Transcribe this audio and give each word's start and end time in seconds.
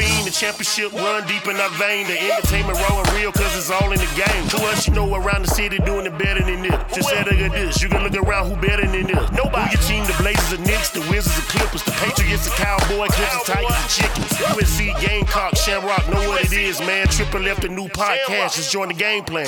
Fiend, 0.00 0.26
the 0.26 0.32
championship 0.32 0.92
run 0.92 1.26
deep 1.28 1.44
in 1.46 1.56
our 1.60 1.68
vein. 1.76 2.06
The 2.08 2.16
entertainment 2.16 2.80
rolling 2.88 3.08
real, 3.14 3.32
cause 3.32 3.52
it's 3.56 3.70
all 3.70 3.92
in 3.92 4.00
the 4.00 4.12
game. 4.16 4.42
To 4.56 4.58
us, 4.72 4.88
you 4.88 4.94
know 4.94 5.04
around 5.14 5.44
the 5.44 5.52
city 5.52 5.78
doing 5.84 6.06
it 6.06 6.16
better 6.16 6.40
than 6.40 6.62
this. 6.62 6.74
Just 6.94 7.08
say 7.10 7.22
look 7.24 7.36
at 7.36 7.52
this, 7.52 7.82
you 7.82 7.88
can 7.88 8.02
look 8.02 8.16
around 8.16 8.48
who 8.48 8.56
better 8.56 8.86
than 8.86 9.06
this. 9.06 9.24
Nobody. 9.36 9.68
Who 9.68 9.76
your 9.76 9.84
team, 9.84 10.02
the 10.08 10.16
Blazers, 10.16 10.56
the 10.56 10.60
Knicks, 10.64 10.90
the 10.90 11.04
Wizards, 11.12 11.36
the 11.36 11.46
Clippers, 11.52 11.84
the 11.84 11.92
Patriots, 12.00 12.44
the 12.48 12.54
Cowboy, 12.56 13.06
Clippers, 13.12 13.44
Tigers, 13.44 13.76
the 13.76 13.90
Chickens. 13.92 14.32
USC, 14.56 14.80
Gamecock, 15.00 15.56
Shamrock, 15.56 16.08
know 16.08 16.24
what 16.28 16.44
it 16.44 16.52
is, 16.52 16.80
man. 16.80 17.06
Triple 17.08 17.40
left 17.40 17.64
a 17.64 17.68
new 17.68 17.88
podcast, 17.88 18.56
just 18.56 18.72
join 18.72 18.88
the 18.88 18.94
game 18.94 19.24
plan. 19.24 19.46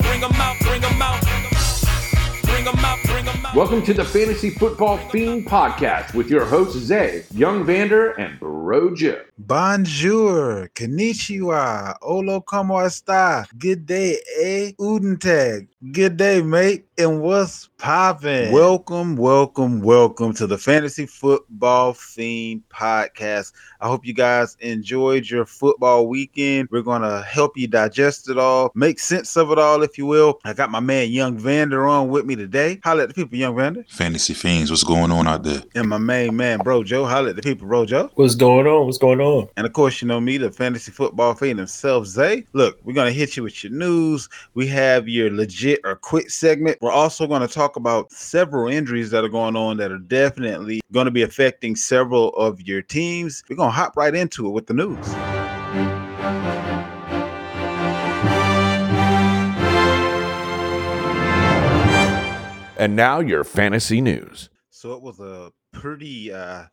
Bring 0.00 0.24
'em 0.24 0.32
out, 0.40 0.56
bring 0.60 0.82
'em 0.82 1.02
out. 1.02 1.20
Bring 1.20 2.66
'em 2.66 2.84
out, 2.84 2.98
bring 3.04 3.06
'em 3.06 3.08
out. 3.08 3.09
Welcome 3.54 3.82
to 3.84 3.94
the 3.94 4.04
Fantasy 4.04 4.50
Football 4.50 4.98
Fiend 5.10 5.46
Podcast 5.46 6.14
with 6.14 6.30
your 6.30 6.44
hosts 6.44 6.76
Zay, 6.76 7.24
Young 7.32 7.64
Vander, 7.64 8.10
and 8.18 8.38
Bro 8.40 8.94
Joe. 8.96 9.22
Bonjour, 9.38 10.68
konnichiwa, 10.74 11.96
olo 12.02 12.40
como 12.40 12.78
esta? 12.80 13.46
Good 13.58 13.86
day, 13.86 14.18
eh? 14.40 14.72
Udentag. 14.78 15.68
Good 15.80 16.18
day, 16.18 16.42
mate. 16.42 16.84
And 16.98 17.22
what's 17.22 17.70
poppin'? 17.78 18.52
Welcome, 18.52 19.16
welcome, 19.16 19.80
welcome 19.80 20.34
to 20.34 20.46
the 20.46 20.58
Fantasy 20.58 21.06
Football 21.06 21.94
Fiend 21.94 22.62
Podcast. 22.68 23.54
I 23.80 23.88
hope 23.88 24.04
you 24.04 24.12
guys 24.12 24.58
enjoyed 24.60 25.30
your 25.30 25.46
football 25.46 26.06
weekend. 26.06 26.68
We're 26.70 26.82
gonna 26.82 27.22
help 27.22 27.56
you 27.56 27.66
digest 27.66 28.28
it 28.28 28.36
all, 28.36 28.70
make 28.74 28.98
sense 28.98 29.34
of 29.38 29.50
it 29.50 29.58
all, 29.58 29.82
if 29.82 29.96
you 29.96 30.04
will. 30.04 30.38
I 30.44 30.52
got 30.52 30.70
my 30.70 30.80
man 30.80 31.08
Young 31.08 31.38
Vander 31.38 31.86
on 31.86 32.10
with 32.10 32.26
me 32.26 32.36
today. 32.36 32.78
Holla 32.84 33.04
at 33.04 33.08
the 33.08 33.14
people, 33.14 33.38
Young 33.38 33.56
Vander. 33.56 33.86
Fantasy 33.88 34.34
fiends, 34.34 34.70
what's 34.70 34.84
going 34.84 35.10
on 35.10 35.26
out 35.26 35.42
there? 35.44 35.62
And 35.74 35.88
my 35.88 35.96
main 35.96 36.36
man, 36.36 36.58
Bro 36.58 36.84
Joe. 36.84 37.06
Holla 37.06 37.30
at 37.30 37.36
the 37.36 37.42
people, 37.42 37.66
Bro 37.66 37.86
Joe. 37.86 38.10
What's 38.16 38.34
going 38.34 38.66
on? 38.66 38.84
What's 38.84 38.98
going 38.98 39.22
on? 39.22 39.48
And 39.56 39.66
of 39.66 39.72
course, 39.72 40.02
you 40.02 40.08
know 40.08 40.20
me, 40.20 40.36
the 40.36 40.52
fantasy 40.52 40.92
football 40.92 41.32
fan 41.32 41.56
himself, 41.56 42.04
Zay. 42.04 42.44
Look, 42.52 42.78
we're 42.84 42.92
gonna 42.92 43.10
hit 43.10 43.38
you 43.38 43.44
with 43.44 43.64
your 43.64 43.72
news. 43.72 44.28
We 44.52 44.66
have 44.66 45.08
your 45.08 45.30
legit 45.30 45.69
or 45.84 45.96
quit 45.96 46.30
segment. 46.30 46.78
We're 46.80 46.90
also 46.92 47.26
gonna 47.26 47.48
talk 47.48 47.76
about 47.76 48.10
several 48.12 48.68
injuries 48.68 49.10
that 49.10 49.24
are 49.24 49.28
going 49.28 49.56
on 49.56 49.76
that 49.78 49.92
are 49.92 49.98
definitely 49.98 50.80
gonna 50.92 51.10
be 51.10 51.22
affecting 51.22 51.76
several 51.76 52.30
of 52.30 52.60
your 52.60 52.82
teams. 52.82 53.42
We're 53.48 53.56
gonna 53.56 53.70
hop 53.70 53.96
right 53.96 54.14
into 54.14 54.46
it 54.46 54.50
with 54.50 54.66
the 54.66 54.74
news. 54.74 55.08
And 62.78 62.96
now 62.96 63.20
your 63.20 63.44
fantasy 63.44 64.00
news. 64.00 64.48
So 64.70 64.94
it 64.94 65.02
was 65.02 65.20
a 65.20 65.52
pretty 65.72 66.32
uh, 66.32 66.64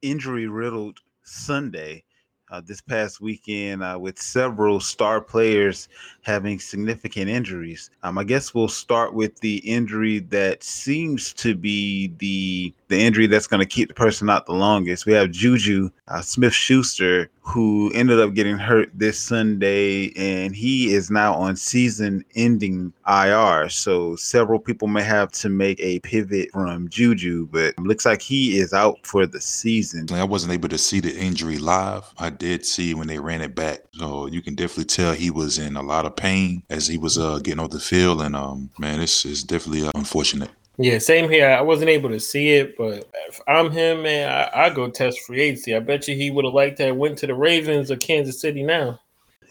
injury 0.00 0.46
riddled 0.46 0.98
Sunday 1.24 2.04
uh, 2.50 2.62
this 2.64 2.80
past 2.80 3.20
weekend 3.20 3.82
uh, 3.82 3.98
with 4.00 4.18
several 4.20 4.78
star 4.78 5.20
players 5.20 5.88
having 6.26 6.58
significant 6.58 7.30
injuries. 7.30 7.88
Um, 8.02 8.18
I 8.18 8.24
guess 8.24 8.52
we'll 8.52 8.68
start 8.68 9.14
with 9.14 9.38
the 9.40 9.58
injury 9.58 10.18
that 10.18 10.64
seems 10.64 11.32
to 11.34 11.54
be 11.54 12.08
the 12.18 12.74
the 12.88 13.00
injury 13.00 13.26
that's 13.26 13.46
going 13.46 13.60
to 13.60 13.66
keep 13.66 13.88
the 13.88 13.94
person 13.94 14.28
out 14.28 14.46
the 14.46 14.52
longest. 14.52 15.06
We 15.06 15.12
have 15.12 15.30
Juju 15.30 15.90
uh, 16.08 16.20
Smith 16.20 16.52
Schuster, 16.52 17.30
who 17.40 17.90
ended 17.94 18.20
up 18.20 18.34
getting 18.34 18.58
hurt 18.58 18.90
this 18.94 19.18
Sunday, 19.18 20.12
and 20.16 20.54
he 20.54 20.92
is 20.94 21.10
now 21.10 21.34
on 21.34 21.56
season 21.56 22.24
ending 22.34 22.92
IR. 23.08 23.68
So 23.68 24.16
several 24.16 24.58
people 24.58 24.88
may 24.88 25.02
have 25.02 25.32
to 25.32 25.48
make 25.48 25.80
a 25.80 26.00
pivot 26.00 26.50
from 26.52 26.88
Juju, 26.88 27.46
but 27.50 27.78
looks 27.78 28.06
like 28.06 28.22
he 28.22 28.58
is 28.58 28.72
out 28.72 28.98
for 29.04 29.26
the 29.26 29.40
season. 29.40 30.06
I 30.12 30.24
wasn't 30.24 30.52
able 30.52 30.68
to 30.68 30.78
see 30.78 31.00
the 31.00 31.16
injury 31.16 31.58
live. 31.58 32.12
I 32.18 32.30
did 32.30 32.64
see 32.66 32.94
when 32.94 33.06
they 33.06 33.18
ran 33.18 33.42
it 33.42 33.54
back. 33.54 33.80
So 33.92 34.26
you 34.26 34.42
can 34.42 34.54
definitely 34.54 34.84
tell 34.84 35.12
he 35.12 35.30
was 35.30 35.58
in 35.58 35.76
a 35.76 35.82
lot 35.82 36.04
of 36.04 36.15
pain 36.16 36.62
as 36.70 36.86
he 36.86 36.98
was 36.98 37.18
uh, 37.18 37.38
getting 37.38 37.60
off 37.60 37.70
the 37.70 37.80
field. 37.80 38.22
And 38.22 38.34
um, 38.34 38.70
man, 38.78 39.00
this 39.00 39.24
is 39.24 39.44
definitely 39.44 39.86
uh, 39.86 39.92
unfortunate. 39.94 40.50
Yeah, 40.78 40.98
same 40.98 41.30
here. 41.30 41.48
I 41.48 41.62
wasn't 41.62 41.88
able 41.88 42.10
to 42.10 42.20
see 42.20 42.50
it, 42.50 42.76
but 42.76 43.08
if 43.28 43.40
I'm 43.48 43.70
him, 43.70 44.02
man, 44.02 44.28
I, 44.28 44.66
I 44.66 44.70
go 44.70 44.90
test 44.90 45.20
free 45.20 45.40
agency. 45.40 45.74
I 45.74 45.78
bet 45.78 46.06
you 46.06 46.14
he 46.14 46.30
would 46.30 46.44
have 46.44 46.52
liked 46.52 46.76
to 46.78 46.86
have 46.86 46.96
went 46.96 47.16
to 47.18 47.26
the 47.26 47.34
Ravens 47.34 47.90
or 47.90 47.96
Kansas 47.96 48.40
City 48.40 48.62
now. 48.62 49.00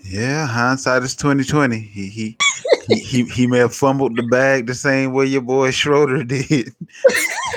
Yeah, 0.04 0.46
hindsight 0.46 1.02
is 1.02 1.16
twenty 1.16 1.44
twenty. 1.44 1.80
He 1.80 2.09
he. 2.09 2.38
He, 2.88 3.00
he, 3.00 3.24
he 3.25 3.48
may 3.48 3.58
have 3.58 3.74
fumbled 3.74 4.16
the 4.16 4.22
bag 4.22 4.68
the 4.68 4.75
same 4.75 5.12
way 5.12 5.25
your 5.25 5.42
boy 5.42 5.72
Schroeder 5.72 6.24
did. 6.24 6.72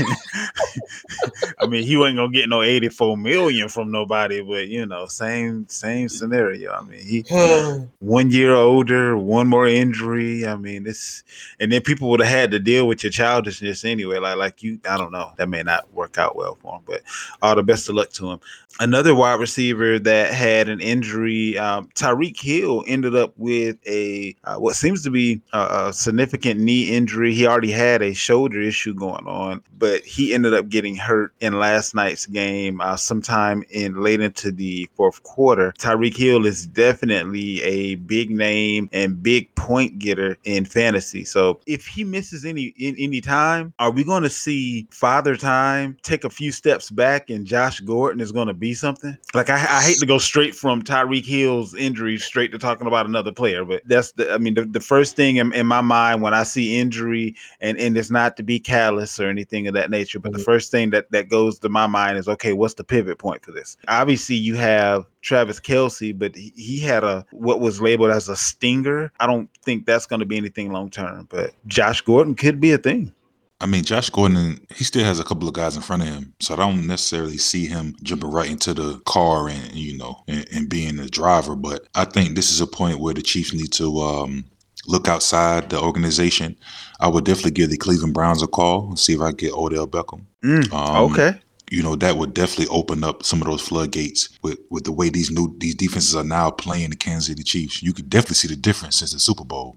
I 1.68 1.70
mean, 1.70 1.86
he 1.86 1.98
wasn't 1.98 2.16
gonna 2.16 2.32
get 2.32 2.48
no 2.48 2.62
84 2.62 3.18
million 3.18 3.68
from 3.68 3.90
nobody, 3.90 4.40
but 4.40 4.68
you 4.68 4.86
know, 4.86 5.04
same 5.04 5.68
same 5.68 6.08
scenario. 6.08 6.72
I 6.72 6.82
mean, 6.82 7.00
he 7.00 7.24
one 7.98 8.30
year 8.30 8.54
older, 8.54 9.18
one 9.18 9.48
more 9.48 9.68
injury. 9.68 10.46
I 10.46 10.56
mean, 10.56 10.84
this 10.84 11.22
and 11.60 11.70
then 11.70 11.82
people 11.82 12.08
would 12.08 12.20
have 12.20 12.28
had 12.30 12.50
to 12.52 12.58
deal 12.58 12.88
with 12.88 13.02
your 13.02 13.12
childishness 13.12 13.84
anyway. 13.84 14.16
Like 14.18 14.38
like 14.38 14.62
you, 14.62 14.80
I 14.88 14.96
don't 14.96 15.12
know. 15.12 15.32
That 15.36 15.50
may 15.50 15.62
not 15.62 15.92
work 15.92 16.16
out 16.16 16.36
well 16.36 16.56
for 16.62 16.76
him, 16.76 16.82
but 16.86 17.02
all 17.42 17.54
the 17.54 17.62
best 17.62 17.86
of 17.90 17.96
luck 17.96 18.12
to 18.12 18.30
him. 18.30 18.40
Another 18.80 19.14
wide 19.14 19.40
receiver 19.40 19.98
that 19.98 20.32
had 20.32 20.70
an 20.70 20.80
injury, 20.80 21.58
um, 21.58 21.90
Tyreek 21.94 22.40
Hill 22.40 22.82
ended 22.86 23.14
up 23.14 23.34
with 23.36 23.76
a 23.86 24.34
uh, 24.44 24.56
what 24.56 24.74
seems 24.74 25.02
to 25.02 25.10
be 25.10 25.42
a, 25.52 25.88
a 25.88 25.92
significant 25.92 26.60
knee 26.60 26.84
injury. 26.96 27.34
He 27.34 27.46
already 27.46 27.72
had 27.72 28.00
a 28.00 28.14
shoulder 28.14 28.62
issue 28.62 28.94
going 28.94 29.26
on, 29.26 29.62
but 29.78 30.02
he 30.04 30.32
ended 30.32 30.54
up 30.54 30.70
getting 30.70 30.96
hurt 30.96 31.34
in 31.40 31.57
last 31.58 31.94
night's 31.94 32.26
game, 32.26 32.80
uh, 32.80 32.96
sometime 32.96 33.64
in 33.70 34.02
late 34.02 34.20
into 34.20 34.50
the 34.50 34.88
fourth 34.94 35.22
quarter. 35.22 35.72
Tyreek 35.78 36.16
Hill 36.16 36.46
is 36.46 36.66
definitely 36.66 37.62
a 37.62 37.96
big 37.96 38.30
name 38.30 38.88
and 38.92 39.22
big 39.22 39.54
point 39.54 39.98
getter 39.98 40.36
in 40.44 40.64
fantasy. 40.64 41.24
So 41.24 41.60
if 41.66 41.86
he 41.86 42.04
misses 42.04 42.44
any 42.44 42.74
in, 42.78 42.96
any 42.98 43.20
time, 43.20 43.72
are 43.78 43.90
we 43.90 44.04
going 44.04 44.22
to 44.22 44.30
see 44.30 44.86
Father 44.90 45.36
Time 45.36 45.96
take 46.02 46.24
a 46.24 46.30
few 46.30 46.52
steps 46.52 46.90
back 46.90 47.30
and 47.30 47.46
Josh 47.46 47.80
Gordon 47.80 48.20
is 48.20 48.32
going 48.32 48.48
to 48.48 48.54
be 48.54 48.74
something? 48.74 49.16
Like 49.34 49.50
I, 49.50 49.56
I 49.56 49.82
hate 49.82 49.98
to 49.98 50.06
go 50.06 50.18
straight 50.18 50.54
from 50.54 50.82
Tyreek 50.82 51.24
Hill's 51.24 51.74
injury 51.74 52.18
straight 52.18 52.52
to 52.52 52.58
talking 52.58 52.86
about 52.86 53.06
another 53.06 53.32
player, 53.32 53.64
but 53.64 53.82
that's 53.86 54.12
the 54.12 54.32
I 54.32 54.38
mean 54.38 54.54
the, 54.54 54.64
the 54.64 54.80
first 54.80 55.16
thing 55.16 55.36
in, 55.36 55.52
in 55.52 55.66
my 55.66 55.80
mind 55.80 56.22
when 56.22 56.34
I 56.34 56.42
see 56.42 56.78
injury 56.78 57.34
and 57.60 57.78
and 57.78 57.96
it's 57.96 58.10
not 58.10 58.36
to 58.36 58.42
be 58.42 58.58
callous 58.58 59.18
or 59.20 59.28
anything 59.28 59.66
of 59.66 59.74
that 59.74 59.90
nature, 59.90 60.18
but 60.18 60.32
the 60.32 60.38
first 60.38 60.70
thing 60.70 60.90
that 60.90 61.10
that 61.10 61.28
goes 61.28 61.47
to 61.60 61.68
my 61.68 61.86
mind 61.86 62.18
is 62.18 62.28
okay, 62.28 62.52
what's 62.52 62.74
the 62.74 62.84
pivot 62.84 63.18
point 63.18 63.44
for 63.44 63.52
this? 63.52 63.76
Obviously, 63.88 64.36
you 64.36 64.56
have 64.56 65.06
Travis 65.22 65.60
Kelce, 65.60 66.16
but 66.16 66.34
he, 66.34 66.52
he 66.56 66.78
had 66.80 67.04
a 67.04 67.24
what 67.32 67.60
was 67.60 67.80
labeled 67.80 68.10
as 68.10 68.28
a 68.28 68.36
stinger. 68.36 69.12
I 69.20 69.26
don't 69.26 69.48
think 69.64 69.86
that's 69.86 70.06
going 70.06 70.20
to 70.20 70.26
be 70.26 70.36
anything 70.36 70.72
long 70.72 70.90
term, 70.90 71.26
but 71.30 71.52
Josh 71.66 72.00
Gordon 72.00 72.34
could 72.34 72.60
be 72.60 72.72
a 72.72 72.78
thing. 72.78 73.12
I 73.60 73.66
mean, 73.66 73.82
Josh 73.82 74.08
Gordon, 74.10 74.64
he 74.72 74.84
still 74.84 75.04
has 75.04 75.18
a 75.18 75.24
couple 75.24 75.48
of 75.48 75.54
guys 75.54 75.74
in 75.74 75.82
front 75.82 76.02
of 76.02 76.08
him, 76.08 76.32
so 76.38 76.54
I 76.54 76.58
don't 76.58 76.86
necessarily 76.86 77.38
see 77.38 77.66
him 77.66 77.96
jumping 78.04 78.30
right 78.30 78.48
into 78.48 78.72
the 78.72 79.00
car 79.00 79.48
and 79.48 79.74
you 79.74 79.98
know 79.98 80.22
and, 80.28 80.46
and 80.52 80.68
being 80.68 80.96
the 80.96 81.08
driver. 81.08 81.56
But 81.56 81.88
I 81.94 82.04
think 82.04 82.36
this 82.36 82.52
is 82.52 82.60
a 82.60 82.66
point 82.68 83.00
where 83.00 83.14
the 83.14 83.22
Chiefs 83.22 83.52
need 83.52 83.72
to 83.72 84.00
um, 84.00 84.44
look 84.88 85.06
outside 85.06 85.70
the 85.70 85.80
organization. 85.80 86.56
I 86.98 87.06
would 87.08 87.24
definitely 87.24 87.52
give 87.52 87.70
the 87.70 87.76
Cleveland 87.76 88.14
Browns 88.14 88.42
a 88.42 88.46
call 88.48 88.88
and 88.88 88.98
see 88.98 89.12
if 89.14 89.20
I 89.20 89.30
get 89.32 89.52
Odell 89.52 89.86
Beckham. 89.86 90.22
Mm, 90.44 90.72
Um, 90.72 91.12
okay. 91.12 91.38
you 91.70 91.82
know 91.82 91.94
that 91.96 92.16
would 92.16 92.32
definitely 92.34 92.68
open 92.74 93.04
up 93.04 93.22
some 93.22 93.40
of 93.42 93.46
those 93.48 93.60
floodgates 93.62 94.28
with 94.42 94.58
with 94.70 94.84
the 94.84 94.92
way 94.92 95.08
these 95.10 95.30
new 95.30 95.54
these 95.58 95.74
defenses 95.74 96.16
are 96.16 96.24
now 96.24 96.50
playing 96.50 96.90
the 96.90 96.96
Kansas 96.96 97.26
City 97.26 97.42
Chiefs. 97.42 97.82
You 97.82 97.92
could 97.92 98.08
definitely 98.10 98.36
see 98.36 98.48
the 98.48 98.56
difference 98.56 98.96
since 98.96 99.12
the 99.12 99.20
Super 99.20 99.44
Bowl. 99.44 99.76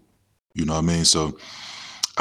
You 0.55 0.65
know 0.65 0.73
what 0.73 0.79
I 0.83 0.93
mean? 0.93 1.05
So 1.05 1.37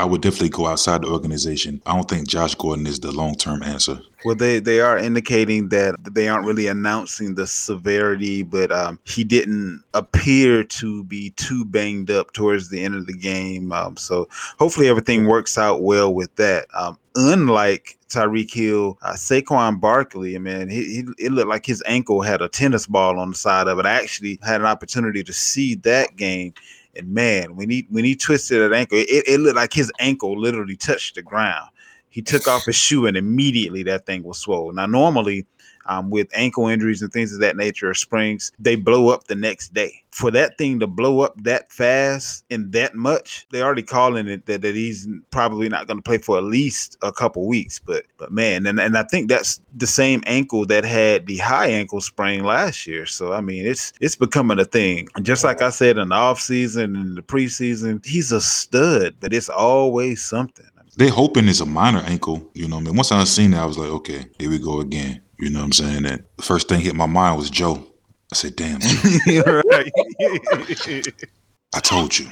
I 0.01 0.05
would 0.05 0.23
definitely 0.23 0.49
go 0.49 0.67
outside 0.67 1.03
the 1.03 1.09
organization. 1.09 1.83
I 1.85 1.95
don't 1.95 2.09
think 2.09 2.27
Josh 2.27 2.55
Gordon 2.55 2.87
is 2.87 3.01
the 3.01 3.13
long 3.13 3.35
term 3.35 3.63
answer. 3.63 4.01
Well, 4.25 4.35
they 4.35 4.59
they 4.59 4.81
are 4.81 4.97
indicating 4.97 5.69
that 5.69 5.95
they 6.15 6.27
aren't 6.27 6.47
really 6.47 6.69
announcing 6.69 7.35
the 7.35 7.47
severity, 7.47 8.43
but 8.43 8.73
um, 8.73 8.99
he 9.05 9.25
didn't 9.25 9.83
appear 9.93 10.65
to 10.65 11.05
be 11.05 11.31
too 11.37 11.67
banged 11.67 12.11
up 12.11 12.33
towards 12.33 12.71
the 12.71 12.83
end 12.83 12.95
of 12.95 13.07
the 13.07 13.13
game. 13.13 13.73
Um, 13.73 13.99
so 13.99 14.27
hopefully 14.59 14.89
everything 14.89 15.27
works 15.27 15.59
out 15.59 15.83
well 15.83 16.15
with 16.15 16.35
that. 16.37 16.67
Um, 16.73 16.99
unlike 17.15 17.99
Tyreek 18.09 18.55
Hill, 18.55 18.97
uh, 19.03 19.13
Saquon 19.13 19.81
Barkley, 19.81 20.39
man, 20.39 20.71
he, 20.71 20.85
he 20.85 21.27
it 21.27 21.33
looked 21.33 21.49
like 21.49 21.67
his 21.67 21.83
ankle 21.85 22.23
had 22.23 22.41
a 22.41 22.49
tennis 22.49 22.87
ball 22.87 23.19
on 23.19 23.31
the 23.31 23.37
side 23.37 23.69
of 23.69 23.79
it. 23.79 23.85
I 23.85 24.01
actually 24.01 24.39
had 24.43 24.63
an 24.63 24.67
opportunity 24.67 25.23
to 25.25 25.33
see 25.35 25.75
that 25.77 26.17
game. 26.17 26.55
And 26.97 27.15
man, 27.15 27.57
when 27.57 27.71
he 27.71 27.87
when 27.91 28.05
he 28.05 28.17
twisted 28.17 28.61
that 28.61 28.77
ankle, 28.77 28.99
it, 28.99 29.25
it 29.27 29.41
looked 29.41 29.57
like 29.57 29.73
his 29.73 29.93
ankle 30.01 30.39
literally 30.39 30.77
touched 30.77 31.15
the 31.15 31.23
ground. 31.23 31.71
He 32.09 32.23
took 32.23 32.49
off 32.49 32.65
his 32.65 32.75
shoe 32.75 33.07
and 33.07 33.17
immediately 33.17 33.85
that 33.85 34.05
thing 34.05 34.25
was 34.25 34.39
swollen. 34.39 34.77
Now, 34.77 34.87
normally, 34.87 35.47
um, 35.87 36.11
with 36.11 36.29
ankle 36.35 36.67
injuries 36.67 37.03
and 37.03 37.13
things 37.13 37.33
of 37.33 37.41
that 37.41 37.57
nature 37.57 37.89
or 37.89 37.95
springs, 37.95 38.51
they 38.59 38.75
blow 38.75 39.11
up 39.11 39.25
the 39.25 39.37
next 39.37 39.73
day. 39.73 40.00
For 40.13 40.31
that 40.33 40.59
thing 40.59 40.81
to 40.81 40.87
blow 40.87 41.21
up 41.21 41.41
that 41.45 41.71
fast 41.71 42.45
and 42.51 42.73
that 42.73 42.95
much, 42.95 43.47
they're 43.51 43.65
already 43.65 43.83
calling 43.83 44.27
it 44.27 44.47
that, 44.47 44.63
that 44.63 44.75
he's 44.75 45.09
probably 45.31 45.69
not 45.69 45.87
going 45.87 45.99
to 45.99 46.03
play 46.03 46.19
for 46.19 46.37
at 46.37 46.45
least 46.45 46.97
a 47.03 47.13
couple 47.13 47.47
weeks. 47.47 47.79
But 47.79 48.05
but 48.19 48.33
man, 48.33 48.67
and, 48.67 48.81
and 48.81 48.97
I 48.99 49.05
think 49.05 49.29
that's 49.29 49.61
the 49.77 49.87
same 49.87 50.23
ankle 50.27 50.67
that 50.67 50.85
had 50.85 51.27
the 51.27 51.39
high 51.39 51.69
ankle 51.69 52.01
sprain 52.01 52.45
last 52.45 52.87
year. 52.87 53.07
So 53.07 53.33
I 53.33 53.41
mean, 53.41 53.67
it's 53.67 53.93
it's 54.01 54.17
becoming 54.17 54.59
a 54.59 54.65
thing. 54.65 55.09
And 55.15 55.25
just 55.25 55.45
like 55.45 55.63
I 55.63 55.71
said 55.71 55.97
in 55.97 56.09
the 56.09 56.15
offseason 56.15 57.01
and 57.01 57.17
the 57.17 57.23
preseason, 57.23 58.05
he's 58.05 58.33
a 58.33 58.41
stud, 58.41 59.15
but 59.21 59.33
it's 59.33 59.49
always 59.49 60.23
something. 60.23 60.67
They 60.97 61.09
hoping 61.09 61.49
it's 61.49 61.61
a 61.61 61.67
minor 61.67 62.01
ankle, 62.01 62.51
you 62.55 62.69
know. 62.69 62.79
I 62.79 62.81
mean, 62.81 62.97
once 62.97 63.13
I 63.13 63.23
seen 63.25 63.53
that, 63.53 63.63
I 63.63 63.67
was 63.67 63.79
like, 63.79 63.91
okay, 63.91 64.27
here 64.39 64.51
we 64.51 64.59
go 64.59 64.81
again. 64.81 65.23
You 65.39 65.49
know 65.49 65.61
what 65.61 65.67
I'm 65.67 65.73
saying? 65.73 66.03
That 66.03 66.37
the 66.37 66.43
first 66.43 66.69
thing 66.69 66.81
hit 66.81 66.95
my 66.95 67.07
mind 67.07 67.39
was 67.39 67.49
Joe. 67.49 67.87
I 68.33 68.37
said, 68.37 68.57
damn, 68.57 68.81
I 71.75 71.81
told 71.81 72.19
you. 72.19 72.29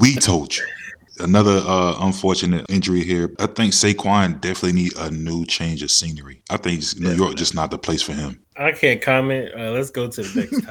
We 0.00 0.14
told 0.14 0.56
you. 0.56 0.64
Another 1.18 1.60
uh, 1.66 1.96
unfortunate 2.00 2.64
injury 2.70 3.02
here. 3.02 3.34
I 3.38 3.46
think 3.46 3.74
Saquon 3.74 4.40
definitely 4.40 4.80
need 4.80 4.96
a 4.96 5.10
new 5.10 5.44
change 5.44 5.82
of 5.82 5.90
scenery. 5.90 6.40
I 6.48 6.56
think 6.56 6.82
New 6.98 7.12
York 7.12 7.34
just 7.34 7.54
not 7.54 7.70
the 7.70 7.78
place 7.78 8.00
for 8.00 8.12
him. 8.12 8.40
I 8.56 8.72
can't 8.72 9.02
comment. 9.02 9.50
Uh, 9.54 9.72
let's 9.72 9.90
go 9.90 10.08
to 10.08 10.22
the 10.22 10.40
next 10.40 10.64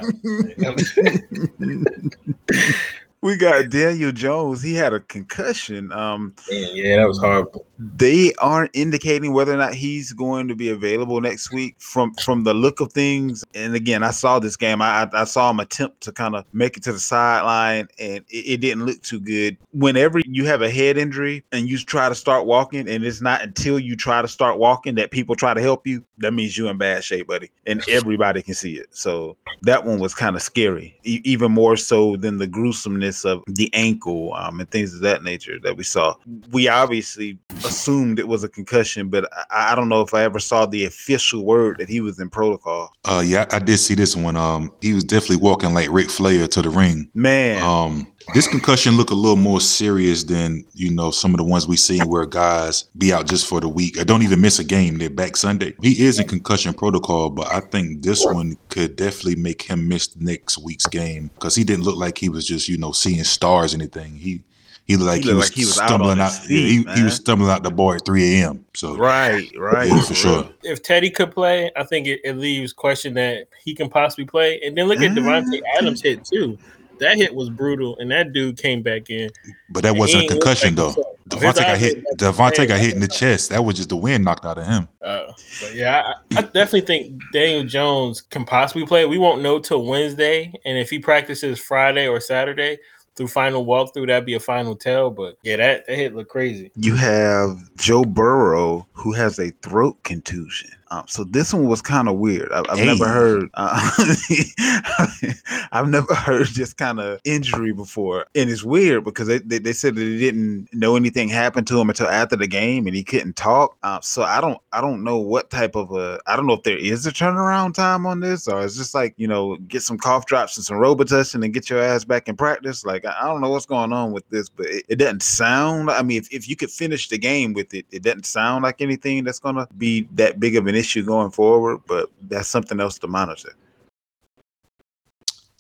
topic. 2.48 2.76
we 3.22 3.38
got 3.38 3.70
Daniel 3.70 4.12
Jones. 4.12 4.64
He 4.64 4.74
had 4.74 4.94
a 4.94 5.02
concussion. 5.02 5.92
Um, 5.92 6.34
yeah, 6.50 6.96
that 6.98 7.08
was 7.08 7.20
horrible. 7.20 7.68
They 7.80 8.34
aren't 8.40 8.72
indicating 8.74 9.34
whether 9.34 9.54
or 9.54 9.58
not 9.58 9.74
he's 9.74 10.12
going 10.12 10.50
to 10.50 10.56
be 10.56 10.70
available 10.70 11.22
next 11.22 11.52
week. 11.54 11.76
From 11.80 12.14
from 12.16 12.44
the 12.44 12.54
look 12.54 12.82
of 12.82 12.92
things, 12.92 13.46
and 13.56 13.74
again, 13.74 14.04
I 14.04 14.12
saw 14.12 14.38
this 14.40 14.58
game. 14.58 14.82
I 14.82 15.10
I 15.14 15.24
saw 15.24 15.50
him 15.50 15.62
attempt 15.62 16.02
to 16.02 16.12
kind 16.12 16.36
of 16.36 16.44
make 16.52 16.76
it 16.76 16.84
to 16.84 16.92
the 16.92 17.00
sideline, 17.00 17.88
and 17.98 18.26
it, 18.30 18.54
it 18.54 18.58
didn't 18.62 18.86
look 18.86 19.02
too 19.02 19.20
good. 19.22 19.58
Whenever 19.72 20.20
you 20.26 20.46
have 20.46 20.62
a 20.62 20.70
head 20.70 20.98
injury 20.98 21.44
and 21.54 21.70
you 21.70 21.78
try 21.78 22.10
to 22.10 22.16
start 22.16 22.46
walking, 22.46 22.90
and 22.90 23.04
it's 23.04 23.22
not 23.22 23.42
until 23.42 23.80
you 23.80 23.96
try 23.96 24.22
to 24.22 24.28
start 24.28 24.60
walking 24.60 24.96
that 24.96 25.12
people 25.12 25.36
try 25.36 25.54
to 25.54 25.62
help 25.62 25.88
you, 25.88 26.04
that 26.18 26.34
means 26.34 26.58
you're 26.58 26.70
in 26.70 26.78
bad 26.78 27.04
shape, 27.04 27.28
buddy, 27.28 27.50
and 27.66 27.82
everybody 27.88 28.42
can 28.42 28.56
see 28.56 28.76
it. 28.76 28.88
So 28.92 29.38
that 29.62 29.86
one 29.86 30.00
was 30.00 30.14
kind 30.14 30.36
of 30.36 30.42
scary, 30.42 31.00
e- 31.04 31.22
even 31.24 31.54
more 31.54 31.78
so 31.78 32.18
than 32.18 32.40
the 32.40 32.48
gruesomeness 32.48 33.24
of 33.24 33.44
the 33.48 33.74
ankle 33.74 34.34
um, 34.34 34.60
and 34.60 34.70
things 34.70 34.94
of 34.94 35.02
that 35.02 35.24
nature 35.24 35.60
that 35.64 35.78
we 35.78 35.84
saw. 35.84 36.16
We 36.52 36.68
obviously 36.68 37.38
assumed 37.70 38.20
it 38.20 38.28
was 38.28 38.44
a 38.44 38.50
concussion, 38.50 39.10
but 39.10 39.30
I, 39.50 39.72
I 39.72 39.76
don't 39.76 39.90
know 39.90 40.02
if 40.02 40.14
I 40.14 40.24
ever 40.24 40.40
saw 40.40 40.66
the 40.66 40.86
official 40.86 41.46
word 41.46 41.78
that 41.80 41.90
he 41.90 42.02
was 42.02 42.20
in 42.20 42.30
protocol. 42.30 42.92
Uh, 43.06 43.24
yeah, 43.26 43.46
I 43.52 43.60
did 43.60 43.78
see 43.78 43.96
this 43.96 44.16
one. 44.16 44.36
Um, 44.36 44.72
he 44.82 44.94
was 44.94 45.04
definitely 45.04 45.38
walking 45.38 45.74
like 45.74 45.90
Ric 45.90 46.10
Flair 46.10 46.48
to 46.48 46.62
the 46.62 46.70
ring. 46.70 47.10
Man, 47.14 47.62
Um, 47.64 48.08
this 48.36 48.48
concussion 48.48 48.96
look 48.96 49.10
a 49.10 49.16
little 49.16 49.36
more 49.36 49.60
serious 49.60 50.24
than 50.24 50.64
you 50.74 50.92
know 50.92 51.10
some 51.10 51.32
of 51.34 51.38
the 51.38 51.44
ones 51.44 51.68
we 51.68 51.78
see 51.78 52.00
where 52.00 52.26
guys 52.28 52.84
be 52.98 53.12
out 53.12 53.28
just 53.28 53.48
for 53.48 53.60
the 53.60 53.68
week. 53.68 54.00
I 54.00 54.04
don't 54.04 54.22
even 54.22 54.42
miss 54.42 54.60
a 54.60 54.64
game. 54.64 54.98
They're 54.98 55.10
back 55.10 55.36
Sunday. 55.36 55.74
He 55.82 56.06
is 56.06 56.20
in 56.20 56.28
concussion 56.28 56.74
protocol, 56.74 57.32
but 57.32 57.52
I 57.52 57.60
think 57.60 58.04
this 58.04 58.24
one 58.24 58.58
could 58.70 58.96
definitely 58.96 59.38
make 59.38 59.64
him 59.64 59.88
miss 59.88 60.16
next 60.16 60.60
week's 60.60 60.86
game 60.86 61.32
because 61.36 61.56
he 61.56 61.64
didn't 61.64 61.86
look 61.86 61.98
like 61.98 62.18
he 62.20 62.30
was 62.30 62.46
just 62.46 62.68
you 62.68 62.78
know 62.78 62.92
seeing 62.92 63.24
stars 63.24 63.74
or 63.74 63.78
anything. 63.78 64.16
He 64.16 64.44
he 64.90 64.98
looked 64.98 65.08
like 65.08 65.22
He 65.22 65.30
he, 65.30 65.36
was 65.36 65.50
like 65.50 65.54
he 65.56 65.66
was 65.66 65.78
out 65.78 65.88
stumbling 65.88 66.12
on 66.14 66.22
out. 66.22 66.32
his 66.32 66.40
feet, 66.40 66.88
he, 66.88 66.94
he 66.96 67.04
was 67.04 67.14
stumbling 67.14 67.52
out 67.52 67.62
the 67.62 67.70
bar 67.70 67.98
at 67.98 68.06
3 68.06 68.42
a.m. 68.42 68.66
So 68.74 68.98
right, 68.98 69.48
right, 69.56 69.88
Yeah, 69.88 70.02
for 70.02 70.16
sure. 70.16 70.50
If 70.64 70.82
Teddy 70.82 71.12
could 71.12 71.30
play, 71.30 71.70
I 71.76 71.84
think 71.84 72.08
it, 72.08 72.22
it 72.24 72.38
leaves 72.38 72.74
question 72.74 73.14
that 73.14 73.50
he 73.64 73.76
can 73.76 73.88
possibly 73.88 74.26
play. 74.26 74.60
And 74.62 74.76
then 74.76 74.88
look 74.88 75.00
at. 75.00 75.12
Davante 75.12 75.62
Adams 75.78 76.02
hit 76.02 76.26
too. 76.26 76.58
That 76.98 77.18
hit 77.18 77.36
was 77.36 77.52
brutal, 77.52 77.98
and 78.00 78.10
that 78.10 78.34
dude 78.34 78.58
came 78.58 78.82
back 78.82 79.12
in. 79.12 79.30
But 79.70 79.84
that 79.84 79.96
wasn't 79.96 80.24
a 80.26 80.28
concussion 80.28 80.74
though. 80.74 80.88
himself. 80.88 81.18
Davante 81.30 81.58
got 81.58 81.78
hit. 81.78 81.98
eyes 81.98 82.04
look 82.22 82.40
like 82.40 82.54
Davante 82.54 82.68
got 82.68 82.80
hit 82.80 82.94
in 82.96 83.00
the 83.00 83.08
chest. 83.08 83.52
That 83.52 83.64
was 83.64 83.76
just 83.76 83.90
the 83.90 83.96
wind 83.96 84.26
knocked 84.26 84.44
out 84.44 84.58
of 84.58 84.66
him. 84.66 84.88
Uh, 85.04 85.32
but 85.62 85.76
yeah, 85.76 86.14
I, 86.36 86.40
I 86.40 86.42
definitely 86.42 86.82
think 86.82 87.22
Daniel 87.32 87.64
Jones 87.64 88.22
can 88.22 88.44
possibly 88.44 88.88
play. 88.88 89.06
We 89.06 89.20
won't 89.20 89.44
know 89.44 89.60
till 89.60 89.86
Wednesday, 89.86 90.52
and 90.66 90.80
if 90.80 90.90
he 90.90 90.98
practices 90.98 91.60
Friday 91.60 92.08
or 92.08 92.20
Saturday 92.20 92.80
through 93.20 93.28
final 93.28 93.66
walkthrough, 93.66 94.08
that'd 94.08 94.26
be 94.26 94.36
a 94.36 94.40
final 94.40 94.78
tell. 94.78 95.12
But 95.12 95.38
yeah, 95.44 95.58
that, 95.58 95.86
that 95.86 95.96
hit 95.96 96.16
looked 96.16 96.32
crazy. 96.32 96.72
You 96.76 96.96
have 96.96 97.70
Joe 97.76 98.06
Burrow 98.06 98.88
who 98.94 99.12
has 99.12 99.38
a 99.40 99.52
throat 99.62 100.02
contusion. 100.04 100.72
Um, 100.92 101.04
so 101.08 101.24
this 101.24 101.54
one 101.54 101.68
was 101.68 101.82
kind 101.82 102.08
of 102.08 102.16
weird. 102.16 102.52
I, 102.52 102.64
I've 102.70 102.86
never 102.86 103.08
heard. 103.08 103.50
Uh, 103.54 103.92
I've 105.72 105.88
never 105.88 106.14
heard 106.16 106.48
this 106.48 106.74
kind 106.74 107.00
of 107.00 107.20
injury 107.24 107.74
before, 107.74 108.26
and 108.34 108.50
it's 108.50 108.64
weird 108.64 109.04
because 109.04 109.28
they, 109.28 109.40
they, 109.40 109.60
they 109.60 109.74
said 109.74 109.96
that 109.96 110.02
they 110.02 110.18
didn't 110.18 110.68
know 110.74 110.96
anything 110.96 111.30
happened 111.30 111.68
to 111.68 111.80
him 111.80 111.90
until 111.90 112.08
after 112.08 112.36
the 112.36 112.48
game, 112.48 112.88
and 112.88 112.96
he 112.96 113.04
couldn't 113.04 113.36
talk. 113.36 113.78
Uh, 113.84 114.00
so 114.02 114.24
I 114.24 114.42
don't 114.42 114.58
I 114.72 114.82
don't 114.82 115.04
know 115.04 115.18
what 115.18 115.52
type 115.52 115.76
of 115.76 115.92
a 115.92 116.20
I 116.26 116.36
don't 116.36 116.48
know 116.48 116.54
if 116.54 116.64
there 116.64 116.78
is 116.78 117.06
a 117.06 117.12
turnaround 117.12 117.76
time 117.76 118.06
on 118.06 118.20
this, 118.20 118.48
or 118.48 118.64
it's 118.64 118.76
just 118.78 118.96
like 118.96 119.14
you 119.18 119.28
know 119.28 119.58
get 119.68 119.84
some 119.84 119.98
cough 119.98 120.26
drops 120.26 120.58
and 120.58 120.66
some 120.66 120.78
Robitussin 120.78 121.44
and 121.44 121.54
get 121.54 121.70
your 121.70 121.82
ass 121.82 122.04
back 122.04 122.28
in 122.28 122.36
practice. 122.36 122.84
Like 122.84 123.06
I 123.06 123.16
I 123.20 123.28
don't 123.28 123.42
know 123.42 123.52
what's 123.52 123.68
going 123.68 123.94
on 123.94 124.12
with 124.12 124.28
this, 124.30 124.50
but 124.50 124.66
it, 124.66 124.86
it 124.90 124.96
doesn't 124.96 125.22
sound. 125.22 125.92
I 125.92 126.02
mean, 126.02 126.18
if, 126.18 126.32
if 126.34 126.50
you 126.50 126.56
could 126.56 126.72
finish 126.72 127.10
the 127.10 127.18
game 127.18 127.54
with 127.54 127.74
it, 127.76 127.86
it 127.92 128.02
doesn't 128.02 128.26
sound 128.26 128.64
like 128.64 128.82
anything 128.82 129.24
that's 129.24 129.40
gonna 129.40 129.68
be 129.78 130.08
that 130.14 130.40
big 130.40 130.56
of 130.56 130.66
an 130.66 130.79
issue 130.80 131.04
going 131.04 131.32
forward. 131.32 131.82
But 131.88 132.10
that's 132.22 132.48
something 132.48 132.80
else 132.80 132.98
to 133.00 133.08
monitor. 133.08 133.52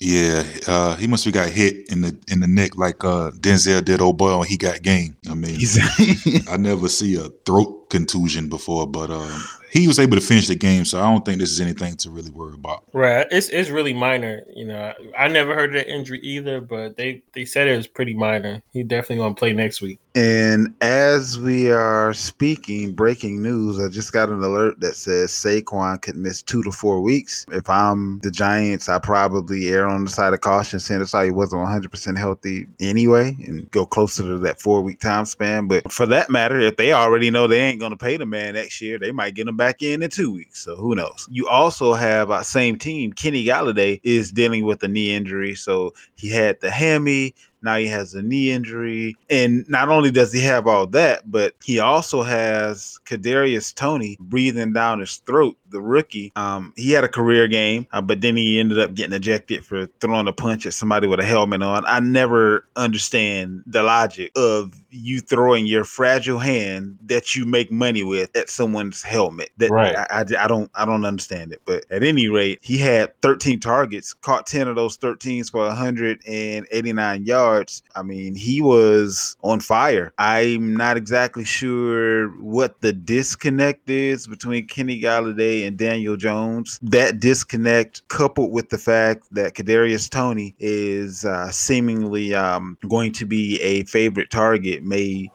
Yeah, 0.01 0.45
uh, 0.65 0.95
he 0.95 1.07
must 1.07 1.25
have 1.25 1.33
got 1.33 1.49
hit 1.49 1.91
in 1.91 2.01
the 2.01 2.17
in 2.29 2.39
the 2.39 2.47
neck 2.47 2.77
like 2.77 3.03
uh, 3.03 3.31
Denzel 3.31 3.83
did 3.83 3.99
old 3.99 4.17
boy 4.17 4.43
he 4.43 4.55
got 4.55 4.81
game. 4.81 5.17
I 5.29 5.33
mean, 5.33 5.59
I 6.49 6.55
never 6.55 6.87
see 6.87 7.15
a 7.15 7.27
throat 7.45 7.89
contusion 7.89 8.47
before, 8.47 8.87
but 8.87 9.11
um, 9.11 9.43
he 9.71 9.87
was 9.87 9.99
able 9.99 10.17
to 10.17 10.21
finish 10.21 10.47
the 10.47 10.55
game, 10.55 10.85
so 10.85 10.99
I 10.99 11.11
don't 11.11 11.23
think 11.23 11.39
this 11.39 11.51
is 11.51 11.61
anything 11.61 11.95
to 11.97 12.09
really 12.09 12.31
worry 12.31 12.53
about. 12.53 12.83
Right, 12.93 13.27
it's 13.31 13.49
it's 13.49 13.69
really 13.69 13.93
minor. 13.93 14.43
You 14.53 14.65
know, 14.65 14.93
I, 15.17 15.25
I 15.25 15.27
never 15.27 15.53
heard 15.53 15.75
of 15.75 15.75
that 15.75 15.91
injury 15.91 16.19
either, 16.21 16.61
but 16.61 16.97
they 16.97 17.21
they 17.33 17.45
said 17.45 17.67
it 17.67 17.77
was 17.77 17.87
pretty 17.87 18.13
minor. 18.13 18.61
He 18.73 18.83
definitely 18.83 19.17
gonna 19.17 19.35
play 19.35 19.53
next 19.53 19.81
week. 19.81 19.99
And 20.15 20.73
as 20.81 21.39
we 21.39 21.71
are 21.71 22.13
speaking, 22.13 22.93
breaking 22.93 23.43
news, 23.43 23.79
I 23.79 23.89
just 23.89 24.11
got 24.11 24.29
an 24.29 24.43
alert 24.43 24.79
that 24.79 24.95
says 24.95 25.31
Saquon 25.31 26.01
could 26.01 26.15
miss 26.15 26.41
two 26.41 26.63
to 26.63 26.71
four 26.71 26.99
weeks. 27.01 27.45
If 27.51 27.69
I'm 27.69 28.19
the 28.19 28.31
Giants, 28.31 28.89
I 28.89 28.97
probably 28.97 29.69
err 29.69 29.87
on 29.87 30.05
the 30.05 30.09
side 30.09 30.33
of 30.33 30.41
caution, 30.41 30.79
saying 30.79 31.01
it's 31.01 31.13
like 31.13 31.25
he 31.25 31.31
wasn't 31.31 31.61
100% 31.61 32.17
healthy 32.17 32.67
anyway, 32.79 33.37
and 33.45 33.69
go 33.69 33.85
closer 33.85 34.23
to 34.23 34.39
that 34.39 34.59
four 34.59 34.81
week 34.81 34.99
time 34.99 35.25
span. 35.25 35.67
But 35.67 35.91
for 35.91 36.07
that 36.07 36.31
matter, 36.31 36.59
if 36.59 36.75
they 36.77 36.91
already 36.91 37.29
know 37.29 37.45
they 37.45 37.61
ain't 37.61 37.79
going 37.79 37.91
to 37.91 37.97
pay 37.97 38.17
the 38.17 38.25
man 38.25 38.55
next 38.55 38.81
year, 38.81 38.97
they 38.97 39.11
might 39.11 39.35
get 39.35 39.47
him 39.47 39.57
back 39.59 39.83
in 39.83 40.01
in 40.01 40.09
two 40.09 40.31
weeks. 40.31 40.63
So 40.63 40.75
who 40.75 40.95
knows? 40.95 41.27
You 41.29 41.47
also 41.47 41.93
have 41.93 42.31
uh, 42.31 42.41
same 42.41 42.79
team, 42.79 43.13
Kenny 43.13 43.45
Golladay 43.45 43.99
is 44.03 44.31
dealing 44.31 44.65
with 44.65 44.81
a 44.81 44.87
knee 44.87 45.13
injury. 45.13 45.53
So 45.53 45.93
he 46.15 46.29
had 46.29 46.59
the 46.61 46.71
hammy. 46.71 47.35
Now 47.61 47.75
he 47.75 47.87
has 47.87 48.13
a 48.13 48.21
knee 48.21 48.51
injury, 48.51 49.17
and 49.29 49.67
not 49.67 49.89
only 49.89 50.11
does 50.11 50.31
he 50.31 50.39
have 50.43 50.65
all 50.65 50.87
that, 50.87 51.29
but 51.29 51.55
he 51.61 51.77
also 51.79 52.23
has 52.23 52.97
Kadarius 53.05 53.75
Toney 53.75 54.15
breathing 54.21 54.71
down 54.71 55.01
his 55.01 55.17
throat. 55.17 55.57
The 55.69 55.81
rookie, 55.81 56.31
um, 56.35 56.73
he 56.75 56.91
had 56.91 57.03
a 57.03 57.07
career 57.07 57.47
game, 57.47 57.87
uh, 57.91 58.01
but 58.01 58.21
then 58.21 58.35
he 58.35 58.59
ended 58.59 58.79
up 58.79 58.93
getting 58.93 59.13
ejected 59.13 59.65
for 59.65 59.87
throwing 59.99 60.27
a 60.27 60.33
punch 60.33 60.65
at 60.65 60.73
somebody 60.73 61.07
with 61.07 61.19
a 61.19 61.25
helmet 61.25 61.61
on. 61.61 61.85
I 61.85 61.99
never 61.99 62.65
understand 62.75 63.63
the 63.65 63.83
logic 63.83 64.31
of 64.35 64.73
you 64.89 65.21
throwing 65.21 65.65
your 65.65 65.83
fragile 65.83 66.39
hand 66.39 66.97
that 67.05 67.35
you 67.35 67.45
make 67.45 67.71
money 67.71 68.03
with 68.03 68.35
at 68.35 68.49
someone's 68.49 69.01
helmet. 69.03 69.49
That 69.57 69.69
Right. 69.69 69.95
I, 69.95 70.05
I, 70.09 70.43
I 70.43 70.47
don't 70.47 70.69
I 70.75 70.85
don't 70.85 71.05
understand 71.05 71.53
it. 71.53 71.61
But 71.65 71.85
at 71.91 72.03
any 72.03 72.27
rate, 72.27 72.59
he 72.61 72.77
had 72.77 73.19
13 73.21 73.59
targets, 73.59 74.13
caught 74.13 74.47
10 74.47 74.67
of 74.67 74.75
those 74.75 74.97
13s 74.97 75.51
for 75.51 75.65
189 75.65 77.25
yards. 77.25 77.83
I 77.95 78.03
mean, 78.03 78.35
he 78.35 78.61
was 78.61 79.37
on 79.43 79.59
fire. 79.59 80.13
I'm 80.17 80.75
not 80.75 80.97
exactly 80.97 81.43
sure 81.43 82.29
what 82.41 82.81
the 82.81 82.93
disconnect 82.93 83.89
is 83.89 84.27
between 84.27 84.67
Kenny 84.67 85.01
Golladay 85.01 85.58
and 85.65 85.77
Daniel 85.77 86.17
Jones. 86.17 86.79
That 86.81 87.19
disconnect, 87.19 88.07
coupled 88.07 88.51
with 88.51 88.69
the 88.69 88.77
fact 88.77 89.25
that 89.31 89.55
Kadarius 89.55 90.09
Toney 90.09 90.55
is 90.59 91.25
uh, 91.25 91.51
seemingly 91.51 92.33
um, 92.33 92.77
going 92.87 93.11
to 93.13 93.25
be 93.25 93.59
a 93.61 93.83
favorite 93.83 94.29
target, 94.29 94.83
may 94.83 95.29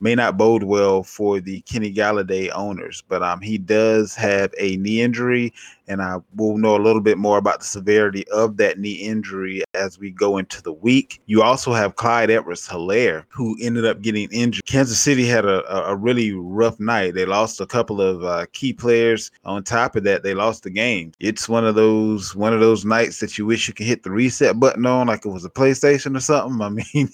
may 0.00 0.14
not 0.14 0.38
bode 0.38 0.62
well 0.62 1.02
for 1.02 1.40
the 1.40 1.60
Kenny 1.62 1.92
Golladay 1.92 2.50
owners. 2.54 3.02
But 3.06 3.22
um, 3.22 3.40
he 3.40 3.58
does 3.58 4.14
have 4.14 4.52
a 4.58 4.76
knee 4.76 5.02
injury, 5.02 5.52
and 5.90 6.00
I 6.00 6.18
will 6.36 6.56
know 6.56 6.76
a 6.76 6.78
little 6.78 7.00
bit 7.00 7.18
more 7.18 7.36
about 7.36 7.58
the 7.58 7.66
severity 7.66 8.26
of 8.28 8.56
that 8.58 8.78
knee 8.78 8.92
injury 8.92 9.64
as 9.74 9.98
we 9.98 10.10
go 10.10 10.38
into 10.38 10.62
the 10.62 10.72
week. 10.72 11.20
You 11.26 11.42
also 11.42 11.72
have 11.72 11.96
Clyde 11.96 12.30
Edwards 12.30 12.66
Hilaire, 12.68 13.26
who 13.28 13.56
ended 13.60 13.84
up 13.84 14.00
getting 14.00 14.28
injured. 14.30 14.64
Kansas 14.66 15.00
City 15.00 15.26
had 15.26 15.44
a, 15.44 15.88
a 15.88 15.96
really 15.96 16.32
rough 16.32 16.78
night. 16.78 17.14
They 17.14 17.26
lost 17.26 17.60
a 17.60 17.66
couple 17.66 18.00
of 18.00 18.22
uh, 18.22 18.46
key 18.52 18.72
players. 18.72 19.32
On 19.44 19.64
top 19.64 19.96
of 19.96 20.04
that, 20.04 20.22
they 20.22 20.32
lost 20.32 20.62
the 20.62 20.70
game. 20.70 21.12
It's 21.18 21.48
one 21.48 21.66
of 21.66 21.74
those 21.74 22.36
one 22.36 22.54
of 22.54 22.60
those 22.60 22.84
nights 22.84 23.18
that 23.18 23.36
you 23.36 23.44
wish 23.44 23.66
you 23.66 23.74
could 23.74 23.86
hit 23.86 24.04
the 24.04 24.12
reset 24.12 24.60
button 24.60 24.86
on, 24.86 25.08
like 25.08 25.26
it 25.26 25.30
was 25.30 25.44
a 25.44 25.50
PlayStation 25.50 26.16
or 26.16 26.20
something. 26.20 26.60
I 26.62 26.68
mean, 26.94 27.10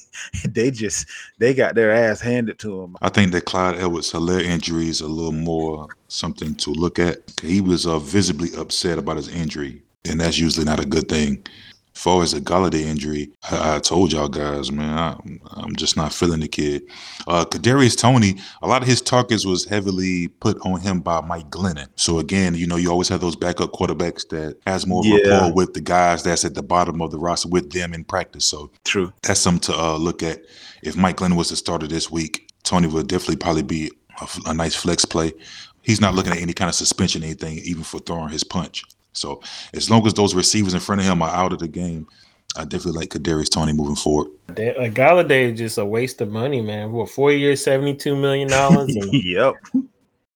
they 0.49 0.71
just 0.71 1.07
they 1.39 1.55
got 1.55 1.75
their 1.75 1.93
ass 1.93 2.21
handed 2.21 2.59
to 2.59 2.83
them. 2.83 2.97
I 3.01 3.09
think 3.09 3.33
that 3.33 3.47
Clyde 3.47 3.79
Edwards 3.79 4.13
Hilaire 4.13 4.41
injury 4.41 4.89
is 4.91 5.01
a 5.01 5.09
little 5.09 5.33
more 5.33 5.89
something 6.09 6.55
to 6.57 6.71
look 6.71 6.99
at. 6.99 7.19
He 7.43 7.61
was 7.61 7.87
uh, 7.87 7.99
visibly 7.99 8.49
upset 8.57 8.99
about 8.99 9.17
his 9.17 9.29
injury, 9.29 9.83
and 10.05 10.21
that's 10.21 10.39
usually 10.39 10.65
not 10.65 10.81
a 10.81 10.87
good 10.87 11.09
thing. 11.09 11.47
As 11.95 12.03
far 12.03 12.23
as 12.23 12.33
the 12.33 12.41
Golladay 12.41 12.83
injury, 12.83 13.31
I, 13.51 13.77
I 13.77 13.79
told 13.79 14.13
y'all 14.13 14.29
guys, 14.29 14.71
man, 14.71 14.99
I, 14.99 15.63
am 15.63 15.75
just 15.77 15.97
not 15.97 16.13
feeling 16.13 16.41
the 16.41 16.49
kid. 16.49 16.83
Uh, 17.27 17.47
Kadarius 17.47 17.97
Toney, 17.97 18.37
a 18.61 18.69
lot 18.69 18.83
of 18.83 18.89
his 18.89 19.01
targets 19.01 19.47
was 19.47 19.65
heavily 19.65 20.29
put 20.29 20.59
on 20.61 20.81
him 20.81 21.01
by 21.01 21.23
Mike 21.23 21.49
Glennon. 21.49 21.89
So 21.97 22.19
again, 22.19 22.55
you 22.55 22.67
know, 22.67 22.77
you 22.77 22.91
always 22.91 23.09
have 23.09 23.23
those 23.23 23.35
backup 23.35 23.73
quarterbacks 23.73 24.29
that 24.29 24.59
has 24.67 24.87
more 24.87 25.03
yeah. 25.07 25.27
rapport 25.27 25.55
with 25.55 25.73
the 25.73 25.81
guys 25.81 26.23
that's 26.23 26.45
at 26.45 26.55
the 26.55 26.63
bottom 26.63 27.01
of 27.01 27.13
the 27.13 27.19
roster 27.19 27.49
with 27.49 27.73
them 27.73 27.95
in 27.95 28.05
practice. 28.05 28.45
So 28.45 28.71
true, 28.85 29.11
that's 29.23 29.41
something 29.41 29.73
to 29.73 29.81
uh, 29.81 29.97
look 29.97 30.23
at. 30.23 30.43
If 30.83 30.97
Mike 30.99 31.17
Glennon 31.17 31.37
was 31.37 31.49
the 31.49 31.57
starter 31.57 31.87
this 31.87 32.11
week, 32.11 32.47
Toney 32.63 32.89
would 32.89 33.07
definitely 33.07 33.37
probably 33.37 33.63
be 33.63 33.91
a, 34.21 34.29
a 34.51 34.55
nice 34.55 34.75
flex 34.75 35.07
play. 35.07 35.33
He's 35.87 36.01
not 36.01 36.15
looking 36.15 36.33
at 36.33 36.39
any 36.39 36.53
kind 36.53 36.69
of 36.69 36.75
suspension, 36.75 37.23
anything, 37.23 37.59
even 37.59 37.85
for 37.85 38.01
throwing 38.01 38.31
his 38.31 38.43
punch. 38.43 38.83
So 39.13 39.41
as 39.73 39.89
long 39.89 40.05
as 40.05 40.15
those 40.15 40.35
receivers 40.35 40.75
in 40.75 40.81
front 40.81 41.01
of 41.01 41.07
him 41.07 41.23
are 41.23 41.31
out 41.31 41.53
of 41.53 41.61
the 41.61 41.69
game, 41.69 42.09
I 42.57 42.65
definitely 42.65 42.99
like 42.99 43.11
Kadarius 43.11 43.51
Toney 43.51 43.73
moving 43.73 43.95
forward. 43.95 44.33
A 44.49 44.91
Golladay 44.91 45.53
is 45.53 45.59
just 45.59 45.79
a 45.79 45.85
waste 45.85 46.21
of 46.21 46.31
money, 46.31 46.61
man. 46.61 46.91
What 46.91 47.09
four 47.09 47.31
years, 47.31 47.63
seventy 47.63 47.95
two 47.95 48.17
million 48.17 48.49
dollars? 48.49 48.93
yep. 49.13 49.55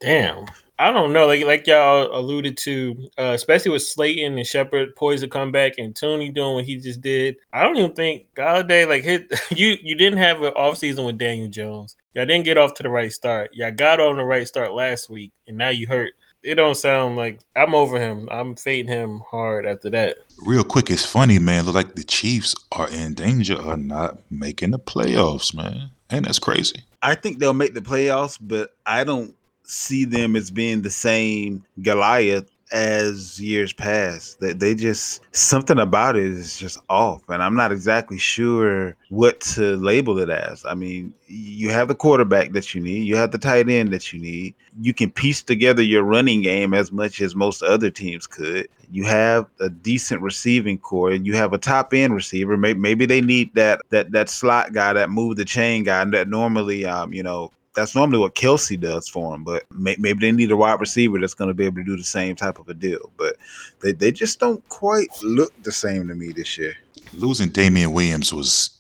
Damn. 0.01 0.47
I 0.81 0.91
don't 0.93 1.13
know. 1.13 1.27
Like 1.27 1.45
like 1.45 1.67
y'all 1.67 2.09
alluded 2.19 2.57
to, 2.59 3.11
uh, 3.19 3.33
especially 3.35 3.71
with 3.73 3.83
Slayton 3.83 4.39
and 4.39 4.47
Shepard 4.47 4.97
poised 4.97 5.23
to 5.23 5.29
come 5.29 5.53
back 5.53 5.75
and 5.77 5.95
Toney 5.95 6.31
doing 6.31 6.55
what 6.55 6.65
he 6.65 6.77
just 6.77 7.03
did. 7.03 7.37
I 7.53 7.65
don't 7.65 7.77
even 7.77 7.93
think 7.93 8.25
Golladay 8.35 8.89
like 8.89 9.05
hit 9.05 9.31
you. 9.51 9.77
You 9.83 9.95
didn't 9.95 10.21
have 10.21 10.41
an 10.41 10.55
off 10.55 10.79
season 10.79 11.05
with 11.05 11.19
Daniel 11.19 11.49
Jones. 11.49 11.97
Y'all 12.15 12.25
didn't 12.25 12.47
get 12.47 12.57
off 12.57 12.73
to 12.75 12.83
the 12.83 12.89
right 12.89 13.13
start. 13.13 13.51
Y'all 13.53 13.71
got 13.71 14.01
on 14.01 14.17
the 14.17 14.25
right 14.25 14.49
start 14.49 14.73
last 14.73 15.11
week, 15.11 15.33
and 15.47 15.59
now 15.59 15.69
you 15.69 15.87
hurt 15.87 16.15
it 16.43 16.55
don't 16.55 16.77
sound 16.77 17.17
like 17.17 17.41
I'm 17.55 17.75
over 17.75 18.01
him. 18.01 18.27
I'm 18.31 18.57
fading 18.57 18.91
him 18.91 19.21
hard 19.31 19.67
after 19.67 19.91
that. 19.91 20.17
Real 20.39 20.65
quick, 20.65 20.91
it's 20.91 21.05
funny, 21.05 21.39
man. 21.39 21.67
Look 21.67 21.75
like 21.75 21.95
the 21.95 22.05
Chiefs 22.05 22.55
are 22.73 22.89
in 22.89 23.15
danger 23.15 23.57
of 23.57 23.79
not 23.79 24.19
making 24.31 24.71
the 24.71 24.79
playoffs, 24.79 25.55
man. 25.55 25.91
And 26.09 26.25
that's 26.25 26.39
crazy. 26.39 26.83
I 27.03 27.15
think 27.15 27.39
they'll 27.39 27.53
make 27.53 27.75
the 27.75 27.81
playoffs, 27.81 28.39
but 28.41 28.71
I 28.87 29.05
don't 29.05 29.35
see 29.71 30.05
them 30.05 30.37
as 30.37 30.51
being 30.51 30.83
the 30.83 30.91
same 30.91 31.65
Goliath 31.83 32.51
as 32.73 33.41
years 33.41 33.73
pass. 33.73 34.37
That 34.41 34.61
they 34.61 34.75
just 34.75 35.21
something 35.33 35.79
about 35.79 36.17
it 36.17 36.25
is 36.25 36.57
just 36.57 36.79
off, 36.89 37.23
and 37.29 37.43
I'm 37.43 37.57
not 37.57 37.73
exactly 37.73 38.19
sure 38.19 38.97
what 39.09 39.41
to 39.41 39.77
label 39.77 40.19
it 40.19 40.31
as. 40.31 40.65
I 40.65 40.75
mean, 40.75 41.13
you 41.27 41.71
have 41.71 41.89
the 41.89 41.95
quarterback 41.95 42.53
that 42.53 42.75
you 42.75 42.81
need, 42.81 43.05
you 43.05 43.17
have 43.17 43.33
the 43.33 43.39
tight 43.39 43.69
end 43.69 43.93
that 43.93 44.13
you 44.13 44.21
need. 44.21 44.55
You 44.81 44.95
can 44.95 45.11
piece 45.11 45.43
together 45.43 45.83
your 45.83 46.05
running 46.05 46.43
game 46.43 46.75
as 46.75 46.93
much 46.93 47.21
as 47.21 47.35
most 47.35 47.63
other 47.63 47.91
teams 47.91 48.27
could. 48.27 48.69
You 48.93 49.05
have 49.05 49.47
a 49.61 49.69
decent 49.69 50.23
receiving 50.23 50.79
core, 50.79 51.11
and 51.11 51.27
you 51.27 51.35
have 51.37 51.53
a 51.53 51.59
top 51.59 51.95
end 51.95 52.15
receiver. 52.15 52.57
Maybe, 52.57 52.79
maybe 52.79 53.07
they 53.07 53.21
need 53.21 53.55
that 53.55 53.81
that 53.91 54.13
that 54.13 54.29
slot 54.29 54.73
guy, 54.73 54.93
that 54.93 55.11
move 55.11 55.37
the 55.37 55.45
chain 55.45 55.85
guy, 55.85 56.05
that 56.05 56.29
normally, 56.29 56.85
um, 56.85 57.13
you 57.13 57.23
know, 57.23 57.53
that's 57.75 57.95
normally 57.95 58.19
what 58.19 58.35
Kelce 58.35 58.79
does 58.79 59.09
for 59.09 59.33
them. 59.33 59.45
But 59.45 59.65
may, 59.73 59.97
maybe 59.99 60.21
they 60.21 60.33
need 60.33 60.51
a 60.51 60.57
wide 60.57 60.81
receiver 60.81 61.19
that's 61.19 61.35
going 61.35 61.49
to 61.49 61.55
be 61.55 61.65
able 61.65 61.77
to 61.77 61.85
do 61.85 61.97
the 61.97 62.05
same 62.05 62.37
type 62.37 62.59
of 62.59 62.69
a 62.69 62.75
deal. 62.75 63.11
But 63.17 63.37
they, 63.81 63.93
they 63.93 64.13
just 64.13 64.41
don't 64.41 64.67
quite 64.69 65.09
look 65.23 65.53
the 65.63 65.73
same 65.73 66.09
to 66.09 66.15
me 66.15 66.33
this 66.33 66.59
year. 66.59 66.75
Losing 67.13 67.49
Damian 67.49 67.93
Williams 67.93 68.33
was 68.33 68.79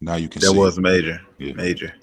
now 0.00 0.16
you 0.16 0.28
can 0.28 0.42
see. 0.42 0.48
that 0.48 0.58
was 0.58 0.78
major, 0.78 1.20
yeah. 1.38 1.52
major. 1.54 1.94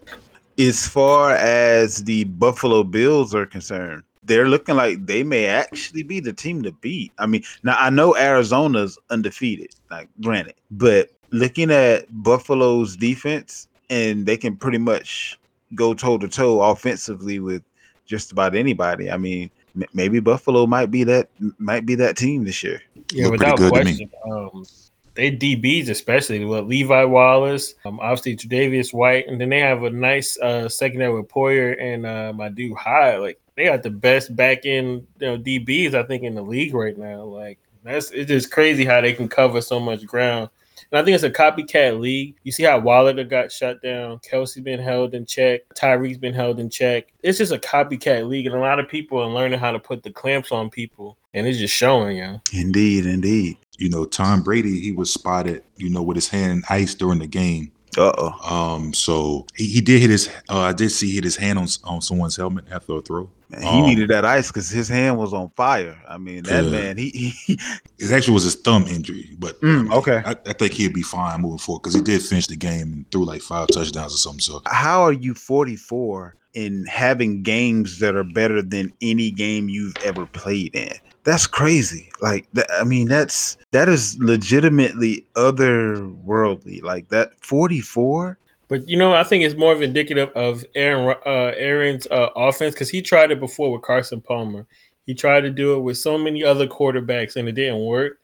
As 0.58 0.88
far 0.88 1.31
as 1.36 2.03
the 2.03 2.25
Buffalo 2.25 2.84
Bills 2.84 3.34
are 3.34 3.46
concerned, 3.46 4.03
they're 4.24 4.48
looking 4.48 4.75
like 4.75 5.05
they 5.05 5.24
may 5.24 5.46
actually 5.46 6.03
be 6.03 6.20
the 6.20 6.34
team 6.34 6.62
to 6.63 6.72
beat. 6.72 7.12
I 7.17 7.25
mean, 7.25 7.43
now 7.63 7.75
I 7.77 7.89
know 7.89 8.15
Arizona's 8.15 8.98
undefeated, 9.10 9.74
like 9.89 10.10
granted, 10.22 10.55
but 10.72 11.10
looking 11.31 11.72
at 11.72 12.05
Buffalo's 12.24 12.96
defense, 12.96 13.67
and 13.89 14.25
they 14.25 14.38
can 14.38 14.55
pretty 14.55 14.77
much 14.77 15.38
go 15.75 15.94
toe 15.94 16.18
to 16.18 16.28
toe 16.28 16.62
offensively 16.62 17.40
with 17.40 17.63
just 18.06 18.32
about 18.32 18.56
anybody. 18.56 19.10
I 19.10 19.18
mean, 19.18 19.50
m- 19.75 19.88
maybe 19.94 20.20
Buffalo 20.20 20.66
might 20.66 20.92
be 20.92 21.04
that 21.06 21.30
might 21.58 21.86
be 21.86 21.96
that 21.96 22.18
team 22.18 22.44
this 22.44 22.63
year. 22.63 22.82
Yeah, 23.12 23.25
Look 23.25 23.34
without 23.34 23.58
question. 23.58 24.10
Um, 24.30 24.66
they 25.13 25.32
DBs 25.32 25.90
especially 25.90 26.44
with 26.46 26.66
Levi 26.66 27.04
Wallace, 27.04 27.75
um, 27.86 28.00
obviously 28.00 28.36
Tre'Davious 28.38 28.94
White, 28.94 29.28
and 29.28 29.40
then 29.40 29.50
they 29.50 29.60
have 29.60 29.84
a 29.84 29.90
nice 29.90 30.38
uh, 30.40 30.70
secondary 30.70 31.13
with 31.13 31.30
Poyer 31.30 31.80
and 31.82 32.06
uh, 32.06 32.32
my 32.34 32.50
dude 32.50 32.78
Hyde. 32.78 33.20
Like 33.20 33.42
they 33.56 33.66
got 33.66 33.84
the 33.84 33.90
best 33.90 34.36
back 34.36 34.66
end 34.66 35.06
you 35.20 35.28
know, 35.28 35.38
DBs 35.38 35.94
I 35.94 36.04
think 36.04 36.24
in 36.24 36.36
the 36.36 36.42
league 36.42 36.74
right 36.74 36.98
now. 36.98 37.24
Like 37.24 37.60
that's 37.84 38.12
it's 38.12 38.30
just 38.30 38.51
crazy 38.51 38.86
how 38.86 39.01
they 39.01 39.13
can 39.13 39.28
cover 39.28 39.62
so 39.62 39.80
much 39.80 40.06
ground. 40.06 40.50
And 40.92 41.00
I 41.00 41.04
think 41.04 41.16
it's 41.16 41.24
a 41.24 41.30
copycat 41.30 42.00
league. 42.00 42.36
You 42.44 42.52
see 42.52 42.64
how 42.64 42.80
Waller 42.80 43.24
got 43.24 43.52
shut 43.52 43.82
down, 43.82 44.20
Kelce 44.20 44.64
been 44.64 44.80
held 44.80 45.14
in 45.14 45.26
check, 45.26 45.62
Tyree's 45.76 46.18
been 46.18 46.34
held 46.34 46.60
in 46.60 46.70
check. 46.70 47.14
It's 47.24 47.38
just 47.38 47.52
a 47.52 47.58
copycat 47.58 48.28
league, 48.28 48.46
and 48.46 48.56
a 48.56 48.60
lot 48.60 48.80
of 48.80 48.88
people 48.88 49.20
are 49.20 49.28
learning 49.28 49.60
how 49.60 49.72
to 49.72 49.80
put 49.80 50.04
the 50.04 50.12
clamps 50.12 50.52
on 50.52 50.70
people, 50.70 51.18
and 51.34 51.48
it's 51.48 51.60
just 51.60 51.76
showing, 51.76 52.18
yeah. 52.18 52.38
Indeed, 52.54 53.06
indeed. 53.06 53.58
You 53.78 53.90
know, 53.90 54.06
Tom 54.06 54.44
Brady, 54.44 54.80
he 54.80 54.92
was 54.92 55.12
spotted, 55.12 55.64
you 55.78 55.90
know, 55.90 56.02
with 56.04 56.16
his 56.16 56.30
hand 56.30 56.52
in 56.52 56.64
ice 56.70 56.94
during 56.94 57.20
the 57.20 57.28
game. 57.28 57.72
Uh 57.98 58.12
oh. 58.18 58.76
Um, 58.76 58.94
so 58.94 59.46
he, 59.56 59.68
he 59.68 59.82
did 59.82 60.02
hit 60.02 60.10
his. 60.10 60.30
Uh, 60.50 60.60
I 60.60 60.74
did 60.74 60.90
see 60.92 61.14
hit 61.14 61.24
his 61.24 61.36
hand 61.36 61.60
on 61.60 61.68
on 61.84 62.02
someone's 62.02 62.36
helmet 62.36 62.66
after 62.72 62.94
a 62.94 63.02
throw. 63.02 63.30
Man, 63.50 63.62
he 63.62 63.68
um, 63.68 63.86
needed 63.86 64.10
that 64.10 64.24
ice 64.24 64.48
because 64.48 64.70
his 64.70 64.88
hand 64.88 65.18
was 65.18 65.34
on 65.34 65.50
fire. 65.58 66.02
I 66.08 66.18
mean, 66.18 66.44
that 66.44 66.66
man, 66.66 66.98
he, 66.98 67.10
he 67.10 67.60
it 68.00 68.12
actually 68.12 68.34
was 68.34 68.46
his 68.46 68.56
thumb 68.56 68.84
injury, 68.88 69.36
but 69.40 69.60
mm, 69.62 69.92
okay, 69.94 70.22
I, 70.26 70.32
I, 70.32 70.54
think 70.54 70.72
he'd 70.72 70.94
be 70.94 71.02
fine 71.02 71.42
moving 71.42 71.58
forward 71.58 71.82
because 71.82 71.94
he 71.94 72.02
did 72.02 72.22
finish 72.22 72.48
the 72.48 72.56
game 72.56 72.94
and 72.94 73.12
threw 73.12 73.26
like 73.26 73.42
five 73.42 73.68
touchdowns 73.68 74.14
or 74.14 74.18
something. 74.18 74.40
So 74.40 74.62
how 74.68 75.02
are 75.02 75.12
you 75.12 75.34
44 75.34 76.36
in 76.54 76.86
having 76.86 77.44
games 77.44 78.00
that 78.00 78.16
are 78.16 78.24
better 78.24 78.62
than 78.62 78.94
any 79.02 79.32
game 79.32 79.68
you've 79.68 79.98
ever 79.98 80.26
played 80.26 80.74
in? 80.74 80.94
That's 81.24 81.48
crazy. 81.48 82.12
Like 82.22 82.48
that, 82.54 82.68
I 82.72 82.84
mean, 82.84 83.08
that's 83.08 83.58
that 83.72 83.90
is 83.90 84.18
legitimately 84.20 85.25
otherworldly. 85.36 86.82
Like 86.82 87.10
that 87.10 87.32
44 87.44 88.38
but 88.72 88.88
you 88.88 88.96
know, 88.96 89.13
I 89.13 89.25
think 89.25 89.44
it's 89.44 89.58
more 89.58 89.74
of 89.74 89.82
indicative 89.82 90.30
of 90.30 90.63
Aaron 90.75 91.18
uh, 91.25 91.51
Arians 91.58 92.08
uh, 92.08 92.30
offense 92.38 92.74
because 92.74 92.90
he 92.90 93.01
tried 93.01 93.30
it 93.30 93.42
before 93.42 93.70
with 93.70 93.82
Carson 93.82 94.22
Palmer. 94.22 94.66
He 95.06 95.13
tried 95.13 95.42
to 95.42 95.50
do 95.50 95.75
it 95.75 95.80
with 95.80 95.98
so 95.98 96.18
many 96.18 96.42
other 96.42 96.68
quarterbacks 96.68 97.36
and 97.36 97.50
it 97.50 97.51
didn't 97.51 97.84
work. 97.84 98.20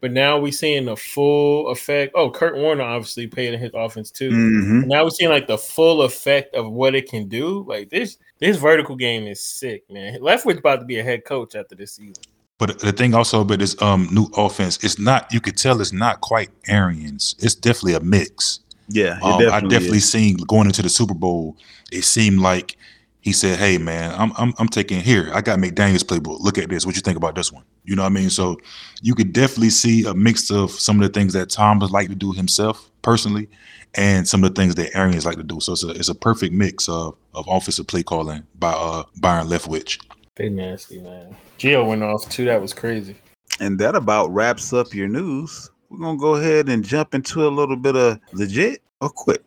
But 0.00 0.12
now 0.12 0.38
we're 0.38 0.52
seeing 0.52 0.86
the 0.86 0.96
full 0.96 1.68
effect. 1.68 2.12
Oh, 2.14 2.30
Kurt 2.30 2.56
Warner 2.56 2.82
obviously 2.82 3.26
paid 3.26 3.52
in 3.52 3.60
his 3.60 3.72
offense 3.74 4.10
too. 4.10 4.30
Mm-hmm. 4.30 4.88
Now 4.88 5.04
we're 5.04 5.10
seeing 5.10 5.30
like 5.30 5.46
the 5.46 5.58
full 5.58 6.00
effect 6.00 6.54
of 6.54 6.72
what 6.72 6.94
it 6.94 7.10
can 7.10 7.28
do. 7.28 7.66
Like 7.68 7.90
this, 7.90 8.16
this 8.38 8.56
vertical 8.56 8.96
game 8.96 9.24
is 9.26 9.42
sick, 9.42 9.84
man. 9.90 10.18
Leftwich's 10.20 10.60
about 10.60 10.80
to 10.80 10.86
be 10.86 10.98
a 10.98 11.04
head 11.04 11.26
coach 11.26 11.54
after 11.54 11.74
this 11.74 11.92
season. 11.92 12.24
But 12.60 12.78
the 12.78 12.92
thing 12.92 13.14
also 13.14 13.40
about 13.40 13.58
this 13.58 13.80
um 13.80 14.06
new 14.12 14.28
offense, 14.36 14.78
it's 14.84 14.98
not 14.98 15.32
you 15.32 15.40
could 15.40 15.56
tell 15.56 15.80
it's 15.80 15.92
not 15.92 16.20
quite 16.20 16.50
Arians. 16.68 17.34
It's 17.38 17.54
definitely 17.54 17.94
a 17.94 18.00
mix. 18.00 18.60
Yeah, 18.88 19.18
um, 19.22 19.40
definitely 19.40 19.46
I 19.48 19.60
definitely 19.60 19.98
is. 19.98 20.10
seen 20.10 20.36
going 20.36 20.66
into 20.66 20.82
the 20.82 20.90
Super 20.90 21.14
Bowl. 21.14 21.56
It 21.90 22.04
seemed 22.04 22.40
like 22.40 22.76
he 23.22 23.32
said, 23.32 23.58
"Hey, 23.58 23.78
man, 23.78 24.14
I'm 24.14 24.32
I'm, 24.36 24.52
I'm 24.58 24.68
taking 24.68 25.00
here. 25.00 25.30
I 25.32 25.40
got 25.40 25.58
McDaniel's 25.58 26.04
playbook. 26.04 26.40
Look 26.40 26.58
at 26.58 26.68
this. 26.68 26.84
What 26.84 26.96
you 26.96 27.00
think 27.00 27.16
about 27.16 27.34
this 27.34 27.50
one? 27.50 27.64
You 27.84 27.96
know 27.96 28.02
what 28.02 28.12
I 28.12 28.14
mean? 28.14 28.28
So 28.28 28.58
you 29.00 29.14
could 29.14 29.32
definitely 29.32 29.70
see 29.70 30.04
a 30.04 30.12
mix 30.12 30.50
of 30.50 30.70
some 30.70 31.00
of 31.00 31.02
the 31.10 31.18
things 31.18 31.32
that 31.32 31.48
Tom 31.48 31.78
would 31.78 31.90
like 31.90 32.08
to 32.08 32.14
do 32.14 32.32
himself 32.32 32.90
personally, 33.00 33.48
and 33.94 34.28
some 34.28 34.44
of 34.44 34.54
the 34.54 34.60
things 34.60 34.74
that 34.74 34.94
Arians 34.94 35.24
like 35.24 35.36
to 35.36 35.42
do. 35.42 35.60
So 35.60 35.72
it's 35.72 35.84
a 35.84 35.90
it's 35.90 36.08
a 36.10 36.14
perfect 36.14 36.52
mix 36.52 36.90
of 36.90 37.16
of 37.32 37.46
offensive 37.48 37.86
play 37.86 38.02
calling 38.02 38.42
by 38.58 38.72
uh 38.72 39.04
Byron 39.16 39.48
Leftwich. 39.48 39.98
They 40.40 40.48
nasty 40.48 41.02
man. 41.02 41.36
Gio 41.58 41.86
went 41.86 42.02
off 42.02 42.26
too. 42.30 42.46
That 42.46 42.62
was 42.62 42.72
crazy. 42.72 43.14
And 43.60 43.78
that 43.78 43.94
about 43.94 44.32
wraps 44.32 44.72
up 44.72 44.94
your 44.94 45.06
news 45.06 45.70
we're 45.90 45.98
gonna 45.98 46.16
go 46.16 46.36
ahead 46.36 46.70
and 46.70 46.82
jump 46.82 47.14
into 47.14 47.46
a 47.46 47.50
little 47.50 47.76
bit 47.76 47.94
of 47.94 48.18
legit 48.32 48.80
or 49.02 49.10
quick. 49.10 49.42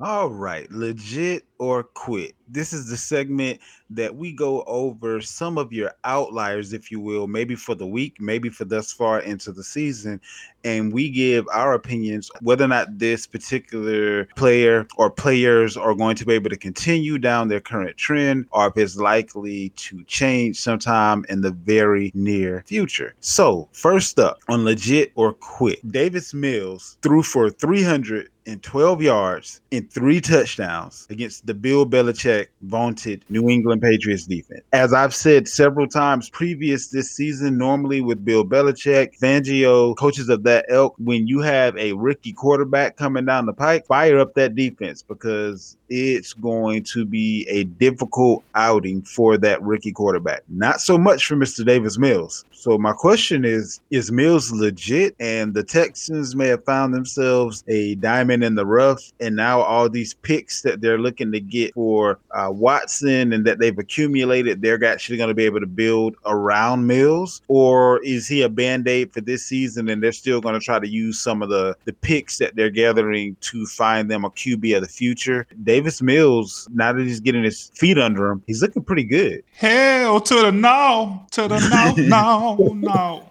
All 0.00 0.28
right, 0.28 0.68
legit 0.72 1.44
or 1.60 1.84
quit. 1.84 2.34
This 2.48 2.72
is 2.72 2.88
the 2.88 2.96
segment 2.96 3.60
that 3.90 4.16
we 4.16 4.32
go 4.32 4.64
over 4.64 5.20
some 5.20 5.56
of 5.56 5.72
your 5.72 5.92
outliers, 6.02 6.72
if 6.72 6.90
you 6.90 6.98
will, 6.98 7.28
maybe 7.28 7.54
for 7.54 7.76
the 7.76 7.86
week, 7.86 8.20
maybe 8.20 8.48
for 8.48 8.64
thus 8.64 8.92
far 8.92 9.20
into 9.20 9.52
the 9.52 9.62
season, 9.62 10.20
and 10.64 10.92
we 10.92 11.10
give 11.10 11.46
our 11.52 11.74
opinions 11.74 12.28
whether 12.40 12.64
or 12.64 12.68
not 12.68 12.98
this 12.98 13.24
particular 13.28 14.24
player 14.34 14.84
or 14.96 15.10
players 15.10 15.76
are 15.76 15.94
going 15.94 16.16
to 16.16 16.26
be 16.26 16.34
able 16.34 16.50
to 16.50 16.56
continue 16.56 17.16
down 17.16 17.46
their 17.46 17.60
current 17.60 17.96
trend 17.96 18.46
or 18.50 18.66
if 18.66 18.76
it's 18.76 18.96
likely 18.96 19.68
to 19.76 20.02
change 20.04 20.58
sometime 20.58 21.24
in 21.28 21.40
the 21.40 21.52
very 21.52 22.10
near 22.14 22.64
future. 22.66 23.14
So, 23.20 23.68
first 23.72 24.18
up 24.18 24.38
on 24.48 24.64
legit 24.64 25.12
or 25.14 25.34
quit, 25.34 25.92
Davis 25.92 26.34
Mills 26.34 26.98
threw 27.00 27.22
for 27.22 27.48
300 27.48 28.28
and 28.46 28.62
12 28.62 29.02
yards 29.02 29.60
and 29.72 29.90
three 29.90 30.20
touchdowns 30.20 31.06
against 31.10 31.46
the 31.46 31.54
Bill 31.54 31.86
Belichick 31.86 32.48
vaunted 32.62 33.24
New 33.28 33.48
England 33.48 33.82
Patriots 33.82 34.26
defense. 34.26 34.62
As 34.72 34.92
I've 34.92 35.14
said 35.14 35.48
several 35.48 35.86
times 35.86 36.30
previous 36.30 36.88
this 36.88 37.10
season, 37.10 37.58
normally 37.58 38.00
with 38.00 38.24
Bill 38.24 38.44
Belichick, 38.44 39.18
Fangio, 39.18 39.96
coaches 39.96 40.28
of 40.28 40.42
that 40.44 40.66
ilk, 40.68 40.94
when 40.98 41.26
you 41.26 41.40
have 41.40 41.76
a 41.76 41.92
rookie 41.94 42.32
quarterback 42.32 42.96
coming 42.96 43.24
down 43.24 43.46
the 43.46 43.52
pike, 43.52 43.86
fire 43.86 44.18
up 44.18 44.34
that 44.34 44.54
defense 44.54 45.02
because 45.02 45.76
it's 45.88 46.32
going 46.32 46.82
to 46.82 47.04
be 47.04 47.46
a 47.48 47.64
difficult 47.64 48.42
outing 48.54 49.02
for 49.02 49.36
that 49.38 49.62
rookie 49.62 49.92
quarterback. 49.92 50.42
Not 50.48 50.80
so 50.80 50.98
much 50.98 51.26
for 51.26 51.36
Mr. 51.36 51.64
Davis 51.64 51.98
Mills. 51.98 52.44
So 52.50 52.78
my 52.78 52.92
question 52.92 53.44
is, 53.44 53.80
is 53.90 54.10
Mills 54.10 54.50
legit? 54.50 55.14
And 55.20 55.54
the 55.54 55.62
Texans 55.62 56.34
may 56.34 56.48
have 56.48 56.64
found 56.64 56.94
themselves 56.94 57.62
a 57.68 57.94
diamond 57.96 58.33
in 58.42 58.54
the 58.54 58.66
rough, 58.66 59.12
and 59.20 59.36
now 59.36 59.60
all 59.60 59.88
these 59.88 60.14
picks 60.14 60.62
that 60.62 60.80
they're 60.80 60.98
looking 60.98 61.32
to 61.32 61.40
get 61.40 61.74
for 61.74 62.18
uh, 62.32 62.50
Watson 62.50 63.32
and 63.32 63.44
that 63.46 63.58
they've 63.58 63.78
accumulated, 63.78 64.62
they're 64.62 64.82
actually 64.84 65.16
going 65.16 65.28
to 65.28 65.34
be 65.34 65.44
able 65.44 65.60
to 65.60 65.66
build 65.66 66.16
around 66.26 66.86
Mills, 66.86 67.42
or 67.48 68.02
is 68.02 68.26
he 68.26 68.42
a 68.42 68.48
band 68.48 68.88
aid 68.88 69.12
for 69.12 69.20
this 69.20 69.44
season 69.44 69.88
and 69.88 70.02
they're 70.02 70.12
still 70.12 70.40
going 70.40 70.54
to 70.54 70.60
try 70.60 70.78
to 70.78 70.88
use 70.88 71.20
some 71.20 71.42
of 71.42 71.48
the 71.48 71.76
the 71.84 71.92
picks 71.92 72.38
that 72.38 72.56
they're 72.56 72.70
gathering 72.70 73.36
to 73.40 73.66
find 73.66 74.10
them 74.10 74.24
a 74.24 74.30
QB 74.30 74.76
of 74.76 74.82
the 74.82 74.88
future? 74.88 75.46
Davis 75.62 76.02
Mills, 76.02 76.68
now 76.72 76.92
that 76.92 77.02
he's 77.02 77.20
getting 77.20 77.44
his 77.44 77.70
feet 77.74 77.98
under 77.98 78.30
him, 78.30 78.42
he's 78.46 78.62
looking 78.62 78.82
pretty 78.82 79.04
good. 79.04 79.42
Hell 79.54 80.20
to 80.20 80.34
the 80.34 80.52
no, 80.52 81.26
to 81.32 81.48
the 81.48 81.60
no, 81.70 82.56
no, 82.58 82.74
no. 82.74 83.30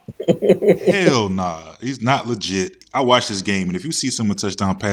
Hell 0.85 1.29
nah. 1.29 1.75
He's 1.81 2.01
not 2.01 2.27
legit. 2.27 2.85
I 2.93 3.01
watched 3.01 3.29
this 3.29 3.41
game, 3.41 3.67
and 3.67 3.75
if 3.75 3.83
you 3.83 3.91
see 3.91 4.09
some 4.09 4.29
of 4.29 4.37
the 4.37 4.41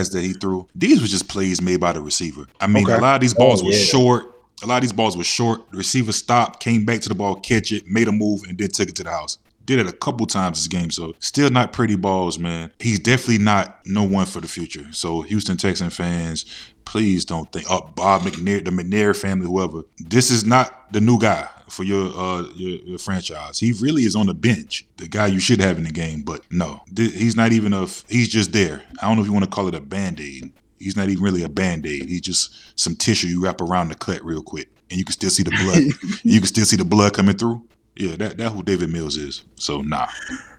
touchdown 0.01 0.13
passes 0.13 0.13
that 0.13 0.23
he 0.23 0.33
threw, 0.33 0.69
these 0.75 1.01
were 1.01 1.07
just 1.07 1.29
plays 1.29 1.61
made 1.61 1.81
by 1.81 1.93
the 1.93 2.01
receiver. 2.01 2.47
I 2.61 2.67
mean, 2.67 2.85
Okay. 2.85 2.95
a 2.95 3.01
lot 3.01 3.15
of 3.17 3.21
these 3.21 3.35
balls 3.35 3.63
Oh, 3.63 3.67
were 3.67 3.73
yeah. 3.73 3.85
short. 3.85 4.35
A 4.63 4.67
lot 4.67 4.77
of 4.77 4.83
these 4.83 4.93
balls 4.93 5.17
were 5.17 5.25
short. 5.25 5.71
The 5.71 5.79
receiver 5.79 6.13
stopped, 6.13 6.61
came 6.61 6.85
back 6.85 7.01
to 7.03 7.09
the 7.09 7.15
ball, 7.15 7.37
catch 7.37 7.73
it, 7.73 7.87
made 7.87 8.09
a 8.09 8.13
move, 8.13 8.43
and 8.49 8.59
then 8.59 8.69
took 8.69 8.89
it 8.91 8.97
to 8.97 9.05
the 9.05 9.11
house. 9.11 9.39
Did 9.65 9.79
it 9.79 9.87
a 9.87 9.93
couple 9.93 10.27
times 10.27 10.59
this 10.59 10.67
game, 10.69 10.91
so 10.91 11.15
still 11.21 11.49
not 11.51 11.73
pretty 11.73 11.95
balls, 11.95 12.39
man. 12.39 12.71
He's 12.79 12.99
definitely 12.99 13.39
not 13.39 13.79
no 13.87 14.03
one 14.03 14.27
for 14.27 14.41
the 14.41 14.49
future. 14.49 14.87
So 14.91 15.23
Houston 15.23 15.57
Texan 15.57 15.91
fans, 15.91 16.45
please 16.85 17.25
don't 17.25 17.51
think 17.53 17.67
oh 17.71 17.89
Bob 17.95 18.23
McNair, 18.23 18.65
the 18.65 18.71
McNair 18.71 19.15
family, 19.17 19.47
whoever. 19.47 19.85
This 19.99 20.31
is 20.31 20.45
not 20.45 20.93
the 20.93 21.01
new 21.01 21.19
guy 21.21 21.49
for 21.71 21.85
your 21.85 22.07
uh 22.17 22.43
your, 22.55 22.79
your 22.81 22.99
franchise. 22.99 23.59
He 23.59 23.73
really 23.73 24.03
is 24.03 24.17
on 24.17 24.27
the 24.27 24.35
bench, 24.35 24.87
the 24.97 25.09
guy 25.09 25.27
you 25.27 25.41
should 25.41 25.61
have 25.61 25.79
in 25.79 25.85
the 25.85 25.93
game. 25.93 26.23
But 26.23 26.43
no, 26.51 26.83
th- 26.95 27.13
he's 27.13 27.37
not 27.37 27.53
even 27.53 27.73
a. 27.73 27.87
He's 28.09 28.29
just 28.29 28.53
there. 28.53 28.83
I 29.01 29.07
don't 29.07 29.17
know 29.17 29.23
if 29.23 29.27
you 29.27 29.33
want 29.33 29.45
to 29.45 29.51
call 29.51 29.69
it 29.69 29.75
a 29.75 29.81
band 29.81 30.21
aid. 30.21 30.53
He's 30.79 30.97
not 30.97 31.09
even 31.09 31.23
really 31.23 31.43
a 31.43 31.49
band 31.49 31.87
aid. 31.87 32.09
He's 32.09 32.23
just 32.23 32.79
some 32.79 32.97
tissue 32.97 33.29
you 33.29 33.43
wrap 33.43 33.61
around 33.61 33.89
the 33.89 33.95
cut 33.95 34.25
real 34.25 34.43
quick, 34.43 34.69
and 34.91 34.99
you 34.99 35.05
can 35.05 35.13
still 35.13 35.31
see 35.31 35.43
the 35.43 35.51
blood. 35.51 36.21
you 36.25 36.41
can 36.41 36.47
still 36.47 36.65
see 36.65 36.77
the 36.77 36.85
blood 36.85 37.15
coming 37.15 37.37
through. 37.37 37.63
Yeah, 37.97 38.17
that 38.17 38.37
that 38.39 38.51
who 38.51 38.63
David 38.63 38.91
Mills 38.91 39.17
is. 39.17 39.43
So 39.57 39.83
nah, 39.83 40.09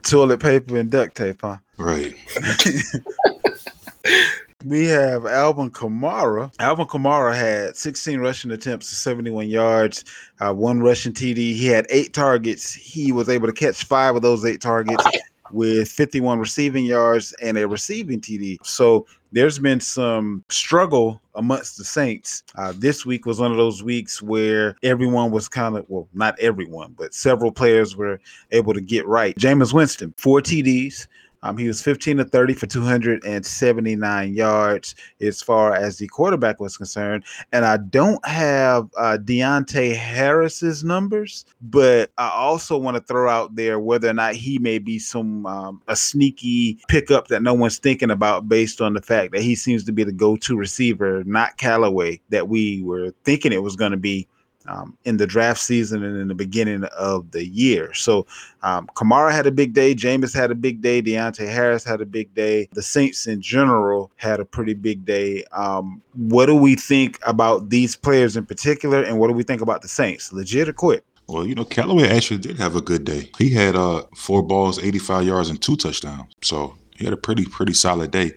Toilet 0.03 0.39
paper 0.39 0.77
and 0.77 0.89
duct 0.89 1.15
tape, 1.15 1.41
huh? 1.41 1.57
right. 1.77 2.13
We 4.63 4.85
have 4.85 5.25
Alvin 5.25 5.71
Kamara. 5.71 6.51
Alvin 6.59 6.85
Kamara 6.85 7.35
had 7.35 7.75
16 7.75 8.19
rushing 8.19 8.51
attempts 8.51 8.89
to 8.89 8.95
71 8.95 9.47
yards, 9.47 10.05
uh, 10.39 10.53
one 10.53 10.81
rushing 10.81 11.13
TD. 11.13 11.35
He 11.35 11.67
had 11.67 11.87
eight 11.89 12.13
targets. 12.13 12.71
He 12.73 13.11
was 13.11 13.29
able 13.29 13.47
to 13.47 13.53
catch 13.53 13.83
five 13.85 14.15
of 14.15 14.21
those 14.21 14.45
eight 14.45 14.61
targets 14.61 15.03
with 15.51 15.89
51 15.89 16.39
receiving 16.39 16.85
yards 16.85 17.33
and 17.41 17.57
a 17.57 17.67
receiving 17.67 18.21
TD. 18.21 18.57
So 18.63 19.05
there's 19.31 19.59
been 19.59 19.79
some 19.79 20.43
struggle 20.49 21.21
amongst 21.35 21.77
the 21.77 21.83
Saints. 21.83 22.43
Uh, 22.55 22.73
this 22.75 23.05
week 23.05 23.25
was 23.25 23.39
one 23.39 23.51
of 23.51 23.57
those 23.57 23.81
weeks 23.81 24.21
where 24.21 24.75
everyone 24.83 25.31
was 25.31 25.47
kind 25.47 25.77
of, 25.77 25.85
well, 25.87 26.07
not 26.13 26.37
everyone, 26.39 26.93
but 26.97 27.13
several 27.13 27.51
players 27.51 27.95
were 27.95 28.19
able 28.51 28.73
to 28.73 28.81
get 28.81 29.07
right. 29.07 29.35
Jameis 29.37 29.73
Winston, 29.73 30.13
four 30.17 30.41
TDs. 30.41 31.07
Um, 31.43 31.57
he 31.57 31.67
was 31.67 31.81
15 31.81 32.17
to 32.17 32.25
30 32.25 32.53
for 32.53 32.67
279 32.67 34.33
yards 34.33 34.95
as 35.19 35.41
far 35.41 35.73
as 35.73 35.97
the 35.97 36.07
quarterback 36.07 36.59
was 36.59 36.77
concerned. 36.77 37.23
And 37.51 37.65
I 37.65 37.77
don't 37.77 38.23
have 38.25 38.89
uh, 38.97 39.17
Deonte 39.19 39.95
Harris's 39.95 40.83
numbers, 40.83 41.45
but 41.61 42.11
I 42.17 42.29
also 42.29 42.77
want 42.77 42.97
to 42.97 43.03
throw 43.03 43.29
out 43.29 43.55
there 43.55 43.79
whether 43.79 44.09
or 44.09 44.13
not 44.13 44.35
he 44.35 44.59
may 44.59 44.77
be 44.77 44.99
some 44.99 45.45
um, 45.45 45.81
a 45.87 45.95
sneaky 45.95 46.79
pickup 46.87 47.27
that 47.29 47.41
no 47.41 47.53
one's 47.53 47.79
thinking 47.79 48.11
about 48.11 48.47
based 48.47 48.81
on 48.81 48.93
the 48.93 49.01
fact 49.01 49.31
that 49.33 49.41
he 49.41 49.55
seems 49.55 49.83
to 49.85 49.91
be 49.91 50.03
the 50.03 50.11
go-to 50.11 50.55
receiver, 50.55 51.23
not 51.23 51.57
Callaway 51.57 52.21
that 52.29 52.49
we 52.49 52.83
were 52.83 53.13
thinking 53.23 53.51
it 53.51 53.63
was 53.63 53.75
going 53.75 53.91
to 53.91 53.97
be 53.97 54.27
um, 54.67 54.97
in 55.05 55.17
the 55.17 55.27
draft 55.27 55.59
season 55.59 56.03
and 56.03 56.17
in 56.17 56.27
the 56.27 56.35
beginning 56.35 56.83
of 56.97 57.31
the 57.31 57.45
year. 57.45 57.93
So 57.93 58.25
um, 58.63 58.87
Kamara 58.95 59.31
had 59.31 59.47
a 59.47 59.51
big 59.51 59.73
day. 59.73 59.95
Jameis 59.95 60.33
had 60.33 60.51
a 60.51 60.55
big 60.55 60.81
day. 60.81 61.01
Deonte 61.01 61.47
Harris 61.47 61.83
had 61.83 62.01
a 62.01 62.05
big 62.05 62.33
day. 62.33 62.69
The 62.73 62.81
Saints 62.81 63.27
in 63.27 63.41
general 63.41 64.11
had 64.17 64.39
a 64.39 64.45
pretty 64.45 64.73
big 64.73 65.05
day. 65.05 65.43
Um, 65.51 66.01
what 66.13 66.45
do 66.45 66.55
we 66.55 66.75
think 66.75 67.19
about 67.25 67.69
these 67.69 67.95
players 67.95 68.37
in 68.37 68.45
particular, 68.45 69.03
and 69.03 69.19
what 69.19 69.27
do 69.27 69.33
we 69.33 69.43
think 69.43 69.61
about 69.61 69.81
the 69.81 69.87
Saints? 69.87 70.31
Legit 70.31 70.69
or 70.69 70.73
quit? 70.73 71.05
Well, 71.27 71.45
you 71.45 71.55
know, 71.55 71.63
Callaway 71.63 72.09
actually 72.09 72.39
did 72.39 72.57
have 72.57 72.75
a 72.75 72.81
good 72.81 73.05
day. 73.05 73.29
He 73.37 73.49
had 73.49 73.75
uh 73.75 74.03
four 74.15 74.43
balls, 74.43 74.79
85 74.79 75.25
yards, 75.25 75.49
and 75.49 75.61
two 75.61 75.75
touchdowns. 75.75 76.33
So 76.41 76.75
he 76.95 77.05
had 77.05 77.13
a 77.13 77.17
pretty, 77.17 77.45
pretty 77.45 77.73
solid 77.73 78.11
day. 78.11 78.33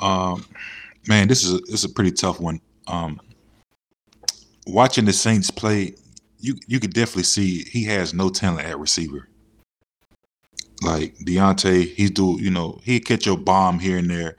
Um, 0.00 0.44
man, 1.08 1.28
this 1.28 1.44
is 1.44 1.54
a, 1.54 1.58
this 1.58 1.82
is 1.82 1.84
a 1.84 1.88
pretty 1.88 2.12
tough 2.12 2.40
one. 2.40 2.60
Um, 2.86 3.20
watching 4.66 5.04
the 5.04 5.12
Saints 5.12 5.50
play, 5.50 5.94
you 6.38 6.56
you 6.66 6.80
could 6.80 6.92
definitely 6.92 7.24
see 7.24 7.64
he 7.64 7.84
has 7.84 8.14
no 8.14 8.30
talent 8.30 8.66
at 8.66 8.78
receiver. 8.78 9.28
Like 10.82 11.16
Deonte, 11.18 11.94
he's 11.94 12.10
do 12.10 12.38
you 12.40 12.50
know 12.50 12.80
he 12.82 13.00
catch 13.00 13.26
a 13.26 13.36
bomb 13.36 13.78
here 13.78 13.98
and 13.98 14.10
there. 14.10 14.36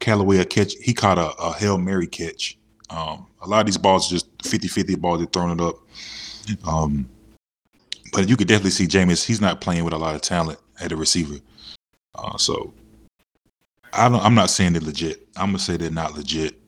Callaway 0.00 0.38
a 0.38 0.44
catch. 0.44 0.74
He 0.82 0.94
caught 0.94 1.18
a, 1.18 1.30
a 1.38 1.52
hail 1.52 1.78
mary 1.78 2.06
catch. 2.06 2.58
Um, 2.90 3.26
a 3.40 3.48
lot 3.48 3.60
of 3.60 3.66
these 3.66 3.78
balls 3.78 4.10
just 4.10 4.36
50-50 4.38 4.98
balls. 5.00 5.18
They're 5.18 5.26
throwing 5.26 5.58
it 5.58 5.60
up. 5.60 5.76
Um, 6.66 7.08
but 8.12 8.28
you 8.28 8.36
could 8.36 8.48
definitely 8.48 8.72
see 8.72 8.86
Jameis. 8.86 9.24
He's 9.24 9.40
not 9.40 9.60
playing 9.60 9.84
with 9.84 9.94
a 9.94 9.98
lot 9.98 10.14
of 10.14 10.20
talent 10.20 10.58
at 10.80 10.90
the 10.90 10.96
receiver. 10.96 11.36
Uh, 12.14 12.36
so 12.36 12.74
I. 13.92 14.06
I'm 14.06 14.34
not 14.34 14.50
saying 14.50 14.72
they're 14.72 14.82
legit. 14.82 15.26
I'm 15.36 15.48
gonna 15.48 15.58
say 15.58 15.76
they're 15.76 15.90
not 15.90 16.14
legit. 16.14 16.60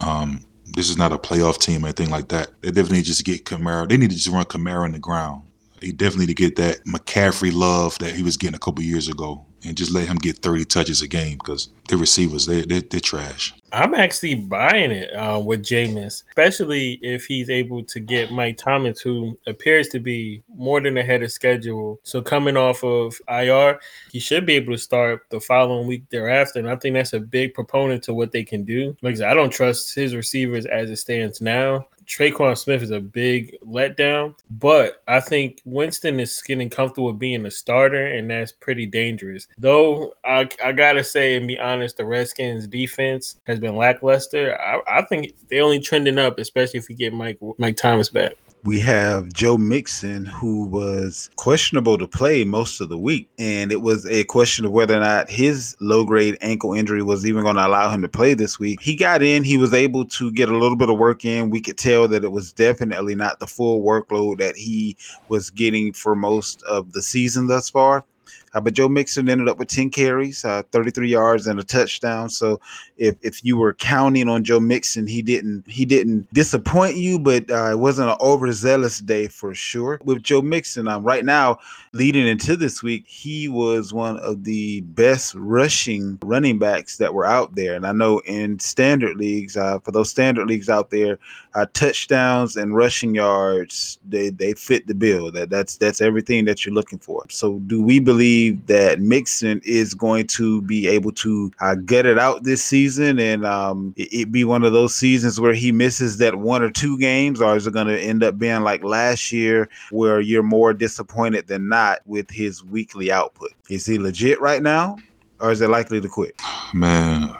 Um, 0.00 0.44
this 0.74 0.90
is 0.90 0.96
not 0.96 1.12
a 1.12 1.18
playoff 1.18 1.58
team 1.58 1.84
or 1.84 1.88
anything 1.88 2.10
like 2.10 2.28
that. 2.28 2.50
They 2.60 2.70
definitely 2.70 3.02
just 3.02 3.24
get 3.24 3.44
Kamara. 3.44 3.88
They 3.88 3.96
need 3.96 4.10
to 4.10 4.16
just 4.16 4.28
run 4.28 4.44
Kamara 4.44 4.86
in 4.86 4.92
the 4.92 4.98
ground. 4.98 5.42
He 5.80 5.92
definitely 5.92 6.26
to 6.26 6.34
get 6.34 6.56
that 6.56 6.84
McCaffrey 6.84 7.52
love 7.52 7.98
that 7.98 8.14
he 8.14 8.22
was 8.22 8.36
getting 8.36 8.56
a 8.56 8.60
couple 8.60 8.82
years 8.82 9.08
ago, 9.08 9.44
and 9.64 9.76
just 9.76 9.92
let 9.92 10.08
him 10.08 10.16
get 10.16 10.38
30 10.38 10.64
touches 10.66 11.02
a 11.02 11.08
game 11.08 11.38
because 11.38 11.68
the 11.88 11.96
receivers 11.96 12.46
they 12.46 12.62
they 12.62 12.80
they're 12.80 13.00
trash. 13.00 13.54
I'm 13.72 13.94
actually 13.94 14.34
buying 14.34 14.90
it 14.90 15.10
uh, 15.14 15.40
with 15.44 15.62
Jameis, 15.62 16.24
especially 16.28 16.98
if 17.02 17.26
he's 17.26 17.50
able 17.50 17.84
to 17.84 18.00
get 18.00 18.32
Mike 18.32 18.56
Thomas, 18.56 19.00
who 19.00 19.38
appears 19.46 19.88
to 19.88 20.00
be 20.00 20.42
more 20.54 20.80
than 20.80 20.96
ahead 20.96 21.22
of 21.22 21.30
schedule. 21.30 22.00
So 22.02 22.20
coming 22.20 22.56
off 22.56 22.82
of 22.82 23.20
IR, 23.28 23.78
he 24.10 24.18
should 24.18 24.44
be 24.44 24.54
able 24.54 24.72
to 24.72 24.78
start 24.78 25.22
the 25.30 25.40
following 25.40 25.86
week 25.86 26.08
thereafter. 26.10 26.58
And 26.58 26.68
I 26.68 26.76
think 26.76 26.94
that's 26.94 27.12
a 27.12 27.20
big 27.20 27.54
proponent 27.54 28.02
to 28.04 28.14
what 28.14 28.32
they 28.32 28.44
can 28.44 28.64
do. 28.64 28.96
Like 29.02 29.12
I 29.14 29.18
said, 29.18 29.28
I 29.28 29.34
don't 29.34 29.50
trust 29.50 29.94
his 29.94 30.16
receivers 30.16 30.66
as 30.66 30.90
it 30.90 30.96
stands 30.96 31.40
now. 31.40 31.86
Tre'Quan 32.10 32.58
Smith 32.58 32.82
is 32.82 32.90
a 32.90 32.98
big 32.98 33.56
letdown, 33.64 34.34
but 34.50 35.00
I 35.06 35.20
think 35.20 35.62
Winston 35.64 36.18
is 36.18 36.42
getting 36.42 36.68
comfortable 36.68 37.12
being 37.12 37.46
a 37.46 37.50
starter, 37.50 38.08
and 38.08 38.28
that's 38.28 38.50
pretty 38.50 38.84
dangerous. 38.84 39.46
Though 39.56 40.14
I, 40.24 40.48
I 40.62 40.72
gotta 40.72 41.04
say 41.04 41.36
and 41.36 41.46
be 41.46 41.56
honest, 41.58 41.98
the 41.98 42.04
Redskins 42.04 42.66
defense 42.66 43.36
has 43.46 43.60
been 43.60 43.76
lackluster. 43.76 44.60
I, 44.60 44.80
I 44.98 45.02
think 45.02 45.34
they're 45.48 45.62
only 45.62 45.78
trending 45.78 46.18
up, 46.18 46.40
especially 46.40 46.78
if 46.78 46.90
you 46.90 46.96
get 46.96 47.12
Mike 47.12 47.38
Mike 47.58 47.76
Thomas 47.76 48.08
back. 48.08 48.32
We 48.64 48.80
have 48.80 49.32
Joe 49.32 49.56
Mixon, 49.56 50.24
who 50.24 50.66
was 50.66 51.30
questionable 51.36 51.96
to 51.98 52.06
play 52.06 52.44
most 52.44 52.80
of 52.80 52.88
the 52.88 52.98
week. 52.98 53.28
And 53.38 53.72
it 53.72 53.80
was 53.80 54.06
a 54.06 54.24
question 54.24 54.64
of 54.64 54.72
whether 54.72 54.96
or 54.96 55.00
not 55.00 55.30
his 55.30 55.76
low 55.80 56.04
grade 56.04 56.36
ankle 56.40 56.74
injury 56.74 57.02
was 57.02 57.24
even 57.24 57.44
going 57.44 57.56
to 57.56 57.66
allow 57.66 57.90
him 57.90 58.02
to 58.02 58.08
play 58.08 58.34
this 58.34 58.58
week. 58.58 58.80
He 58.80 58.94
got 58.94 59.22
in, 59.22 59.44
he 59.44 59.56
was 59.56 59.72
able 59.72 60.04
to 60.06 60.30
get 60.32 60.48
a 60.48 60.56
little 60.56 60.76
bit 60.76 60.90
of 60.90 60.98
work 60.98 61.24
in. 61.24 61.50
We 61.50 61.60
could 61.60 61.78
tell 61.78 62.06
that 62.08 62.24
it 62.24 62.32
was 62.32 62.52
definitely 62.52 63.14
not 63.14 63.40
the 63.40 63.46
full 63.46 63.82
workload 63.82 64.38
that 64.38 64.56
he 64.56 64.96
was 65.28 65.50
getting 65.50 65.92
for 65.92 66.14
most 66.14 66.62
of 66.64 66.92
the 66.92 67.02
season 67.02 67.46
thus 67.46 67.70
far. 67.70 68.04
Uh, 68.52 68.60
but 68.60 68.74
Joe 68.74 68.88
Mixon 68.88 69.28
ended 69.28 69.48
up 69.48 69.58
with 69.58 69.68
10 69.68 69.90
carries, 69.90 70.44
uh, 70.44 70.62
33 70.72 71.08
yards, 71.08 71.46
and 71.46 71.60
a 71.60 71.62
touchdown. 71.62 72.28
So 72.28 72.60
if, 72.96 73.16
if 73.22 73.44
you 73.44 73.56
were 73.56 73.74
counting 73.74 74.28
on 74.28 74.42
Joe 74.42 74.60
Mixon, 74.60 75.06
he 75.06 75.22
didn't 75.22 75.64
he 75.68 75.84
didn't 75.84 76.32
disappoint 76.34 76.96
you, 76.96 77.18
but 77.18 77.50
uh, 77.50 77.70
it 77.70 77.78
wasn't 77.78 78.10
an 78.10 78.16
overzealous 78.20 78.98
day 78.98 79.28
for 79.28 79.54
sure. 79.54 80.00
With 80.04 80.22
Joe 80.22 80.42
Mixon, 80.42 80.88
um, 80.88 81.04
right 81.04 81.24
now 81.24 81.58
leading 81.92 82.26
into 82.26 82.56
this 82.56 82.82
week, 82.82 83.06
he 83.06 83.48
was 83.48 83.92
one 83.92 84.18
of 84.18 84.44
the 84.44 84.80
best 84.80 85.34
rushing 85.34 86.18
running 86.24 86.58
backs 86.58 86.98
that 86.98 87.14
were 87.14 87.26
out 87.26 87.54
there. 87.54 87.74
And 87.74 87.86
I 87.86 87.92
know 87.92 88.18
in 88.26 88.58
standard 88.58 89.16
leagues, 89.16 89.56
uh, 89.56 89.78
for 89.78 89.92
those 89.92 90.10
standard 90.10 90.48
leagues 90.48 90.68
out 90.68 90.90
there, 90.90 91.18
uh, 91.54 91.66
touchdowns 91.72 92.56
and 92.56 92.76
rushing 92.76 93.14
yards 93.14 93.98
they 94.08 94.30
they 94.30 94.54
fit 94.54 94.86
the 94.86 94.94
bill. 94.94 95.30
That 95.30 95.50
that's 95.50 95.76
that's 95.76 96.00
everything 96.00 96.44
that 96.46 96.64
you're 96.64 96.74
looking 96.74 96.98
for. 96.98 97.24
So 97.30 97.58
do 97.60 97.82
we 97.82 97.98
believe 98.00 98.39
that 98.48 99.00
Mixon 99.00 99.60
is 99.64 99.92
going 99.92 100.26
to 100.28 100.62
be 100.62 100.88
able 100.88 101.12
to 101.12 101.52
uh, 101.60 101.74
get 101.74 102.06
it 102.06 102.18
out 102.18 102.44
this 102.44 102.64
season 102.64 103.18
and 103.18 103.44
um, 103.44 103.92
it, 103.96 104.08
it 104.12 104.32
be 104.32 104.44
one 104.44 104.64
of 104.64 104.72
those 104.72 104.94
seasons 104.94 105.38
where 105.38 105.52
he 105.52 105.70
misses 105.70 106.16
that 106.16 106.36
one 106.36 106.62
or 106.62 106.70
two 106.70 106.98
games, 106.98 107.40
or 107.40 107.56
is 107.56 107.66
it 107.66 107.72
going 107.72 107.86
to 107.86 108.00
end 108.00 108.22
up 108.22 108.38
being 108.38 108.62
like 108.62 108.82
last 108.82 109.30
year 109.30 109.68
where 109.90 110.20
you're 110.20 110.42
more 110.42 110.72
disappointed 110.72 111.46
than 111.46 111.68
not 111.68 111.98
with 112.06 112.30
his 112.30 112.64
weekly 112.64 113.12
output? 113.12 113.50
Is 113.68 113.84
he 113.84 113.98
legit 113.98 114.40
right 114.40 114.62
now, 114.62 114.96
or 115.40 115.52
is 115.52 115.60
it 115.60 115.68
likely 115.68 116.00
to 116.00 116.08
quit? 116.08 116.34
Man, 116.72 117.36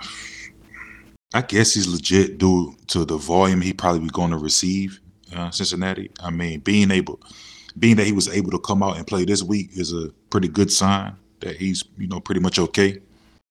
I 1.32 1.42
guess 1.42 1.74
he's 1.74 1.88
legit 1.88 2.38
due 2.38 2.74
to 2.88 3.04
the 3.04 3.16
volume 3.16 3.60
he 3.60 3.72
probably 3.72 4.00
be 4.00 4.08
going 4.08 4.32
to 4.32 4.38
receive 4.38 5.00
uh, 5.34 5.50
Cincinnati. 5.50 6.10
I 6.20 6.30
mean, 6.30 6.60
being 6.60 6.90
able, 6.90 7.20
being 7.80 7.96
that 7.96 8.06
he 8.06 8.12
was 8.12 8.28
able 8.28 8.50
to 8.50 8.58
come 8.58 8.82
out 8.82 8.96
and 8.96 9.06
play 9.06 9.24
this 9.24 9.42
week 9.42 9.70
is 9.72 9.92
a 9.92 10.10
pretty 10.28 10.48
good 10.48 10.70
sign 10.70 11.16
that 11.40 11.56
he's 11.56 11.82
you 11.98 12.06
know 12.06 12.20
pretty 12.20 12.40
much 12.40 12.58
okay 12.58 12.98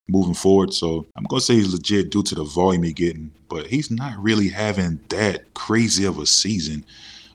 moving 0.08 0.34
forward. 0.34 0.72
So 0.72 1.06
I'm 1.16 1.24
gonna 1.24 1.40
say 1.40 1.54
he's 1.54 1.72
legit 1.72 2.10
due 2.10 2.22
to 2.22 2.34
the 2.34 2.44
volume 2.44 2.84
he's 2.84 2.94
getting, 2.94 3.32
but 3.48 3.66
he's 3.66 3.90
not 3.90 4.16
really 4.18 4.48
having 4.48 5.00
that 5.08 5.52
crazy 5.54 6.04
of 6.04 6.18
a 6.18 6.26
season. 6.26 6.84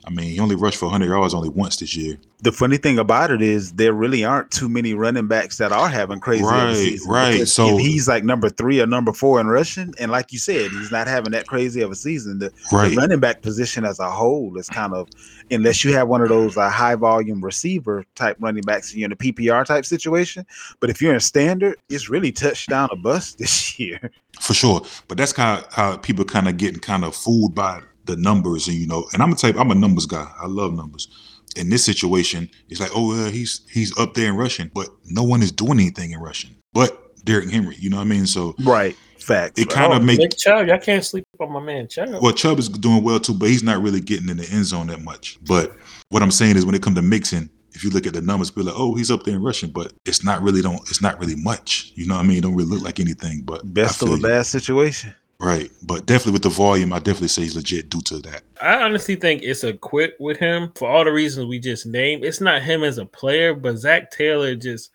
I 0.06 0.10
mean, 0.10 0.30
he 0.30 0.38
only 0.38 0.54
rushed 0.54 0.78
for 0.78 0.84
100 0.86 1.06
yards 1.08 1.34
only 1.34 1.48
once 1.48 1.76
this 1.78 1.96
year. 1.96 2.16
The 2.42 2.52
funny 2.52 2.76
thing 2.76 2.96
about 2.98 3.32
it 3.32 3.42
is 3.42 3.72
there 3.72 3.92
really 3.92 4.24
aren't 4.24 4.52
too 4.52 4.68
many 4.68 4.94
running 4.94 5.26
backs 5.26 5.58
that 5.58 5.72
are 5.72 5.88
having 5.88 6.20
crazy 6.20 6.44
Right, 6.44 6.96
right. 7.08 7.48
So- 7.48 7.74
if 7.74 7.80
he's 7.80 8.06
like 8.06 8.22
number 8.22 8.48
three 8.48 8.80
or 8.80 8.86
number 8.86 9.12
four 9.12 9.40
in 9.40 9.48
rushing, 9.48 9.92
and 9.98 10.12
like 10.12 10.32
you 10.32 10.38
said, 10.38 10.70
he's 10.70 10.92
not 10.92 11.08
having 11.08 11.32
that 11.32 11.48
crazy 11.48 11.80
of 11.80 11.90
a 11.90 11.96
season. 11.96 12.38
The, 12.38 12.52
Right. 12.70 12.90
the 12.90 12.96
running 12.96 13.18
back 13.18 13.42
position 13.42 13.84
as 13.84 13.98
a 13.98 14.08
whole 14.08 14.56
is 14.58 14.68
kind 14.68 14.92
of, 14.94 15.08
unless 15.50 15.82
you 15.84 15.92
have 15.94 16.06
one 16.06 16.20
of 16.20 16.28
those 16.28 16.56
uh, 16.56 16.70
high 16.70 16.94
volume 16.94 17.44
receiver 17.44 18.04
type 18.14 18.36
running 18.38 18.62
backs, 18.62 18.94
you're 18.94 19.06
in 19.06 19.12
a 19.12 19.16
PPR 19.16 19.64
type 19.64 19.84
situation. 19.84 20.46
But 20.78 20.88
if 20.90 21.02
you're 21.02 21.14
in 21.14 21.20
standard, 21.20 21.78
it's 21.88 22.08
really 22.08 22.30
touchdown 22.30 22.90
a 22.92 22.96
bust 22.96 23.38
this 23.38 23.76
year. 23.80 24.12
For 24.40 24.54
sure. 24.54 24.82
But 25.08 25.18
that's 25.18 25.32
kind 25.32 25.64
of 25.64 25.72
how 25.72 25.96
people 25.96 26.24
kind 26.24 26.46
of 26.46 26.58
getting 26.58 26.78
kind 26.78 27.04
of 27.04 27.16
fooled 27.16 27.54
by 27.56 27.80
the 28.06 28.16
numbers 28.16 28.68
and 28.68 28.76
you 28.76 28.86
know, 28.86 29.06
and 29.12 29.22
I'm 29.22 29.32
a 29.32 29.36
type 29.36 29.56
I'm 29.58 29.70
a 29.70 29.74
numbers 29.74 30.06
guy. 30.06 30.30
I 30.40 30.46
love 30.46 30.74
numbers. 30.74 31.08
In 31.56 31.70
this 31.70 31.84
situation, 31.84 32.50
it's 32.68 32.80
like, 32.80 32.90
oh 32.94 33.08
well, 33.08 33.30
he's 33.30 33.62
he's 33.70 33.96
up 33.98 34.14
there 34.14 34.28
in 34.28 34.36
rushing, 34.36 34.70
but 34.74 34.88
no 35.06 35.22
one 35.22 35.42
is 35.42 35.52
doing 35.52 35.80
anything 35.80 36.12
in 36.12 36.20
rushing. 36.20 36.54
But 36.72 37.24
Derrick 37.24 37.50
Henry, 37.50 37.76
you 37.78 37.90
know 37.90 37.96
what 37.96 38.02
I 38.02 38.06
mean? 38.06 38.26
So 38.26 38.54
Right. 38.60 38.96
fact 39.18 39.58
it 39.58 39.68
kind 39.70 39.92
Oh, 39.92 39.96
of 39.96 40.04
make 40.04 40.18
Nick 40.18 40.36
Chubb, 40.36 40.66
y'all 40.68 40.78
can't 40.78 41.04
sleep 41.04 41.24
on 41.40 41.50
my 41.52 41.60
man 41.60 41.88
Chubb. 41.88 42.22
well 42.22 42.32
Chubb 42.32 42.58
is 42.58 42.68
doing 42.68 43.02
well 43.02 43.18
too, 43.18 43.34
but 43.34 43.48
he's 43.48 43.62
not 43.62 43.82
really 43.82 44.00
getting 44.00 44.28
in 44.28 44.36
the 44.36 44.48
end 44.50 44.66
zone 44.66 44.86
that 44.88 45.00
much. 45.02 45.38
But 45.46 45.74
what 46.10 46.22
I'm 46.22 46.30
saying 46.30 46.56
is 46.56 46.64
when 46.66 46.74
it 46.74 46.82
comes 46.82 46.96
to 46.96 47.02
Mixon, 47.02 47.50
if 47.72 47.82
you 47.84 47.90
look 47.90 48.06
at 48.06 48.12
the 48.14 48.20
numbers, 48.22 48.50
be 48.50 48.62
like, 48.62 48.74
oh, 48.76 48.94
he's 48.94 49.10
up 49.10 49.24
there 49.24 49.34
in 49.34 49.42
rushing, 49.42 49.70
but 49.70 49.92
it's 50.04 50.22
not 50.24 50.42
really 50.42 50.62
don't 50.62 50.80
it's 50.90 51.02
not 51.02 51.18
really 51.18 51.36
much. 51.36 51.92
You 51.94 52.06
know 52.06 52.14
what 52.16 52.24
I 52.24 52.28
mean? 52.28 52.38
It 52.38 52.42
don't 52.42 52.54
really 52.54 52.70
look 52.70 52.82
like 52.82 53.00
anything. 53.00 53.42
But 53.44 53.72
Best 53.74 54.00
of 54.02 54.08
feel 54.08 54.14
a 54.14 54.16
you. 54.18 54.22
bad 54.22 54.46
situation. 54.46 55.14
Right. 55.38 55.70
But 55.82 56.06
definitely 56.06 56.32
with 56.32 56.42
the 56.42 56.48
volume, 56.48 56.92
I 56.92 56.98
definitely 56.98 57.28
say 57.28 57.42
he's 57.42 57.56
legit 57.56 57.90
due 57.90 58.00
to 58.02 58.18
that. 58.20 58.42
I 58.60 58.82
honestly 58.82 59.16
think 59.16 59.42
it's 59.42 59.64
a 59.64 59.74
quit 59.74 60.14
with 60.18 60.38
him 60.38 60.72
for 60.74 60.88
all 60.88 61.04
the 61.04 61.12
reasons 61.12 61.46
we 61.46 61.58
just 61.58 61.86
named. 61.86 62.24
It's 62.24 62.40
not 62.40 62.62
him 62.62 62.82
as 62.82 62.98
a 62.98 63.04
player, 63.04 63.54
but 63.54 63.76
Zac 63.76 64.10
Taylor 64.10 64.54
just. 64.54 64.90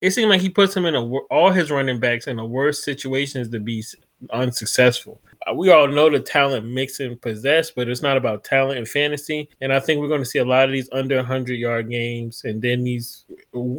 It 0.00 0.10
seemed 0.10 0.30
like 0.30 0.40
he 0.40 0.50
puts 0.50 0.76
him 0.76 0.84
in 0.84 0.96
a 0.96 1.02
all 1.30 1.50
his 1.50 1.70
running 1.70 2.00
backs 2.00 2.26
in 2.26 2.36
the 2.36 2.44
worst 2.44 2.84
situations 2.84 3.48
to 3.50 3.60
be 3.60 3.84
unsuccessful. 4.30 5.20
Uh, 5.46 5.54
We 5.54 5.70
all 5.70 5.88
know 5.88 6.10
the 6.10 6.20
talent 6.20 6.66
Mixon 6.66 7.16
possess, 7.18 7.70
but 7.70 7.88
it's 7.88 8.02
not 8.02 8.16
about 8.16 8.44
talent 8.44 8.78
and 8.78 8.88
fantasy. 8.88 9.48
And 9.60 9.72
I 9.72 9.80
think 9.80 10.00
we're 10.00 10.08
going 10.08 10.22
to 10.22 10.26
see 10.28 10.38
a 10.38 10.44
lot 10.44 10.64
of 10.64 10.72
these 10.72 10.88
under 10.92 11.16
100 11.16 11.54
yard 11.54 11.90
games, 11.90 12.42
and 12.44 12.60
then 12.62 12.84
these 12.84 13.24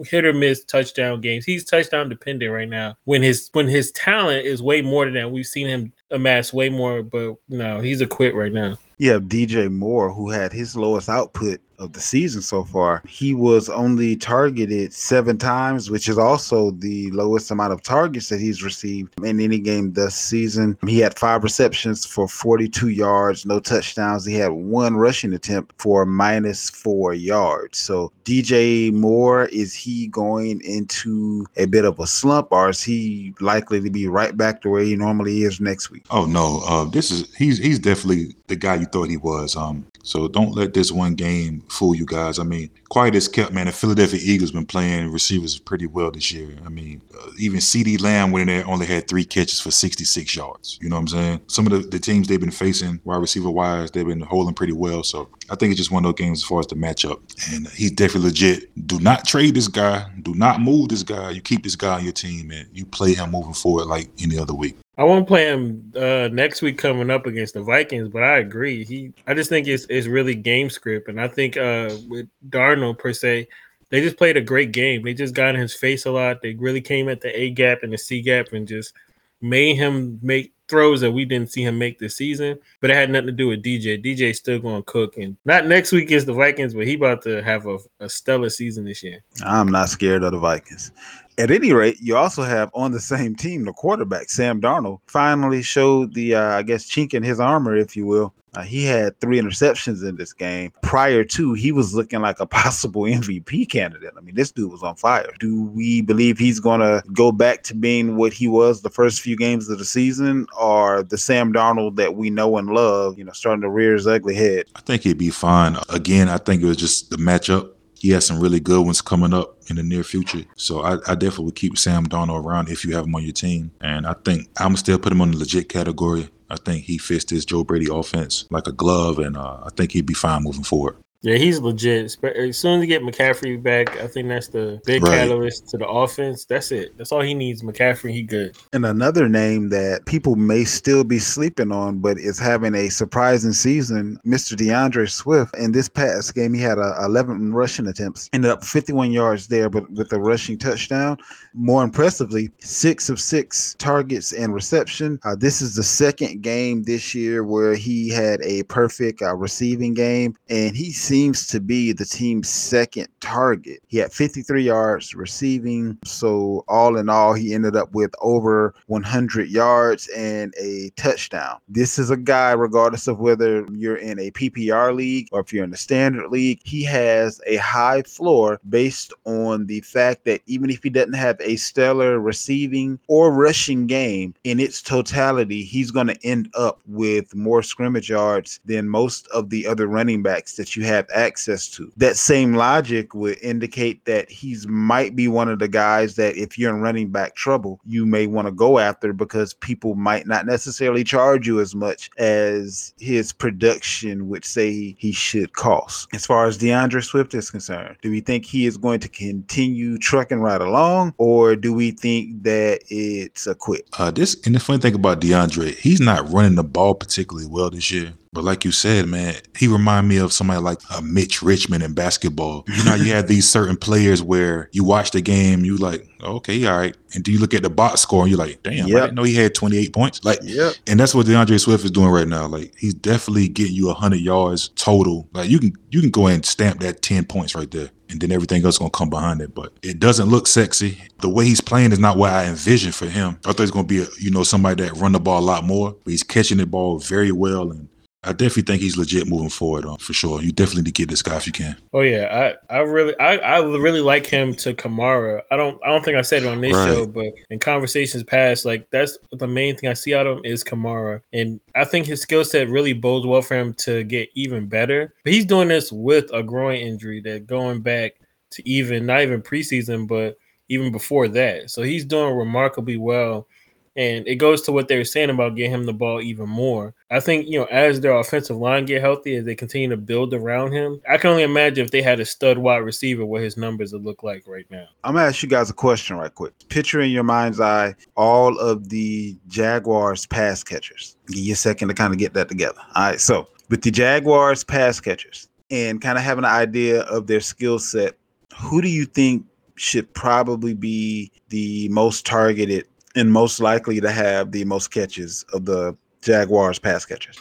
hit 0.05 0.25
or 0.25 0.33
miss 0.33 0.63
touchdown 0.65 1.21
games. 1.21 1.45
He's 1.45 1.65
touchdown 1.65 2.09
dependent 2.09 2.51
right 2.51 2.69
now. 2.69 2.95
When 3.05 3.21
his 3.21 3.49
when 3.53 3.67
his 3.67 3.91
talent 3.91 4.45
is 4.45 4.61
way 4.61 4.81
more 4.81 5.05
than 5.05 5.13
that, 5.15 5.31
we've 5.31 5.45
seen 5.45 5.67
him 5.67 5.93
amass 6.11 6.53
way 6.53 6.69
more. 6.69 7.03
But 7.03 7.35
no, 7.49 7.81
he's 7.81 8.01
a 8.01 8.07
quit 8.07 8.35
right 8.35 8.53
now. 8.53 8.77
You 9.03 9.11
have 9.11 9.23
DJ 9.23 9.69
Moore, 9.69 10.13
who 10.13 10.29
had 10.29 10.53
his 10.53 10.77
lowest 10.77 11.09
output 11.09 11.59
of 11.79 11.93
the 11.93 11.99
season 11.99 12.41
so 12.41 12.63
far. 12.63 13.03
He 13.07 13.33
was 13.33 13.69
only 13.69 14.15
targeted 14.15 14.93
seven 14.93 15.37
times, 15.37 15.89
which 15.89 16.07
is 16.07 16.17
also 16.17 16.71
the 16.71 17.11
lowest 17.11 17.51
amount 17.51 17.73
of 17.73 17.81
targets 17.81 18.29
that 18.29 18.39
he's 18.39 18.63
received 18.63 19.13
in 19.23 19.39
any 19.39 19.59
game 19.59 19.93
this 19.93 20.15
season. 20.15 20.77
He 20.87 20.99
had 20.99 21.17
five 21.17 21.43
receptions 21.43 22.05
for 22.05 22.27
42 22.27 22.89
yards, 22.89 23.45
no 23.45 23.59
touchdowns. 23.59 24.25
He 24.25 24.35
had 24.35 24.51
one 24.51 24.95
rushing 24.95 25.33
attempt 25.33 25.73
for 25.77 26.05
minus 26.05 26.69
four 26.69 27.13
yards. 27.13 27.77
So, 27.77 28.11
DJ 28.23 28.93
Moore, 28.93 29.45
is 29.45 29.73
he 29.73 30.07
going 30.07 30.61
into 30.61 31.45
a 31.57 31.65
bit 31.65 31.85
of 31.85 31.99
a 31.99 32.07
slump 32.07 32.47
or 32.51 32.69
is 32.69 32.81
he 32.81 33.33
likely 33.41 33.81
to 33.81 33.89
be 33.89 34.07
right 34.07 34.35
back 34.35 34.61
to 34.61 34.69
where 34.69 34.83
he 34.83 34.95
normally 34.95 35.43
is 35.43 35.59
next 35.59 35.91
week? 35.91 36.05
Oh 36.09 36.25
no, 36.25 36.61
uh, 36.65 36.85
this 36.85 37.11
is 37.11 37.33
he's 37.35 37.57
he's 37.57 37.79
definitely 37.79 38.35
the 38.53 38.59
guy 38.59 38.75
you 38.75 38.85
thought 38.85 39.09
he 39.09 39.17
was. 39.17 39.55
Um, 39.55 39.85
so 40.03 40.27
don't 40.27 40.53
let 40.53 40.73
this 40.73 40.91
one 40.91 41.15
game 41.15 41.63
fool 41.69 41.95
you 41.95 42.05
guys. 42.05 42.37
I 42.37 42.43
mean, 42.43 42.69
quiet 42.89 43.15
as 43.15 43.27
kept, 43.27 43.51
man. 43.51 43.67
The 43.67 43.71
Philadelphia 43.71 44.19
Eagles 44.21 44.51
been 44.51 44.65
playing 44.65 45.11
receivers 45.11 45.57
pretty 45.57 45.87
well 45.87 46.11
this 46.11 46.31
year. 46.31 46.55
I 46.65 46.69
mean, 46.69 47.01
uh, 47.17 47.29
even 47.39 47.59
CeeDee 47.59 48.01
Lamb 48.01 48.31
went 48.31 48.49
in 48.49 48.55
there 48.55 48.67
only 48.67 48.85
had 48.85 49.07
three 49.07 49.25
catches 49.25 49.59
for 49.59 49.71
66 49.71 50.35
yards. 50.35 50.77
You 50.81 50.89
know 50.89 50.97
what 50.97 51.01
I'm 51.01 51.07
saying? 51.07 51.41
Some 51.47 51.65
of 51.65 51.71
the, 51.71 51.79
the 51.79 51.99
teams 51.99 52.27
they've 52.27 52.39
been 52.39 52.51
facing 52.51 52.99
wide 53.05 53.17
receiver 53.17 53.49
wise, 53.49 53.91
they've 53.91 54.05
been 54.05 54.21
holding 54.21 54.53
pretty 54.53 54.73
well. 54.73 55.03
So 55.03 55.29
I 55.49 55.55
think 55.55 55.71
it's 55.71 55.79
just 55.79 55.91
one 55.91 56.05
of 56.05 56.09
those 56.09 56.23
games 56.23 56.39
as 56.39 56.43
far 56.43 56.59
as 56.59 56.67
the 56.67 56.75
matchup. 56.75 57.21
And 57.53 57.67
he's 57.69 57.91
definitely 57.91 58.29
legit. 58.29 58.87
Do 58.87 58.99
not 58.99 59.25
trade 59.25 59.55
this 59.55 59.69
guy. 59.69 60.05
Do 60.21 60.35
not 60.35 60.61
move 60.61 60.89
this 60.89 61.03
guy. 61.03 61.31
You 61.31 61.41
keep 61.41 61.63
this 61.63 61.75
guy 61.75 61.95
on 61.95 62.03
your 62.03 62.13
team 62.13 62.51
and 62.51 62.67
you 62.73 62.85
play 62.85 63.13
him 63.13 63.31
moving 63.31 63.53
forward 63.53 63.85
like 63.85 64.09
any 64.19 64.37
other 64.37 64.53
week. 64.53 64.75
I 64.97 65.03
won't 65.03 65.27
play 65.27 65.45
him 65.45 65.91
uh, 65.95 66.29
next 66.31 66.61
week 66.61 66.77
coming 66.77 67.09
up 67.09 67.25
against 67.25 67.55
the 67.55 67.63
Vikings, 67.63 68.09
but 68.09 68.23
I 68.23 68.37
agree. 68.37 68.83
He, 68.83 69.13
I 69.25 69.33
just 69.33 69.49
think 69.49 69.67
it's 69.67 69.85
it's 69.89 70.07
really 70.07 70.35
game 70.35 70.69
script, 70.69 71.09
and 71.09 71.19
I 71.19 71.27
think 71.27 71.57
uh, 71.57 71.89
with 72.07 72.27
Darnold 72.49 72.99
per 72.99 73.11
se, 73.11 73.47
they 73.89 74.01
just 74.01 74.17
played 74.17 74.37
a 74.37 74.41
great 74.41 74.71
game. 74.71 75.03
They 75.03 75.15
just 75.15 75.33
got 75.33 75.55
in 75.55 75.61
his 75.61 75.73
face 75.73 76.05
a 76.05 76.11
lot. 76.11 76.41
They 76.41 76.53
really 76.53 76.81
came 76.81 77.09
at 77.09 77.21
the 77.21 77.39
A 77.39 77.49
gap 77.49 77.79
and 77.81 77.91
the 77.91 77.97
C 77.97 78.21
gap 78.21 78.53
and 78.53 78.67
just 78.67 78.93
made 79.41 79.75
him 79.75 80.19
make 80.21 80.53
throws 80.67 81.01
that 81.01 81.11
we 81.11 81.25
didn't 81.25 81.51
see 81.51 81.63
him 81.63 81.77
make 81.77 81.99
this 81.99 82.15
season. 82.15 82.57
But 82.79 82.89
it 82.89 82.95
had 82.95 83.09
nothing 83.09 83.27
to 83.27 83.31
do 83.33 83.47
with 83.47 83.63
DJ. 83.63 84.03
DJ's 84.03 84.37
still 84.37 84.59
going 84.59 84.77
to 84.77 84.83
cook, 84.83 85.17
and 85.17 85.37
not 85.43 85.65
next 85.65 85.91
week 85.91 86.05
against 86.05 86.27
the 86.27 86.33
Vikings, 86.33 86.75
but 86.75 86.85
he 86.85 86.93
about 86.93 87.23
to 87.23 87.41
have 87.41 87.65
a, 87.65 87.79
a 87.99 88.07
stellar 88.07 88.49
season 88.49 88.85
this 88.85 89.01
year. 89.01 89.23
I'm 89.43 89.69
not 89.69 89.89
scared 89.89 90.23
of 90.23 90.33
the 90.33 90.39
Vikings. 90.39 90.91
At 91.37 91.49
any 91.49 91.73
rate, 91.73 91.97
you 91.99 92.15
also 92.15 92.43
have 92.43 92.69
on 92.73 92.91
the 92.91 92.99
same 92.99 93.35
team 93.35 93.65
the 93.65 93.73
quarterback 93.73 94.29
Sam 94.29 94.61
Darnold 94.61 94.99
finally 95.07 95.63
showed 95.63 96.13
the 96.13 96.35
uh, 96.35 96.57
I 96.57 96.63
guess 96.63 96.85
chink 96.85 97.13
in 97.13 97.23
his 97.23 97.39
armor, 97.39 97.75
if 97.75 97.95
you 97.95 98.05
will. 98.05 98.33
Uh, 98.55 98.61
he 98.61 98.85
had 98.85 99.19
three 99.19 99.41
interceptions 99.41 100.07
in 100.07 100.15
this 100.15 100.31
game. 100.31 100.71
Prior 100.83 101.23
to, 101.23 101.53
he 101.53 101.71
was 101.71 101.95
looking 101.95 102.21
like 102.21 102.39
a 102.39 102.45
possible 102.63 103.03
MVP 103.03 103.69
candidate. 103.69 104.13
I 104.15 104.21
mean, 104.21 104.35
this 104.35 104.51
dude 104.51 104.71
was 104.71 104.83
on 104.83 104.95
fire. 104.95 105.31
Do 105.39 105.63
we 105.63 106.01
believe 106.01 106.37
he's 106.37 106.59
going 106.59 106.81
to 106.81 107.03
go 107.13 107.31
back 107.31 107.63
to 107.63 107.75
being 107.75 108.15
what 108.15 108.31
he 108.31 108.47
was 108.47 108.81
the 108.81 108.89
first 108.89 109.21
few 109.21 109.35
games 109.35 109.69
of 109.69 109.79
the 109.79 109.85
season, 109.85 110.45
or 110.59 111.03
the 111.03 111.17
Sam 111.17 111.51
Darnold 111.51 111.95
that 111.95 112.15
we 112.15 112.29
know 112.29 112.57
and 112.57 112.69
love, 112.69 113.17
you 113.17 113.23
know, 113.23 113.31
starting 113.31 113.61
to 113.61 113.69
rear 113.69 113.93
his 113.93 114.05
ugly 114.05 114.35
head? 114.35 114.65
I 114.75 114.81
think 114.81 115.01
he'd 115.01 115.17
be 115.17 115.31
fine. 115.31 115.77
Again, 115.89 116.29
I 116.29 116.37
think 116.37 116.61
it 116.61 116.67
was 116.67 116.77
just 116.77 117.09
the 117.09 117.17
matchup. 117.17 117.71
He 118.03 118.09
has 118.09 118.27
some 118.27 118.41
really 118.41 118.59
good 118.59 118.83
ones 118.83 119.01
coming 119.01 119.33
up 119.33 119.55
in 119.69 119.77
the 119.77 119.81
near 119.81 120.03
future. 120.03 120.43
So 120.57 120.81
I, 120.81 120.95
I 121.07 121.15
definitely 121.15 121.45
would 121.45 121.55
keep 121.55 121.77
Sam 121.77 122.05
Darnold 122.05 122.43
around 122.43 122.67
if 122.67 122.83
you 122.83 122.93
have 122.95 123.05
him 123.05 123.15
on 123.15 123.23
your 123.23 123.31
team. 123.31 123.71
And 123.79 124.05
I 124.05 124.11
think 124.25 124.49
I'm 124.57 124.75
still 124.75 124.99
put 124.99 125.13
him 125.13 125.21
on 125.21 125.31
the 125.31 125.37
legit 125.37 125.69
category. 125.69 126.27
I 126.49 126.57
think 126.57 126.83
he 126.83 126.97
fits 126.97 127.23
this 127.23 127.45
Joe 127.45 127.63
Brady 127.63 127.87
offense 127.89 128.45
like 128.49 128.67
a 128.67 128.73
glove, 128.73 129.19
and 129.19 129.37
uh, 129.37 129.61
I 129.63 129.69
think 129.77 129.93
he'd 129.93 130.05
be 130.05 130.13
fine 130.13 130.43
moving 130.43 130.63
forward. 130.63 130.97
Yeah, 131.23 131.37
he's 131.37 131.59
legit. 131.61 132.17
As 132.21 132.57
soon 132.57 132.79
as 132.79 132.81
you 132.81 132.87
get 132.87 133.01
McCaffrey 133.01 133.61
back, 133.63 133.97
I 134.01 134.07
think 134.07 134.27
that's 134.27 134.49
the 134.49 134.81
big 134.85 135.03
Right. 135.03 135.19
catalyst 135.19 135.69
to 135.69 135.77
the 135.77 135.87
offense. 135.87 136.43
That's 136.43 136.69
it. 136.73 136.97
That's 136.97 137.13
all 137.13 137.21
he 137.21 137.33
needs. 137.33 137.61
McCaffrey, 137.63 138.11
he 138.11 138.23
good. 138.23 138.57
And 138.73 138.85
another 138.85 139.29
name 139.29 139.69
that 139.69 140.05
people 140.05 140.35
may 140.35 140.65
still 140.65 141.05
be 141.05 141.19
sleeping 141.19 141.71
on, 141.71 141.99
but 141.99 142.17
is 142.19 142.37
having 142.37 142.75
a 142.75 142.89
surprising 142.89 143.53
season, 143.53 144.19
Mr. 144.27 144.57
DeAndre 144.57 145.09
Swift. 145.09 145.55
In 145.57 145.71
this 145.71 145.87
past 145.87 146.35
game, 146.35 146.53
he 146.53 146.61
had 146.61 146.77
a 146.77 146.93
11 147.05 147.53
rushing 147.53 147.87
attempts, 147.87 148.29
ended 148.33 148.51
up 148.51 148.61
51 148.65 149.13
yards 149.13 149.47
there, 149.47 149.69
but 149.69 149.89
with 149.91 150.11
a 150.11 150.19
rushing 150.19 150.57
touchdown. 150.57 151.17
More 151.53 151.85
impressively, 151.85 152.51
six 152.59 153.09
of 153.09 153.17
six 153.21 153.75
targets 153.79 154.33
and 154.33 154.53
reception. 154.53 155.19
Uh, 155.23 155.35
this 155.37 155.61
is 155.61 155.75
the 155.75 155.83
second 155.83 156.41
game 156.41 156.83
this 156.83 157.15
year 157.15 157.45
where 157.45 157.75
he 157.75 158.09
had 158.09 158.41
a 158.41 158.63
perfect 158.63 159.21
uh, 159.21 159.33
receiving 159.35 159.93
game, 159.93 160.35
and 160.49 160.75
he 160.75 160.91
seems 161.13 161.45
to 161.45 161.59
be 161.59 161.91
the 161.91 162.05
team's 162.05 162.49
second 162.49 163.07
target. 163.19 163.79
He 163.85 163.99
had 163.99 164.11
53 164.11 164.63
yards 164.63 165.13
receiving. 165.13 165.95
So, 166.03 166.65
all 166.67 166.97
in 166.97 167.07
all, 167.07 167.35
he 167.35 167.53
ended 167.53 167.75
up 167.75 167.93
with 167.93 168.15
over 168.19 168.73
100 168.87 169.47
yards 169.47 170.07
and 170.17 170.55
a 170.59 170.89
touchdown. 170.95 171.59
This 171.69 171.99
is 171.99 172.09
a 172.09 172.17
guy, 172.17 172.53
regardless 172.53 173.07
of 173.07 173.19
whether 173.19 173.63
you're 173.73 173.97
in 173.97 174.17
a 174.17 174.31
PPR 174.31 174.95
league 174.95 175.27
or 175.31 175.41
if 175.41 175.53
you're 175.53 175.63
in 175.63 175.71
a 175.71 175.77
standard 175.77 176.31
league, 176.31 176.61
he 176.63 176.83
has 176.85 177.39
a 177.45 177.57
high 177.57 178.01
floor 178.01 178.59
based 178.67 179.13
on 179.25 179.67
the 179.67 179.81
fact 179.81 180.25
that 180.25 180.41
even 180.47 180.71
if 180.71 180.81
he 180.81 180.89
doesn't 180.89 181.13
have 181.13 181.39
a 181.41 181.57
stellar 181.57 182.19
receiving 182.19 182.99
or 183.07 183.31
rushing 183.31 183.85
game 183.85 184.33
in 184.45 184.59
its 184.59 184.81
totality, 184.81 185.63
he's 185.63 185.91
going 185.91 186.07
to 186.07 186.25
end 186.25 186.49
up 186.55 186.81
with 186.87 187.35
more 187.35 187.61
scrimmage 187.61 188.09
yards 188.09 188.59
than 188.65 188.89
most 188.89 189.27
of 189.27 189.51
the 189.51 189.67
other 189.67 189.85
running 189.85 190.23
backs 190.23 190.55
that 190.55 190.75
you 190.75 190.83
have 190.83 191.02
access 191.13 191.67
to. 191.69 191.91
That 191.97 192.17
same 192.17 192.53
logic 192.53 193.13
would 193.13 193.37
indicate 193.41 194.05
that 194.05 194.29
he's 194.29 194.67
might 194.67 195.15
be 195.15 195.27
one 195.27 195.49
of 195.49 195.59
the 195.59 195.67
guys 195.67 196.15
that 196.15 196.35
if 196.37 196.57
you're 196.57 196.73
in 196.73 196.81
running 196.81 197.09
back 197.09 197.35
trouble, 197.35 197.79
you 197.85 198.05
may 198.05 198.27
want 198.27 198.47
to 198.47 198.51
go 198.51 198.79
after 198.79 199.13
because 199.13 199.53
people 199.53 199.95
might 199.95 200.27
not 200.27 200.45
necessarily 200.45 201.03
charge 201.03 201.47
you 201.47 201.59
as 201.59 201.75
much 201.75 202.09
as 202.17 202.93
his 202.99 203.33
production 203.33 204.29
would 204.29 204.45
say 204.45 204.95
he 204.97 205.11
should 205.11 205.53
cost. 205.53 206.07
As 206.13 206.25
far 206.25 206.45
as 206.45 206.57
DeAndre 206.57 207.03
Swift 207.03 207.33
is 207.33 207.49
concerned, 207.49 207.97
do 208.01 208.09
we 208.09 208.21
think 208.21 208.45
he 208.45 208.65
is 208.65 208.77
going 208.77 208.99
to 209.01 209.09
continue 209.09 209.97
trucking 209.97 210.39
right 210.39 210.61
along, 210.61 211.13
or 211.17 211.55
do 211.55 211.73
we 211.73 211.91
think 211.91 212.43
that 212.43 212.81
it's 212.89 213.47
a 213.47 213.55
quit? 213.55 213.87
Uh, 213.97 214.11
this 214.11 214.35
and 214.45 214.55
the 214.55 214.59
funny 214.59 214.79
thing 214.79 214.95
about 214.95 215.21
DeAndre, 215.21 215.75
he's 215.77 215.99
not 216.01 216.29
running 216.31 216.55
the 216.55 216.63
ball 216.63 216.95
particularly 216.95 217.47
well 217.47 217.69
this 217.69 217.91
year. 217.91 218.13
But 218.33 218.43
like 218.43 218.65
you 218.65 218.71
said, 218.71 219.05
man, 219.07 219.35
he 219.55 219.67
remind 219.67 220.07
me 220.07 220.17
of 220.17 220.33
somebody 220.33 220.59
like 220.59 220.79
uh, 220.89 221.01
Mitch 221.01 221.41
Richmond 221.43 221.83
in 221.83 221.93
basketball. 221.93 222.65
You 222.67 222.83
know, 222.83 222.95
you 222.95 223.13
have 223.13 223.27
these 223.27 223.47
certain 223.47 223.77
players 223.77 224.21
where 224.23 224.69
you 224.71 224.83
watch 224.83 225.11
the 225.11 225.21
game, 225.21 225.63
you 225.63 225.77
like, 225.77 226.07
okay, 226.21 226.65
all 226.65 226.77
right, 226.77 226.95
and 227.13 227.23
do 227.23 227.31
you 227.31 227.37
look 227.39 227.53
at 227.53 227.61
the 227.61 227.69
box 227.69 228.01
score 228.01 228.21
and 228.23 228.29
you're 228.31 228.39
like, 228.39 228.63
damn, 228.63 228.85
I 228.87 228.89
didn't 228.89 229.15
know 229.15 229.23
he 229.23 229.35
had 229.35 229.53
28 229.53 229.93
points. 229.93 230.23
Like, 230.23 230.39
Yep. 230.41 230.73
and 230.87 230.99
that's 230.99 231.13
what 231.13 231.27
DeAndre 231.27 231.59
Swift 231.59 231.85
is 231.85 231.91
doing 231.91 232.09
right 232.09 232.27
now. 232.27 232.47
Like, 232.47 232.73
he's 232.77 232.93
definitely 232.95 233.47
getting 233.49 233.75
you 233.75 233.87
100 233.87 234.15
yards 234.19 234.69
total. 234.69 235.27
Like, 235.33 235.49
you 235.49 235.59
can 235.59 235.73
you 235.91 236.01
can 236.01 236.09
go 236.09 236.25
and 236.27 236.43
stamp 236.45 236.79
that 236.79 237.01
10 237.03 237.25
points 237.25 237.53
right 237.55 237.69
there. 237.69 237.89
And 238.09 238.19
then 238.21 238.31
everything 238.31 238.63
else 238.63 238.75
is 238.75 238.79
gonna 238.79 238.91
come 238.91 239.09
behind 239.09 239.41
it, 239.41 239.53
but 239.55 239.73
it 239.81 239.99
doesn't 239.99 240.29
look 240.29 240.45
sexy. 240.47 240.99
The 241.21 241.29
way 241.29 241.45
he's 241.45 241.61
playing 241.61 241.91
is 241.91 241.99
not 241.99 242.17
what 242.17 242.31
I 242.31 242.45
envisioned 242.45 242.93
for 242.95 243.07
him. 243.07 243.37
I 243.45 243.51
thought 243.53 243.59
he's 243.61 243.71
gonna 243.71 243.87
be, 243.87 244.01
a, 244.03 244.07
you 244.19 244.29
know, 244.31 244.43
somebody 244.43 244.83
that 244.83 244.93
run 244.97 245.11
the 245.13 245.19
ball 245.19 245.39
a 245.39 245.41
lot 245.45 245.63
more, 245.63 245.95
but 246.03 246.11
he's 246.11 246.21
catching 246.23 246.57
the 246.57 246.65
ball 246.67 246.99
very 246.99 247.31
well, 247.31 247.71
and 247.71 247.89
I 248.25 248.31
definitely 248.31 248.63
think 248.63 248.81
he's 248.81 248.97
legit 248.97 249.27
moving 249.27 249.49
forward. 249.49 249.85
Um, 249.85 249.97
for 249.97 250.13
sure, 250.13 250.41
you 250.41 250.51
definitely 250.51 250.83
need 250.83 250.95
to 250.95 251.01
get 251.01 251.09
this 251.09 251.21
guy 251.21 251.35
if 251.37 251.45
you 251.45 251.51
can. 251.51 251.75
Oh 251.93 252.01
yeah, 252.01 252.55
I, 252.69 252.75
I 252.75 252.79
really 252.79 253.17
I, 253.19 253.35
I 253.37 253.59
really 253.59 253.99
like 254.01 254.25
him 254.25 254.53
to 254.55 254.73
Kamara. 254.73 255.41
I 255.51 255.57
don't 255.57 255.79
I 255.85 255.89
don't 255.89 256.05
think 256.05 256.17
I 256.17 256.21
said 256.21 256.43
it 256.43 256.47
on 256.47 256.61
this 256.61 256.73
Right. 256.75 256.87
show, 256.87 257.05
but 257.05 257.25
in 257.49 257.59
conversations 257.59 258.23
past, 258.23 258.63
like 258.65 258.89
that's 258.91 259.17
the 259.31 259.47
main 259.47 259.75
thing 259.75 259.89
I 259.89 259.93
see 259.93 260.13
out 260.13 260.25
of 260.25 260.37
him 260.37 260.45
is 260.45 260.63
Kamara, 260.63 261.21
and 261.33 261.59
I 261.75 261.83
think 261.83 262.05
his 262.05 262.21
skill 262.21 262.45
set 262.45 262.69
really 262.69 262.93
bodes 262.93 263.25
well 263.25 263.41
for 263.41 263.55
him 263.55 263.73
to 263.79 264.03
get 264.03 264.29
even 264.35 264.67
better. 264.67 265.13
But 265.23 265.33
he's 265.33 265.45
doing 265.45 265.67
this 265.67 265.91
with 265.91 266.31
a 266.33 266.43
groin 266.43 266.79
injury 266.79 267.19
that 267.21 267.45
going 267.45 267.81
back 267.81 268.13
to 268.51 268.69
even 268.69 269.05
not 269.05 269.21
even 269.21 269.41
preseason, 269.41 270.07
but 270.07 270.37
even 270.69 270.91
before 270.91 271.27
that. 271.27 271.69
So 271.69 271.81
he's 271.81 272.05
doing 272.05 272.35
remarkably 272.35 272.97
well. 272.97 273.47
And 273.95 274.27
it 274.27 274.35
goes 274.35 274.63
to 274.63 274.71
what 274.71 274.87
they 274.87 274.97
were 274.97 275.03
saying 275.03 275.29
about 275.29 275.55
getting 275.55 275.71
him 275.71 275.85
the 275.85 275.93
ball 275.93 276.21
even 276.21 276.49
more. 276.49 276.95
I 277.11 277.19
think, 277.19 277.47
you 277.47 277.59
know, 277.59 277.65
as 277.65 278.01
their 278.01 278.13
offensive 278.13 278.57
line 278.57 278.85
get 278.85 279.01
healthy, 279.01 279.35
as 279.35 279.45
they 279.45 279.53
continue 279.53 279.89
to 279.89 279.97
build 279.97 280.33
around 280.33 280.71
him, 280.71 280.99
I 281.07 281.17
can 281.17 281.29
only 281.29 281.43
imagine 281.43 281.85
if 281.85 281.91
they 281.91 282.01
had 282.01 282.19
a 282.19 282.25
stud 282.25 282.57
wide 282.57 282.77
receiver 282.77 283.23
what 283.23 283.43
his 283.43 283.55
numbers 283.55 283.93
would 283.93 284.03
look 284.03 284.23
like 284.23 284.45
right 284.47 284.65
now. 284.71 284.87
I'm 285.03 285.13
gonna 285.13 285.27
ask 285.27 285.43
you 285.43 285.49
guys 285.49 285.69
a 285.69 285.73
question 285.73 286.17
right 286.17 286.33
quick. 286.33 286.53
Picture 286.69 287.01
in 287.01 287.11
your 287.11 287.23
mind's 287.23 287.59
eye 287.59 287.95
all 288.15 288.57
of 288.57 288.89
the 288.89 289.37
Jaguars 289.47 290.25
pass 290.25 290.63
catchers. 290.63 291.15
Give 291.27 291.39
you 291.39 291.53
a 291.53 291.55
second 291.55 291.89
to 291.89 291.93
kind 291.93 292.13
of 292.13 292.19
get 292.19 292.33
that 292.33 292.49
together. 292.49 292.79
All 292.95 293.09
right. 293.09 293.21
So 293.21 293.47
with 293.69 293.83
the 293.83 293.91
Jaguars 293.91 294.63
pass 294.63 294.99
catchers 294.99 295.49
and 295.69 296.01
kind 296.01 296.17
of 296.17 296.23
having 296.23 296.45
an 296.45 296.51
idea 296.51 297.01
of 297.03 297.27
their 297.27 297.41
skill 297.41 297.77
set, 297.77 298.17
who 298.59 298.81
do 298.81 298.89
you 298.89 299.05
think 299.05 299.45
should 299.75 300.11
probably 300.13 300.73
be 300.73 301.31
the 301.49 301.89
most 301.89 302.25
targeted 302.25 302.87
and 303.15 303.31
most 303.31 303.59
likely 303.59 303.99
to 304.01 304.11
have 304.11 304.51
the 304.51 304.65
most 304.65 304.89
catches 304.91 305.43
of 305.53 305.65
the 305.65 305.95
Jaguars 306.21 306.79
pass 306.79 307.05
catchers? 307.05 307.37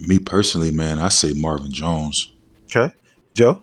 Me 0.00 0.18
personally, 0.18 0.70
man, 0.70 0.98
I 0.98 1.08
say 1.08 1.32
Marvin 1.32 1.72
Jones. 1.72 2.32
Okay. 2.64 2.92
Joe? 3.34 3.62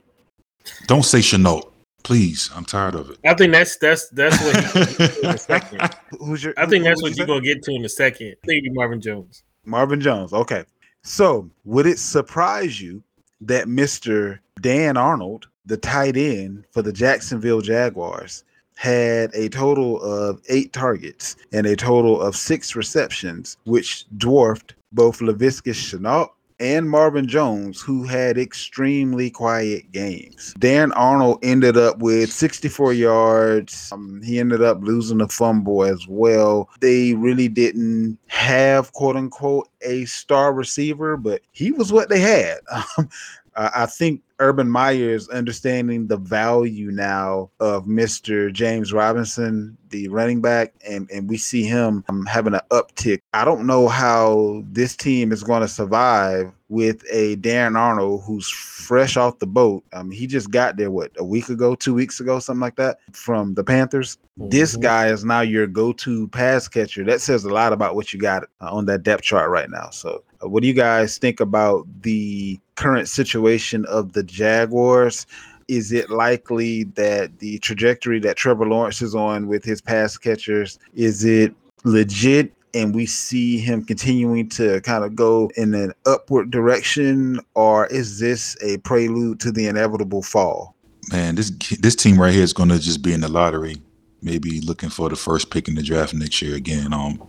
Don't 0.88 1.04
say 1.04 1.19
Shenault, 1.19 1.71
please. 2.04 2.49
I'm 2.56 2.65
tired 2.65 2.95
of 2.95 3.10
it. 3.12 3.17
I 3.26 3.34
think 3.34 3.52
that's 3.52 3.78
that's 3.78 4.08
that's 4.10 4.41
what 4.43 4.88
he, 4.97 5.19
in 5.28 5.30
a 5.30 5.38
second. 5.38 5.82
Who's 6.19 6.43
your 6.43 6.54
I 6.58 6.65
think 6.65 6.84
who- 6.84 6.89
that's 6.89 7.02
who'd 7.02 7.10
what 7.10 7.12
you 7.12 7.17
you're 7.17 7.28
gonna 7.28 7.41
get 7.41 7.62
to 7.63 7.71
in 7.71 7.84
a 7.86 7.89
second. 7.89 8.36
I 8.43 8.47
think 8.47 8.65
Marvin 8.71 9.02
Jones. 9.02 9.43
Marvin 9.65 9.99
Jones. 10.02 10.34
Okay. 10.34 10.63
So, 11.04 11.49
would 11.65 11.86
it 11.86 11.99
surprise 11.99 12.80
you 12.82 13.04
that 13.41 13.67
Mr. 13.67 14.39
Dan 14.62 14.95
Arnold, 14.95 15.47
the 15.65 15.76
tight 15.78 16.15
end 16.15 16.63
for 16.71 16.82
the 16.82 16.93
Jacksonville 16.93 17.60
Jaguars, 17.62 18.45
had 18.75 19.31
a 19.33 19.49
total 19.49 20.01
of 20.01 20.41
eight 20.49 20.73
targets 20.73 21.36
and 21.51 21.65
a 21.65 21.75
total 21.75 22.21
of 22.21 22.36
six 22.36 22.75
receptions, 22.75 23.57
which 23.65 24.05
dwarfed 24.17 24.75
both 24.91 25.19
Laviska 25.19 25.73
Shenault 25.73 26.29
and 26.59 26.89
Marvin 26.89 27.27
Jones, 27.27 27.81
who 27.81 28.03
had 28.03 28.38
extremely 28.38 29.29
quiet 29.29 29.91
games. 29.91 30.53
Dan 30.59 30.91
Arnold 30.93 31.39
ended 31.43 31.77
up 31.77 31.99
with 31.99 32.31
64 32.31 32.93
yards. 32.93 33.89
Um, 33.91 34.21
he 34.23 34.39
ended 34.39 34.62
up 34.62 34.79
losing 34.81 35.21
a 35.21 35.27
fumble 35.27 35.83
as 35.83 36.07
well. 36.07 36.69
They 36.79 37.15
really 37.15 37.49
didn't 37.49 38.17
have, 38.27 38.93
quote 38.93 39.15
unquote, 39.15 39.67
a 39.81 40.05
star 40.05 40.53
receiver, 40.53 41.17
but 41.17 41.41
he 41.51 41.71
was 41.71 41.91
what 41.91 42.09
they 42.09 42.19
had. 42.19 42.59
Um, 42.97 43.09
I 43.55 43.86
think 43.86 44.21
Urban 44.39 44.69
Meyer 44.69 45.10
is 45.12 45.30
understanding 45.30 46.08
the 46.08 46.17
value 46.17 46.91
now 46.91 47.50
of 47.60 47.86
Mr. 47.86 48.52
James 48.52 48.91
Robinson, 48.93 49.78
the 49.89 50.08
running 50.08 50.41
back, 50.41 50.74
and, 50.89 51.10
and 51.12 51.30
we 51.30 51.38
see 51.38 51.63
him 51.63 52.04
um, 52.10 52.26
having 52.26 52.54
an 52.54 52.62
uptick. 52.72 53.19
I 53.34 53.46
don't 53.46 53.65
know 53.67 53.88
how 53.88 54.63
this 54.72 54.96
team 54.96 55.32
is 55.32 55.43
going 55.43 55.62
to 55.62 55.67
survive 55.67 56.52
with 56.69 57.04
a 57.12 57.36
Darren 57.38 57.78
Arnold 57.78 58.24
who's 58.26 58.50
fresh 58.50 59.15
off 59.15 59.38
the 59.38 59.46
boat. 59.46 59.84
Um, 59.93 60.10
he 60.10 60.26
just 60.26 60.50
got 60.50 60.78
there, 60.78 60.89
what, 60.89 61.12
a 61.17 61.24
week 61.24 61.50
ago, 61.50 61.76
two 61.76 61.93
weeks 61.93 62.19
ago, 62.19 62.39
something 62.39 62.62
like 62.62 62.78
that, 62.78 62.98
from 63.12 63.54
the 63.54 63.63
Panthers. 63.63 64.17
This 64.38 64.76
Mhm. 64.76 64.82
guy 64.82 65.08
is 65.10 65.24
now 65.24 65.41
your 65.41 65.67
go-to 65.67 66.28
pass 66.30 66.67
catcher. 66.67 67.04
That 67.04 67.22
says 67.22 67.46
a 67.46 67.54
lot 67.54 67.72
about 67.74 67.93
what 67.96 68.12
you 68.12 68.19
got 68.19 68.43
uh, 68.62 68.72
on 68.74 68.86
that 68.88 69.04
depth 69.04 69.22
chart 69.22 69.52
right 69.52 69.69
now. 69.69 69.89
So, 69.91 70.24
uh, 70.43 70.50
what 70.50 70.62
do 70.62 70.67
you 70.67 70.74
guys 70.74 71.19
think 71.19 71.39
about 71.39 71.86
the 72.02 72.60
current 72.76 73.08
situation 73.08 73.86
of 73.86 74.13
the 74.13 74.22
Jaguars? 74.27 75.25
Is 75.67 75.91
it 75.91 76.09
likely 76.09 76.83
that 76.83 77.39
the 77.39 77.57
trajectory 77.59 78.19
that 78.19 78.38
Trevor 78.38 78.67
Lawrence 78.67 79.01
is 79.01 79.15
on 79.15 79.47
with 79.47 79.63
his 79.63 79.81
pass 79.81 80.17
catchers 80.17 80.77
is 80.93 81.23
it 81.23 81.53
legit? 81.83 82.53
And 82.75 82.95
we 82.95 83.05
see 83.05 83.59
him 83.59 83.86
continuing 83.86 84.49
to 84.49 84.81
kind 84.81 85.03
of 85.03 85.15
go 85.15 85.51
in 85.55 85.75
an 85.75 85.93
upward 86.07 86.49
direction, 86.49 87.39
or 87.53 87.86
is 87.88 88.19
this 88.19 88.57
a 88.63 88.77
prelude 88.77 89.39
to 89.41 89.51
the 89.51 89.67
inevitable 89.67 90.23
fall? 90.23 90.75
Man, 91.12 91.36
this 91.36 91.51
this 91.79 91.95
team 91.95 92.19
right 92.19 92.33
here 92.33 92.43
is 92.43 92.51
gonna 92.51 92.79
just 92.79 93.03
be 93.03 93.13
in 93.13 93.21
the 93.21 93.27
lottery. 93.27 93.75
Maybe 94.23 94.59
looking 94.62 94.89
for 94.89 95.07
the 95.07 95.15
first 95.15 95.51
pick 95.51 95.67
in 95.67 95.75
the 95.75 95.83
draft 95.83 96.15
next 96.15 96.41
year 96.41 96.55
again. 96.55 96.93
Um, 96.93 97.21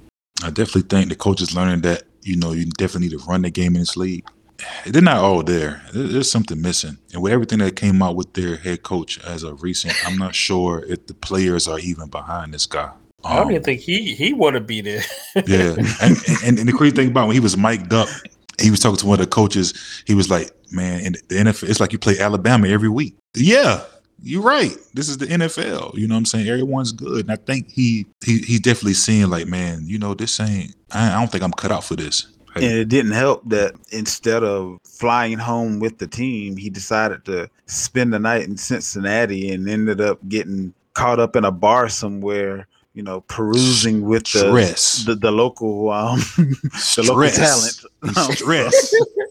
I 0.43 0.49
definitely 0.51 0.83
think 0.83 1.09
the 1.09 1.17
coach 1.17 1.43
is 1.43 1.55
learning 1.55 1.83
that 1.83 2.05
you 2.23 2.37
know 2.37 2.53
you 2.53 2.65
definitely 2.67 3.09
need 3.09 3.19
to 3.19 3.25
run 3.27 3.43
the 3.43 3.51
game 3.51 3.75
in 3.75 3.81
this 3.81 3.97
league. 3.97 4.27
They're 4.87 5.03
not 5.03 5.19
all 5.19 5.43
there. 5.43 5.83
There- 5.93 6.07
There's 6.09 6.31
something 6.31 6.61
missing, 6.61 6.99
and 7.13 7.23
with 7.23 7.33
everything 7.33 7.59
that 7.59 7.77
came 7.77 8.03
out 8.03 8.17
with 8.17 8.33
their 8.35 8.57
head 8.57 8.83
coach 8.83 9.19
as 9.25 9.43
of 9.43 9.63
recent, 9.63 9.95
I'm 10.07 10.17
not 10.19 10.35
sure 10.35 10.85
if 10.89 11.07
the 11.07 11.15
players 11.15 11.67
are 11.69 11.79
even 11.79 12.09
behind 12.09 12.55
this 12.55 12.67
guy. 12.67 12.91
I 13.25 13.37
don't 13.37 13.47
Um, 13.47 13.51
even 13.53 13.63
think 13.63 13.81
he 13.81 14.15
he 14.15 14.33
want 14.33 14.55
to 14.55 14.61
be 14.61 14.81
there. 14.81 15.03
Yeah, 15.47 15.75
and, 16.03 16.17
and 16.45 16.59
and 16.59 16.69
the 16.69 16.73
crazy 16.73 16.95
thing 16.95 17.09
about 17.09 17.27
when 17.27 17.35
he 17.35 17.41
was 17.41 17.57
mic'd 17.57 17.93
up, 17.93 18.09
he 18.61 18.71
was 18.71 18.81
talking 18.81 18.99
to 18.99 19.07
one 19.07 19.19
of 19.19 19.27
the 19.27 19.31
coaches. 19.31 19.75
He 20.07 20.15
was 20.15 20.29
like, 20.31 20.51
"Man, 20.71 21.01
in 21.01 21.13
the 21.29 21.37
NFL, 21.37 21.69
it's 21.69 21.81
like 21.81 21.93
you 21.93 21.99
play 21.99 22.19
Alabama 22.21 22.69
every 22.69 22.89
week." 22.91 23.17
Yeah, 23.35 23.83
you're 24.23 24.43
right. 24.43 24.77
This 24.93 25.09
is 25.09 25.19
the 25.19 25.27
NFL. 25.27 25.95
You 25.97 26.07
know 26.07 26.15
what 26.15 26.19
I'm 26.21 26.25
saying? 26.27 26.49
Everyone's 26.49 26.93
good, 26.93 27.23
and 27.25 27.33
I 27.33 27.37
think 27.37 27.71
he 27.71 28.07
he 28.25 28.39
he's 28.41 28.61
definitely 28.61 28.95
seeing 28.95 29.31
like, 29.31 29.47
man, 29.49 29.83
you 29.87 29.99
know, 29.99 30.15
this 30.15 30.39
ain't. 30.39 30.75
I, 30.93 31.15
I 31.15 31.19
don't 31.19 31.33
think 31.33 31.43
I'm 31.43 31.53
cut 31.53 31.73
out 31.73 31.83
for 31.83 31.97
this. 31.97 32.27
And 32.63 32.73
it 32.79 32.89
didn't 32.89 33.13
help 33.13 33.43
that 33.49 33.75
instead 33.91 34.45
of 34.45 34.79
flying 34.85 35.39
home 35.39 35.81
with 35.81 35.99
the 35.99 36.07
team, 36.07 36.57
he 36.57 36.71
decided 36.71 37.25
to 37.27 37.49
spend 37.67 38.13
the 38.13 38.19
night 38.19 38.43
in 38.43 38.57
Cincinnati 38.57 39.51
and 39.53 39.69
ended 39.69 40.01
up 40.01 40.19
getting 40.29 40.73
caught 40.95 41.19
up 41.19 41.37
in 41.37 41.45
a 41.45 41.51
bar 41.51 41.89
somewhere, 41.89 42.67
you 42.95 43.03
know, 43.03 43.23
perusing 43.23 44.03
with 44.03 44.25
the 44.33 44.49
Stress. 44.49 45.05
the, 45.05 45.15
the 45.15 45.33
local 45.33 45.91
um 45.91 46.19
the 46.37 47.05
local 47.07 47.31
talent. 47.31 48.37
Stress. 48.37 48.95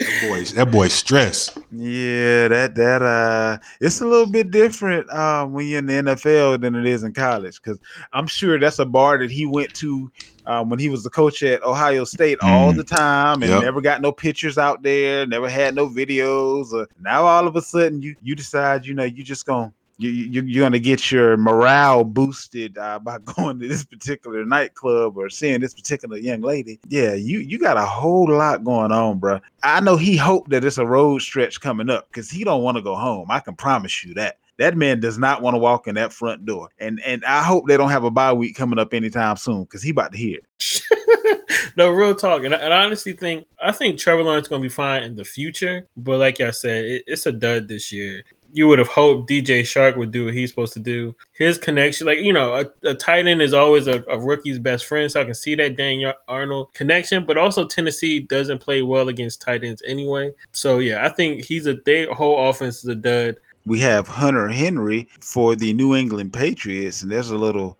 that 0.00 0.28
boy, 0.28 0.44
that 0.44 0.70
boy 0.70 0.88
stress. 0.88 1.56
Yeah, 1.72 2.48
that 2.48 2.74
that 2.74 3.00
uh 3.02 3.58
it's 3.80 4.00
a 4.00 4.06
little 4.06 4.26
bit 4.26 4.50
different 4.50 5.08
uh, 5.10 5.46
when 5.46 5.66
you're 5.68 5.78
in 5.78 5.86
the 5.86 5.92
NFL 5.94 6.60
than 6.60 6.74
it 6.74 6.84
is 6.86 7.04
in 7.04 7.12
college 7.12 7.60
because 7.62 7.78
I'm 8.12 8.26
sure 8.26 8.58
that's 8.58 8.80
a 8.80 8.84
bar 8.86 9.18
that 9.18 9.30
he 9.30 9.46
went 9.46 9.72
to 9.74 10.10
um, 10.46 10.68
when 10.68 10.80
he 10.80 10.88
was 10.88 11.04
the 11.04 11.10
coach 11.10 11.42
at 11.44 11.62
Ohio 11.62 12.04
State 12.04 12.38
all 12.40 12.72
Mm. 12.72 12.76
the 12.76 12.84
time 12.84 13.42
and 13.42 13.52
Yep. 13.52 13.62
never 13.62 13.80
got 13.80 14.00
no 14.00 14.10
pictures 14.10 14.58
out 14.58 14.82
there, 14.82 15.26
never 15.26 15.48
had 15.48 15.74
no 15.76 15.88
videos. 15.88 16.72
Uh, 16.74 16.86
now 17.00 17.22
all 17.24 17.46
of 17.46 17.54
a 17.54 17.62
sudden 17.62 18.02
you 18.02 18.16
you 18.20 18.34
decide 18.34 18.84
you 18.86 18.94
know 18.94 19.04
you 19.04 19.22
just 19.22 19.46
gonna 19.46 19.72
you, 20.00 20.10
you 20.10 20.42
you're 20.42 20.64
gonna 20.64 20.78
get 20.78 21.10
your 21.10 21.36
morale 21.36 22.04
boosted 22.04 22.78
uh, 22.78 22.98
by 22.98 23.18
going 23.36 23.58
to 23.60 23.68
this 23.68 23.84
particular 23.84 24.44
nightclub 24.44 25.16
or 25.16 25.28
seeing 25.28 25.60
this 25.60 25.74
particular 25.74 26.16
young 26.16 26.40
lady. 26.40 26.80
Yeah, 26.88 27.14
you 27.14 27.40
you 27.40 27.58
got 27.58 27.76
a 27.76 27.84
whole 27.84 28.30
lot 28.30 28.64
going 28.64 28.92
on, 28.92 29.18
bro. 29.18 29.40
I 29.62 29.80
know 29.80 29.96
he 29.96 30.16
hoped 30.16 30.50
that 30.50 30.64
it's 30.64 30.78
a 30.78 30.86
road 30.86 31.22
stretch 31.22 31.60
coming 31.60 31.90
up 31.90 32.08
because 32.08 32.30
he 32.30 32.44
don't 32.44 32.62
want 32.62 32.76
to 32.76 32.82
go 32.82 32.94
home. 32.94 33.30
I 33.30 33.40
can 33.40 33.54
promise 33.54 34.04
you 34.04 34.14
that. 34.14 34.38
That 34.58 34.76
man 34.76 35.00
does 35.00 35.16
not 35.16 35.40
want 35.40 35.54
to 35.54 35.58
walk 35.58 35.86
in 35.86 35.94
that 35.94 36.12
front 36.12 36.44
door, 36.44 36.68
and 36.78 37.00
and 37.00 37.24
I 37.24 37.42
hope 37.42 37.66
they 37.66 37.76
don't 37.76 37.90
have 37.90 38.04
a 38.04 38.10
bye 38.10 38.32
week 38.32 38.56
coming 38.56 38.78
up 38.78 38.92
anytime 38.92 39.36
soon 39.36 39.64
because 39.64 39.82
he 39.82 39.90
about 39.90 40.12
to 40.12 40.18
hear 40.18 40.38
no, 41.76 41.90
real 41.90 42.14
talk, 42.14 42.44
and 42.44 42.54
I, 42.54 42.58
and 42.58 42.72
I 42.74 42.84
honestly 42.84 43.12
think 43.12 43.46
I 43.62 43.72
think 43.72 43.98
Trevor 43.98 44.22
Lawrence 44.22 44.48
going 44.48 44.62
to 44.62 44.68
be 44.68 44.72
fine 44.72 45.02
in 45.02 45.16
the 45.16 45.24
future. 45.24 45.86
But 45.96 46.18
like 46.18 46.40
I 46.40 46.50
said, 46.50 46.84
it, 46.84 47.04
it's 47.06 47.26
a 47.26 47.32
dud 47.32 47.68
this 47.68 47.92
year. 47.92 48.24
You 48.52 48.68
would 48.68 48.78
have 48.78 48.88
hoped 48.88 49.30
DJ 49.30 49.60
Chark 49.62 49.96
would 49.96 50.10
do 50.10 50.24
what 50.24 50.34
he's 50.34 50.50
supposed 50.50 50.72
to 50.72 50.80
do. 50.80 51.14
His 51.32 51.58
connection, 51.58 52.06
like 52.06 52.18
you 52.18 52.32
know, 52.32 52.54
a, 52.54 52.88
a 52.88 52.94
tight 52.94 53.26
end 53.26 53.42
is 53.42 53.54
always 53.54 53.86
a, 53.86 54.02
a 54.08 54.18
rookie's 54.18 54.58
best 54.58 54.86
friend, 54.86 55.10
so 55.10 55.20
I 55.20 55.24
can 55.24 55.34
see 55.34 55.54
that 55.56 55.76
Daniel 55.76 56.14
Arnold 56.28 56.72
connection. 56.74 57.24
But 57.24 57.38
also 57.38 57.66
Tennessee 57.66 58.20
doesn't 58.20 58.58
play 58.60 58.82
well 58.82 59.08
against 59.08 59.40
tight 59.40 59.64
ends 59.64 59.82
anyway. 59.86 60.32
So 60.52 60.78
yeah, 60.78 61.06
I 61.06 61.10
think 61.10 61.44
he's 61.44 61.66
a 61.66 61.74
their 61.86 62.12
whole 62.12 62.48
offense 62.48 62.78
is 62.78 62.88
a 62.88 62.94
dud. 62.94 63.36
we 63.66 63.78
have 63.80 64.08
Hunter 64.08 64.48
Henry 64.48 65.08
for 65.20 65.54
the 65.54 65.72
New 65.72 65.94
England 65.94 66.32
Patriots, 66.32 67.02
and 67.02 67.10
there's 67.10 67.30
a 67.30 67.38
little, 67.38 67.78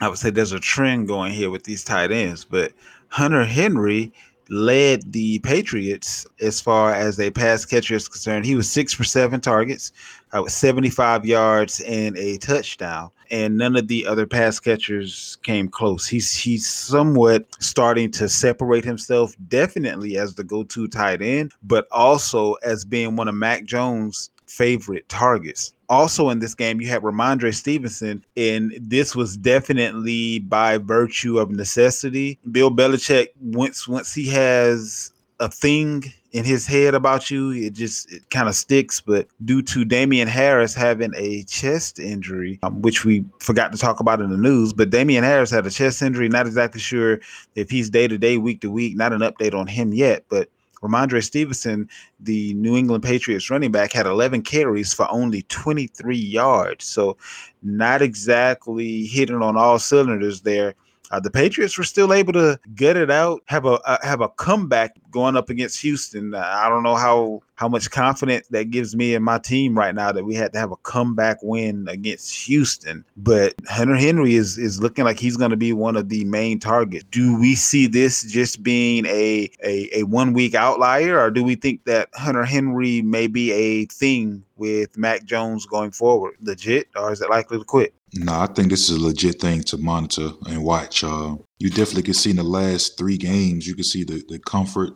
I 0.00 0.08
would 0.08 0.18
say, 0.18 0.30
there's 0.30 0.52
a 0.52 0.60
trend 0.60 1.08
going 1.08 1.32
here 1.32 1.50
with 1.50 1.64
these 1.64 1.84
tight 1.84 2.12
ends. 2.12 2.44
But 2.44 2.72
Hunter 3.08 3.44
Henry 3.44 4.12
led 4.52 5.12
the 5.12 5.38
Patriots 5.38 6.26
as 6.40 6.60
far 6.60 6.92
as 6.92 7.18
a 7.18 7.30
pass 7.30 7.64
catcher 7.64 7.94
is 7.94 8.06
concerned. 8.06 8.44
He 8.44 8.54
was 8.54 8.70
six 8.70 8.92
for 8.92 9.02
seven 9.02 9.40
targets, 9.40 9.92
uh, 10.36 10.42
with 10.42 10.52
75 10.52 11.24
yards 11.24 11.80
and 11.80 12.16
a 12.18 12.36
touchdown. 12.36 13.10
And 13.30 13.56
none 13.56 13.76
of 13.76 13.88
the 13.88 14.06
other 14.06 14.26
pass 14.26 14.60
catchers 14.60 15.38
came 15.42 15.68
close. 15.68 16.06
He's 16.06 16.36
he's 16.36 16.68
somewhat 16.68 17.46
starting 17.60 18.10
to 18.12 18.28
separate 18.28 18.84
himself, 18.84 19.34
definitely 19.48 20.18
as 20.18 20.34
the 20.34 20.44
go-to 20.44 20.86
tight 20.86 21.22
end, 21.22 21.52
but 21.62 21.86
also 21.90 22.54
as 22.62 22.84
being 22.84 23.16
one 23.16 23.28
of 23.28 23.34
Mac 23.34 23.64
Jones' 23.64 24.30
favorite 24.46 25.08
targets. 25.08 25.72
Also 25.92 26.30
in 26.30 26.38
this 26.38 26.54
game, 26.54 26.80
you 26.80 26.88
had 26.88 27.02
Rhamondre 27.02 27.54
Stevenson, 27.54 28.24
and 28.34 28.72
this 28.80 29.14
was 29.14 29.36
definitely 29.36 30.38
by 30.38 30.78
virtue 30.78 31.38
of 31.38 31.50
necessity. 31.50 32.38
Bill 32.50 32.70
Belichick, 32.70 33.28
once 33.42 33.86
once 33.86 34.14
he 34.14 34.26
has 34.28 35.12
a 35.38 35.50
thing 35.50 36.04
in 36.32 36.46
his 36.46 36.66
head 36.66 36.94
about 36.94 37.30
you, 37.30 37.50
it 37.50 37.74
just 37.74 38.10
it 38.10 38.22
kind 38.30 38.48
of 38.48 38.54
sticks. 38.54 39.02
But 39.02 39.28
due 39.44 39.60
to 39.64 39.84
Damien 39.84 40.28
Harris 40.28 40.72
having 40.72 41.12
a 41.14 41.42
chest 41.42 41.98
injury, 41.98 42.58
um, 42.62 42.80
which 42.80 43.04
we 43.04 43.22
forgot 43.40 43.70
to 43.72 43.76
talk 43.76 44.00
about 44.00 44.22
in 44.22 44.30
the 44.30 44.38
news, 44.38 44.72
but 44.72 44.88
Damien 44.88 45.24
Harris 45.24 45.50
had 45.50 45.66
a 45.66 45.70
chest 45.70 46.00
injury. 46.00 46.30
Not 46.30 46.46
exactly 46.46 46.80
sure 46.80 47.20
if 47.54 47.68
he's 47.68 47.90
day 47.90 48.08
to 48.08 48.16
day, 48.16 48.38
week 48.38 48.62
to 48.62 48.70
week. 48.70 48.96
Not 48.96 49.12
an 49.12 49.20
update 49.20 49.52
on 49.52 49.66
him 49.66 49.92
yet, 49.92 50.24
but 50.30 50.48
Rhamondre 50.82 51.22
Stevenson, 51.22 51.88
the 52.20 52.54
New 52.54 52.76
England 52.76 53.04
Patriots 53.04 53.50
running 53.50 53.72
back, 53.72 53.92
had 53.92 54.06
11 54.06 54.42
carries 54.42 54.92
for 54.92 55.10
only 55.10 55.42
23 55.42 56.16
yards. 56.16 56.84
So, 56.84 57.16
not 57.62 58.02
exactly 58.02 59.06
hitting 59.06 59.42
on 59.42 59.56
all 59.56 59.78
cylinders 59.78 60.40
there. 60.40 60.74
Uh, 61.12 61.20
the 61.20 61.30
Patriots 61.30 61.76
were 61.76 61.84
still 61.84 62.12
able 62.12 62.32
to 62.32 62.58
get 62.74 62.96
it 62.96 63.10
out, 63.10 63.42
have 63.46 63.66
a 63.66 63.78
uh, 63.84 63.98
have 64.02 64.22
a 64.22 64.30
comeback 64.30 64.96
going 65.12 65.36
up 65.36 65.50
against 65.50 65.80
Houston. 65.82 66.34
I 66.34 66.68
don't 66.68 66.82
know 66.82 66.96
how 66.96 67.42
how 67.54 67.68
much 67.68 67.90
confidence 67.90 68.48
that 68.48 68.70
gives 68.70 68.96
me 68.96 69.14
and 69.14 69.24
my 69.24 69.38
team 69.38 69.78
right 69.78 69.94
now 69.94 70.10
that 70.10 70.24
we 70.24 70.34
had 70.34 70.52
to 70.52 70.58
have 70.58 70.72
a 70.72 70.76
comeback 70.76 71.38
win 71.42 71.86
against 71.88 72.34
Houston. 72.46 73.04
But 73.16 73.54
Hunter 73.68 73.94
Henry 73.94 74.34
is 74.34 74.58
is 74.58 74.80
looking 74.80 75.04
like 75.04 75.18
he's 75.18 75.36
going 75.36 75.52
to 75.52 75.56
be 75.56 75.72
one 75.72 75.96
of 75.96 76.08
the 76.08 76.24
main 76.24 76.58
targets. 76.58 77.04
Do 77.10 77.38
we 77.38 77.54
see 77.54 77.86
this 77.86 78.24
just 78.24 78.62
being 78.62 79.06
a 79.06 79.48
a, 79.62 80.00
a 80.00 80.02
one 80.04 80.32
week 80.32 80.54
outlier, 80.54 81.20
or 81.20 81.30
do 81.30 81.44
we 81.44 81.54
think 81.54 81.84
that 81.84 82.08
Hunter 82.14 82.44
Henry 82.44 83.02
may 83.02 83.28
be 83.28 83.52
a 83.52 83.86
thing 83.86 84.42
with 84.56 84.96
Mac 84.96 85.24
Jones 85.24 85.66
going 85.66 85.90
forward, 85.90 86.34
legit, 86.40 86.88
or 86.96 87.12
is 87.12 87.20
it 87.20 87.30
likely 87.30 87.58
to 87.58 87.64
quit? 87.64 87.94
No, 88.14 88.32
I 88.40 88.46
think 88.46 88.68
this 88.68 88.90
is 88.90 88.96
a 88.96 89.04
legit 89.04 89.40
thing 89.40 89.62
to 89.64 89.78
monitor 89.78 90.30
and 90.46 90.62
watch. 90.62 91.02
Uh, 91.02 91.36
you 91.58 91.70
definitely 91.70 92.02
can 92.02 92.14
see 92.14 92.30
in 92.30 92.36
the 92.36 92.42
last 92.42 92.98
three 92.98 93.16
games, 93.16 93.66
you 93.66 93.74
can 93.74 93.84
see 93.84 94.04
the, 94.04 94.22
the 94.28 94.38
comfort, 94.38 94.90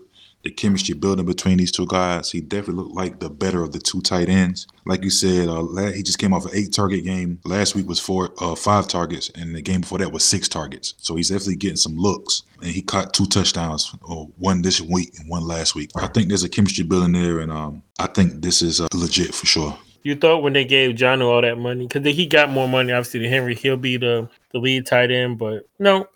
the 0.46 0.52
chemistry 0.52 0.94
building 0.94 1.26
between 1.26 1.58
these 1.58 1.72
two 1.72 1.86
guys. 1.86 2.30
He 2.30 2.40
definitely 2.40 2.84
looked 2.84 2.94
like 2.94 3.18
the 3.18 3.28
better 3.28 3.64
of 3.64 3.72
the 3.72 3.80
two 3.80 4.00
tight 4.00 4.28
ends. 4.28 4.68
Like 4.84 5.02
you 5.02 5.10
said, 5.10 5.48
uh, 5.48 5.64
he 5.90 6.04
just 6.04 6.20
came 6.20 6.32
off 6.32 6.44
an 6.44 6.52
eight 6.54 6.72
target 6.72 7.02
game. 7.02 7.40
Last 7.44 7.74
week 7.74 7.88
was 7.88 7.98
four, 7.98 8.30
uh, 8.38 8.54
five 8.54 8.86
targets, 8.86 9.28
and 9.34 9.56
the 9.56 9.60
game 9.60 9.80
before 9.80 9.98
that 9.98 10.12
was 10.12 10.22
six 10.22 10.48
targets. 10.48 10.94
So 10.98 11.16
he's 11.16 11.30
definitely 11.30 11.56
getting 11.56 11.76
some 11.76 11.96
looks. 11.96 12.44
And 12.62 12.70
he 12.70 12.80
caught 12.80 13.12
two 13.12 13.26
touchdowns, 13.26 13.92
or 14.02 14.28
one 14.38 14.62
this 14.62 14.80
week 14.80 15.18
and 15.18 15.28
one 15.28 15.42
last 15.42 15.74
week. 15.74 15.90
I 15.96 16.06
think 16.06 16.28
there's 16.28 16.44
a 16.44 16.48
chemistry 16.48 16.84
building 16.84 17.12
there, 17.12 17.40
and 17.40 17.50
um, 17.50 17.82
I 17.98 18.06
think 18.06 18.40
this 18.42 18.62
is 18.62 18.80
uh, 18.80 18.86
legit 18.94 19.34
for 19.34 19.46
sure. 19.46 19.76
You 20.04 20.14
thought 20.14 20.44
when 20.44 20.52
they 20.52 20.64
gave 20.64 20.94
John 20.94 21.22
all 21.22 21.42
that 21.42 21.58
money 21.58 21.88
because 21.88 22.06
he 22.14 22.26
got 22.26 22.50
more 22.50 22.68
money, 22.68 22.92
obviously, 22.92 23.20
than 23.20 23.30
Henry. 23.30 23.56
He'll 23.56 23.76
be 23.76 23.96
the, 23.96 24.28
the 24.52 24.58
lead 24.58 24.86
tight 24.86 25.10
end, 25.10 25.38
but 25.38 25.68
no, 25.80 26.06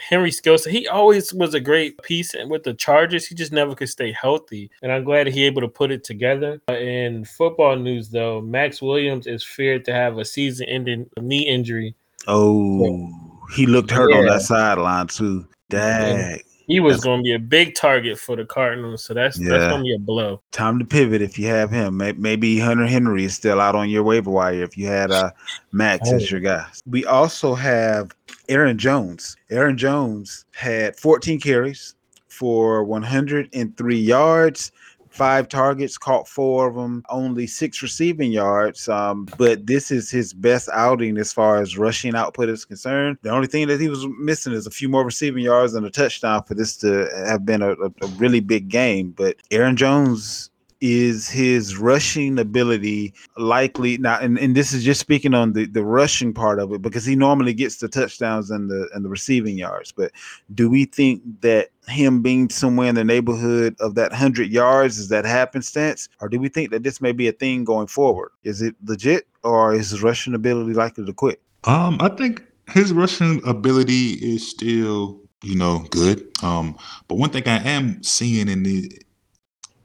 Henry 0.00 0.30
skill 0.30 0.58
set. 0.58 0.72
He 0.72 0.88
always 0.88 1.32
was 1.34 1.54
a 1.54 1.60
great 1.60 2.00
piece 2.02 2.34
and 2.34 2.50
with 2.50 2.62
the 2.64 2.74
Chargers. 2.74 3.26
He 3.26 3.34
just 3.34 3.52
never 3.52 3.74
could 3.74 3.88
stay 3.88 4.12
healthy, 4.12 4.70
and 4.82 4.90
I'm 4.90 5.04
glad 5.04 5.26
he 5.26 5.44
able 5.44 5.60
to 5.60 5.68
put 5.68 5.90
it 5.90 6.02
together. 6.04 6.60
In 6.68 7.24
football 7.24 7.76
news, 7.76 8.08
though, 8.08 8.40
Maxx 8.40 8.80
Williams 8.82 9.26
is 9.26 9.44
feared 9.44 9.84
to 9.84 9.92
have 9.92 10.18
a 10.18 10.24
season-ending 10.24 11.08
knee 11.20 11.46
injury. 11.46 11.94
Oh, 12.26 13.10
he 13.54 13.66
looked 13.66 13.90
hurt 13.90 14.12
on 14.12 14.26
that 14.26 14.42
sideline 14.42 15.06
too. 15.08 15.46
Dag. 15.68 16.44
He 16.66 16.78
was 16.78 17.00
going 17.00 17.18
to 17.18 17.22
be 17.24 17.32
a 17.32 17.38
big 17.40 17.74
target 17.74 18.16
for 18.16 18.36
the 18.36 18.44
Cardinals, 18.44 19.02
so 19.02 19.12
that's 19.12 19.36
Yeah. 19.40 19.48
that's 19.50 19.64
going 19.72 19.80
to 19.80 19.84
be 19.84 19.94
a 19.94 19.98
blow. 19.98 20.40
Time 20.52 20.78
to 20.78 20.84
pivot 20.84 21.20
if 21.20 21.36
you 21.36 21.48
have 21.48 21.68
him. 21.70 21.96
Maybe 21.96 22.60
Hunter 22.60 22.86
Henry 22.86 23.24
is 23.24 23.34
still 23.34 23.60
out 23.60 23.74
on 23.74 23.90
your 23.90 24.04
waiver 24.04 24.30
wire 24.30 24.62
if 24.62 24.78
you 24.78 24.86
had 24.86 25.10
uh, 25.10 25.30
Maxx 25.72 26.08
Oh. 26.12 26.16
as 26.16 26.30
your 26.30 26.38
guy. 26.38 26.64
We 26.86 27.04
also 27.04 27.54
have 27.56 28.12
Aaron 28.50 28.76
Jones. 28.76 29.36
Aaron 29.48 29.78
Jones 29.78 30.44
had 30.54 30.96
14 30.96 31.40
carries 31.40 31.94
for 32.28 32.82
103 32.82 33.96
yards, 33.96 34.72
five 35.08 35.48
targets, 35.48 35.96
caught 35.96 36.26
four 36.26 36.68
of 36.68 36.74
them, 36.74 37.04
only 37.10 37.46
six 37.46 37.80
receiving 37.80 38.32
yards. 38.32 38.88
Um, 38.88 39.28
but 39.38 39.66
this 39.68 39.92
is 39.92 40.10
his 40.10 40.32
best 40.32 40.68
outing 40.72 41.16
as 41.16 41.32
far 41.32 41.62
as 41.62 41.78
rushing 41.78 42.16
output 42.16 42.48
is 42.48 42.64
concerned. 42.64 43.18
The 43.22 43.30
only 43.30 43.46
thing 43.46 43.68
that 43.68 43.80
he 43.80 43.88
was 43.88 44.04
missing 44.18 44.52
is 44.52 44.66
a 44.66 44.70
few 44.70 44.88
more 44.88 45.04
receiving 45.04 45.44
yards 45.44 45.74
and 45.74 45.86
a 45.86 45.90
touchdown 45.90 46.42
for 46.42 46.54
this 46.54 46.76
to 46.78 47.08
have 47.24 47.46
been 47.46 47.62
a, 47.62 47.72
a, 47.72 47.86
a 48.02 48.06
really 48.16 48.40
big 48.40 48.68
game. 48.68 49.12
But 49.12 49.36
Aaron 49.52 49.76
Jones 49.76 50.49
is 50.80 51.28
his 51.28 51.76
rushing 51.76 52.38
ability 52.38 53.12
likely 53.36 53.98
now 53.98 54.18
and, 54.18 54.38
and 54.38 54.54
this 54.54 54.72
is 54.72 54.82
just 54.82 55.00
speaking 55.00 55.34
on 55.34 55.52
the 55.52 55.66
the 55.66 55.84
rushing 55.84 56.32
part 56.32 56.58
of 56.58 56.72
it 56.72 56.80
because 56.82 57.04
he 57.04 57.14
normally 57.14 57.52
gets 57.52 57.76
the 57.76 57.88
touchdowns 57.88 58.50
and 58.50 58.70
the 58.70 58.88
and 58.94 59.04
the 59.04 59.08
receiving 59.08 59.58
yards 59.58 59.92
but 59.92 60.10
do 60.54 60.70
we 60.70 60.84
think 60.84 61.22
that 61.40 61.68
him 61.86 62.22
being 62.22 62.48
somewhere 62.48 62.88
in 62.88 62.94
the 62.94 63.04
neighborhood 63.04 63.76
of 63.80 63.94
that 63.94 64.10
100 64.10 64.50
yards 64.50 64.98
is 64.98 65.08
that 65.08 65.24
happenstance 65.24 66.08
or 66.20 66.28
do 66.28 66.38
we 66.38 66.48
think 66.48 66.70
that 66.70 66.82
this 66.82 67.00
may 67.00 67.12
be 67.12 67.28
a 67.28 67.32
thing 67.32 67.64
going 67.64 67.86
forward 67.86 68.30
is 68.44 68.62
it 68.62 68.74
legit 68.84 69.26
or 69.42 69.74
is 69.74 69.90
his 69.90 70.02
rushing 70.02 70.34
ability 70.34 70.72
likely 70.72 71.04
to 71.04 71.12
quit 71.12 71.40
Um, 71.64 71.98
I 72.00 72.08
think 72.08 72.42
his 72.72 72.92
rushing 72.92 73.42
ability 73.46 74.12
is 74.12 74.48
still, 74.48 75.20
you 75.42 75.56
know, 75.56 75.84
good. 75.90 76.26
Um, 76.42 76.76
but 77.08 77.16
one 77.16 77.30
thing 77.30 77.46
I 77.46 77.58
am 77.68 78.02
seeing 78.02 78.48
in 78.48 78.62
the 78.62 78.90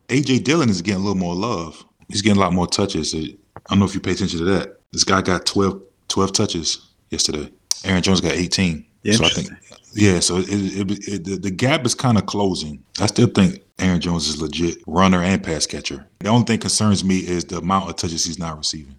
AJ 0.07 0.43
Dillon 0.43 0.69
is 0.69 0.81
getting 0.81 1.01
a 1.01 1.03
little 1.03 1.19
more 1.19 1.35
love. 1.35 1.83
He's 2.09 2.21
getting 2.21 2.37
a 2.37 2.41
lot 2.41 2.53
more 2.53 2.67
touches. 2.67 3.13
I 3.15 3.35
don't 3.69 3.79
know 3.79 3.85
if 3.85 3.95
you 3.95 3.99
pay 3.99 4.11
attention 4.11 4.39
to 4.39 4.45
that. 4.45 4.79
This 4.91 5.03
guy 5.03 5.21
got 5.21 5.45
12, 5.45 5.81
12 6.07 6.33
touches 6.33 6.89
yesterday. 7.09 7.51
Aaron 7.83 8.01
Jones 8.01 8.21
got 8.21 8.33
18. 8.33 8.85
Yeah, 9.03 9.13
So 9.13 9.25
I 9.25 9.29
think, 9.29 9.49
yeah, 9.93 10.19
so 10.19 10.37
it, 10.37 10.47
it, 10.49 11.07
it, 11.07 11.23
the, 11.25 11.35
the 11.37 11.51
gap 11.51 11.85
is 11.85 11.93
kind 11.93 12.17
of 12.17 12.25
closing. 12.25 12.83
I 12.99 13.05
still 13.05 13.27
think 13.27 13.61
Aaron 13.79 14.01
Jones 14.01 14.27
is 14.27 14.41
legit 14.41 14.77
runner 14.87 15.21
and 15.21 15.43
pass 15.43 15.67
catcher. 15.67 16.07
The 16.19 16.29
only 16.29 16.45
thing 16.45 16.59
concerns 16.59 17.03
me 17.03 17.19
is 17.19 17.45
the 17.45 17.57
amount 17.57 17.89
of 17.89 17.95
touches 17.95 18.25
he's 18.25 18.39
not 18.39 18.57
receiving 18.57 18.95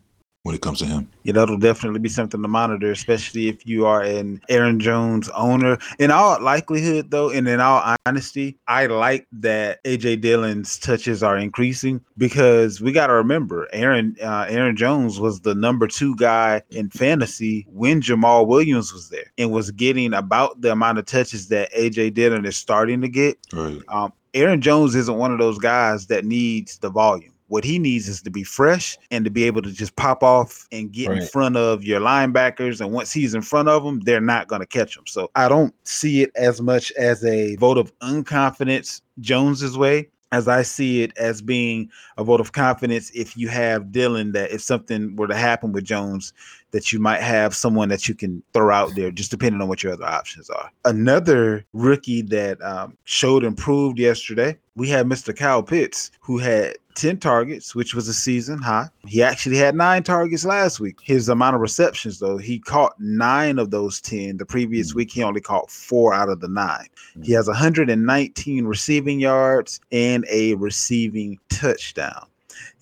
when 0.47 0.55
it 0.55 0.61
comes 0.61 0.79
to 0.79 0.87
him. 0.87 1.09
Yeah, 1.25 1.33
that'll 1.33 1.59
definitely 1.59 1.99
be 1.99 2.09
something 2.09 2.41
to 2.41 2.47
monitor, 2.47 2.93
especially 2.93 3.49
if 3.49 3.67
you 3.67 3.85
are 3.85 4.01
an 4.03 4.41
Aaron 4.49 4.79
Jones 4.79 5.29
owner. 5.31 5.77
In 5.99 6.13
all 6.13 6.41
likelihood, 6.41 7.11
though, 7.11 7.31
and 7.31 7.49
in 7.49 7.59
all 7.59 7.97
honesty, 8.07 8.57
I 8.69 8.87
like 8.87 9.27
that 9.33 9.83
AJ 9.83 10.21
Dillon's 10.21 10.79
touches 10.79 11.25
are 11.25 11.37
increasing 11.37 12.01
because 12.17 12.81
we 12.81 12.93
got 12.93 13.09
to 13.09 13.15
remember 13.15 13.67
Aaron 13.73 14.15
uh, 14.23 14.47
Aaron 14.49 14.77
Jones 14.77 15.19
was 15.19 15.41
the 15.41 15.57
number 15.57 15.89
two 15.89 16.15
guy 16.15 16.63
in 16.71 16.91
fantasy 16.91 17.67
when 17.73 18.01
Jamaal 18.01 18.47
Williams 18.47 18.93
was 18.93 19.09
there 19.09 19.33
and 19.39 19.51
was 19.51 19.73
getting 19.73 20.15
about 20.15 20.61
the 20.61 20.71
amount 20.71 20.99
of 20.99 21.07
touches 21.07 21.49
that 21.49 21.73
AJ 21.73 22.15
Dillon 22.15 22.47
is 22.47 22.57
starting 22.57 23.01
to 23.01 23.09
get. 23.09 23.37
Right. 23.53 23.83
Um, 23.89 24.13
Aaron 24.33 24.61
Jones 24.61 24.95
isn't 24.95 25.19
one 25.19 25.33
of 25.33 25.41
those 25.41 25.59
guys 25.59 26.07
that 26.07 26.25
needs 26.25 26.79
the 26.79 26.91
volume. 26.91 27.33
What 27.49 27.65
he 27.65 27.79
needs 27.79 28.09
is 28.09 28.23
to 28.23 28.31
be 28.31 28.43
fresh 28.43 28.99
and 29.11 29.25
to 29.25 29.31
be 29.31 29.45
able 29.45 29.63
to 29.63 29.73
just 29.73 29.95
pop 29.97 30.23
off 30.23 30.67
and 30.73 30.91
get 30.93 31.09
Right. 31.09 31.23
in 31.23 31.29
front 31.29 31.57
of 31.57 31.85
your 31.85 32.01
linebackers. 32.01 32.81
And 32.81 32.93
once 32.93 33.13
he's 33.13 33.35
in 33.35 33.43
front 33.43 33.69
of 33.69 33.85
them, 33.85 34.01
they're 34.01 34.21
not 34.21 34.49
going 34.49 34.61
to 34.61 34.67
catch 34.67 34.97
him. 34.97 35.05
So 35.07 35.31
I 35.37 35.49
don't 35.49 35.75
see 35.85 36.23
it 36.23 36.31
as 36.35 36.61
much 36.61 36.93
as 36.93 37.25
a 37.25 37.57
vote 37.57 37.79
of 37.79 37.97
unconfidence 38.01 39.01
Jones's 39.21 39.79
way 39.79 40.09
as 40.33 40.49
I 40.49 40.63
see 40.63 41.03
it 41.03 41.17
as 41.17 41.41
being 41.41 41.89
a 42.19 42.25
vote 42.25 42.41
of 42.41 42.53
confidence 42.53 43.11
if 43.15 43.37
you 43.37 43.49
have 43.49 43.93
Dillon 43.93 44.33
that 44.33 44.51
if 44.51 44.61
something 44.61 45.15
were 45.17 45.29
to 45.29 45.37
happen 45.37 45.73
with 45.73 45.85
Jones, 45.85 46.33
that 46.73 46.93
you 46.93 46.99
might 46.99 47.21
have 47.23 47.55
someone 47.55 47.89
that 47.91 48.09
you 48.09 48.15
can 48.15 48.43
throw 48.53 48.75
out 48.75 48.95
there, 48.97 49.11
just 49.11 49.31
depending 49.31 49.63
on 49.63 49.69
what 49.69 49.83
your 49.83 49.93
other 49.93 50.05
options 50.05 50.51
are. 50.51 50.71
Another 50.85 51.65
rookie 51.73 52.23
that 52.23 52.61
um, 52.61 52.97
showed 53.05 53.45
improved 53.45 53.99
yesterday, 53.99 54.57
we 54.75 54.89
had 54.89 55.07
Mr. 55.07 55.35
Kyle 55.35 55.63
Pitts, 55.63 56.11
who 56.21 56.39
had 56.39 56.77
10 56.97 57.19
targets, 57.19 57.75
which 57.75 57.95
was 57.95 58.09
a 58.09 58.15
season 58.15 58.59
high. 58.59 58.89
He 59.07 59.23
actually 59.23 59.57
had 59.57 59.75
nine 59.75 60.03
targets 60.03 60.45
last 60.45 60.81
week. 60.81 60.99
His 61.03 61.29
amount 61.29 61.55
of 61.55 61.61
receptions, 61.61 62.19
though, 62.19 62.39
he 62.39 62.59
caught 62.59 62.99
nine 62.99 63.59
of 63.59 63.71
those 63.71 64.01
10. 64.01 64.39
The 64.39 64.47
previous 64.47 64.93
mm. 64.93 64.97
week, 64.97 65.13
he 65.13 65.23
only 65.23 65.41
caught 65.41 65.71
four 65.71 66.13
out 66.13 66.29
of 66.29 66.41
the 66.41 66.49
nine. 66.49 66.89
Mm. 67.17 67.25
He 67.25 67.33
has 67.33 67.47
119 67.47 68.65
receiving 68.65 69.21
yards 69.21 69.81
and 69.93 70.27
a 70.31 70.55
receiving 70.55 71.39
touchdown. 71.49 72.27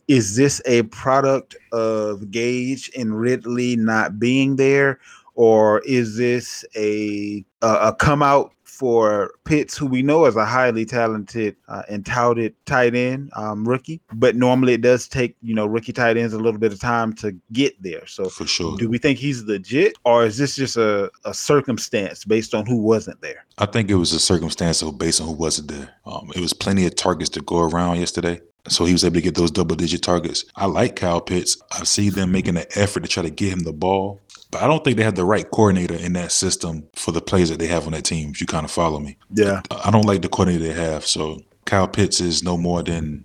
Is 0.06 0.36
this 0.36 0.60
a 0.66 0.82
product 0.84 1.56
of 1.72 2.30
Gage 2.30 2.90
and 2.96 3.18
Ridley 3.18 3.76
not 3.76 4.18
being 4.18 4.56
there, 4.56 5.00
or 5.34 5.80
is 5.80 6.16
this 6.16 6.64
a 6.76 7.44
a, 7.62 7.88
a 7.88 7.94
come 7.94 8.22
out 8.22 8.52
for 8.64 9.30
Pitts, 9.44 9.76
who 9.76 9.86
we 9.86 10.02
know 10.02 10.26
is 10.26 10.34
a 10.34 10.44
highly 10.44 10.84
talented 10.84 11.54
uh, 11.68 11.82
and 11.88 12.04
touted 12.04 12.54
tight 12.66 12.94
end 12.94 13.30
um, 13.36 13.66
rookie? 13.66 14.00
But 14.12 14.36
normally 14.36 14.74
it 14.74 14.80
does 14.80 15.06
take 15.06 15.36
you 15.42 15.54
know 15.54 15.66
rookie 15.66 15.92
tight 15.92 16.16
ends 16.16 16.34
a 16.34 16.38
little 16.38 16.58
bit 16.58 16.72
of 16.72 16.80
time 16.80 17.12
to 17.14 17.36
get 17.52 17.80
there. 17.82 18.06
So 18.06 18.28
For 18.28 18.46
sure. 18.46 18.76
do 18.76 18.88
we 18.88 18.98
think 18.98 19.18
he's 19.18 19.44
legit, 19.44 19.96
or 20.04 20.24
is 20.24 20.38
this 20.38 20.56
just 20.56 20.76
a, 20.76 21.10
a 21.24 21.32
circumstance 21.32 22.24
based 22.24 22.54
on 22.54 22.66
who 22.66 22.78
wasn't 22.78 23.20
there? 23.20 23.44
I 23.58 23.66
think 23.66 23.90
it 23.90 23.96
was 23.96 24.12
a 24.12 24.20
circumstance 24.20 24.82
based 24.82 25.20
on 25.20 25.28
who 25.28 25.34
wasn't 25.34 25.68
there. 25.68 25.94
Um, 26.04 26.30
it 26.34 26.40
was 26.40 26.52
plenty 26.52 26.86
of 26.86 26.96
targets 26.96 27.30
to 27.30 27.40
go 27.40 27.60
around 27.60 28.00
yesterday. 28.00 28.40
So 28.68 28.86
he 28.86 28.92
was 28.92 29.04
able 29.04 29.16
to 29.16 29.20
get 29.20 29.34
those 29.34 29.50
double 29.50 29.76
digit 29.76 30.02
targets. 30.02 30.46
I 30.56 30.66
like 30.66 30.96
Kyle 30.96 31.20
Pitts. 31.20 31.58
I 31.72 31.84
see 31.84 32.08
them 32.08 32.32
making 32.32 32.56
an 32.56 32.64
effort 32.74 33.00
to 33.00 33.08
try 33.08 33.22
to 33.22 33.30
get 33.30 33.52
him 33.52 33.60
the 33.60 33.74
ball. 33.74 34.22
But 34.54 34.62
I 34.62 34.68
don't 34.68 34.84
think 34.84 34.96
they 34.96 35.02
have 35.02 35.16
the 35.16 35.24
right 35.24 35.50
coordinator 35.50 35.96
in 35.96 36.12
that 36.12 36.30
system 36.30 36.86
for 36.94 37.10
the 37.10 37.20
players 37.20 37.48
that 37.50 37.58
they 37.58 37.66
have 37.66 37.86
on 37.86 37.92
that 37.92 38.04
team. 38.04 38.30
If 38.30 38.40
you 38.40 38.46
kind 38.46 38.64
of 38.64 38.70
follow 38.70 39.00
me, 39.00 39.16
Yeah, 39.32 39.62
I 39.84 39.90
don't 39.90 40.06
like 40.06 40.22
the 40.22 40.28
coordinator 40.28 40.72
they 40.72 40.80
have. 40.80 41.04
So 41.04 41.40
Kyle 41.64 41.88
Pitts 41.88 42.20
is 42.20 42.44
no 42.44 42.56
more 42.56 42.84
than 42.84 43.24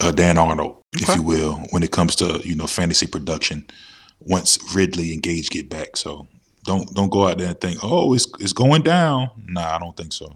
uh, 0.00 0.10
Dan 0.10 0.38
Arnold, 0.38 0.82
if 0.94 1.14
you 1.16 1.22
will, 1.22 1.56
when 1.68 1.82
it 1.82 1.90
comes 1.90 2.16
to 2.16 2.40
you 2.42 2.54
know 2.56 2.66
fantasy 2.66 3.06
production. 3.06 3.66
Once 4.20 4.58
Ridley 4.74 5.12
and 5.12 5.22
Gage 5.22 5.50
get 5.50 5.68
back, 5.68 5.98
so 5.98 6.26
don't 6.64 6.90
don't 6.94 7.10
go 7.10 7.28
out 7.28 7.36
there 7.36 7.48
and 7.48 7.60
think, 7.60 7.80
oh, 7.82 8.14
it's 8.14 8.26
it's 8.40 8.54
going 8.54 8.80
down. 8.80 9.28
Nah, 9.46 9.76
I 9.76 9.78
don't 9.78 9.94
think 9.94 10.14
so. 10.14 10.34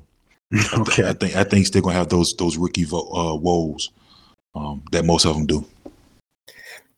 I, 0.52 0.56
th- 0.58 0.74
okay. 0.74 1.08
I 1.08 1.14
think 1.14 1.36
I 1.36 1.44
think 1.44 1.66
they're 1.68 1.80
gonna 1.80 1.94
have 1.94 2.10
those 2.10 2.34
those 2.36 2.58
rookie 2.58 2.84
vo- 2.84 3.10
uh, 3.14 3.34
woes 3.34 3.92
um, 4.54 4.82
that 4.92 5.06
most 5.06 5.24
of 5.24 5.34
them 5.36 5.46
do. 5.46 5.64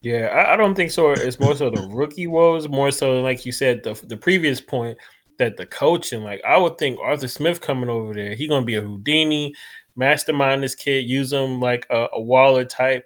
Yeah, 0.02 0.26
I, 0.28 0.54
I 0.54 0.56
don't 0.56 0.74
think 0.74 0.90
so. 0.90 1.10
It's 1.10 1.38
more 1.38 1.54
so 1.54 1.68
the 1.70 1.86
rookie 1.88 2.26
woes, 2.26 2.68
more 2.68 2.90
so 2.90 3.20
like 3.20 3.44
you 3.44 3.52
said, 3.52 3.82
the 3.82 3.94
the 4.06 4.16
previous 4.16 4.60
point 4.60 4.96
that 5.38 5.56
the 5.56 5.66
coaching, 5.66 6.22
like 6.22 6.42
I 6.46 6.56
would 6.56 6.78
think 6.78 6.98
Arthur 7.00 7.28
Smith 7.28 7.60
coming 7.60 7.90
over 7.90 8.14
there, 8.14 8.34
he 8.34 8.48
gonna 8.48 8.64
be 8.64 8.76
a 8.76 8.80
Houdini, 8.80 9.54
mastermind 9.96 10.62
this 10.62 10.74
kid, 10.74 11.04
use 11.08 11.32
him 11.32 11.60
like 11.60 11.86
a, 11.90 12.08
a 12.14 12.20
Waller 12.20 12.64
type. 12.64 13.04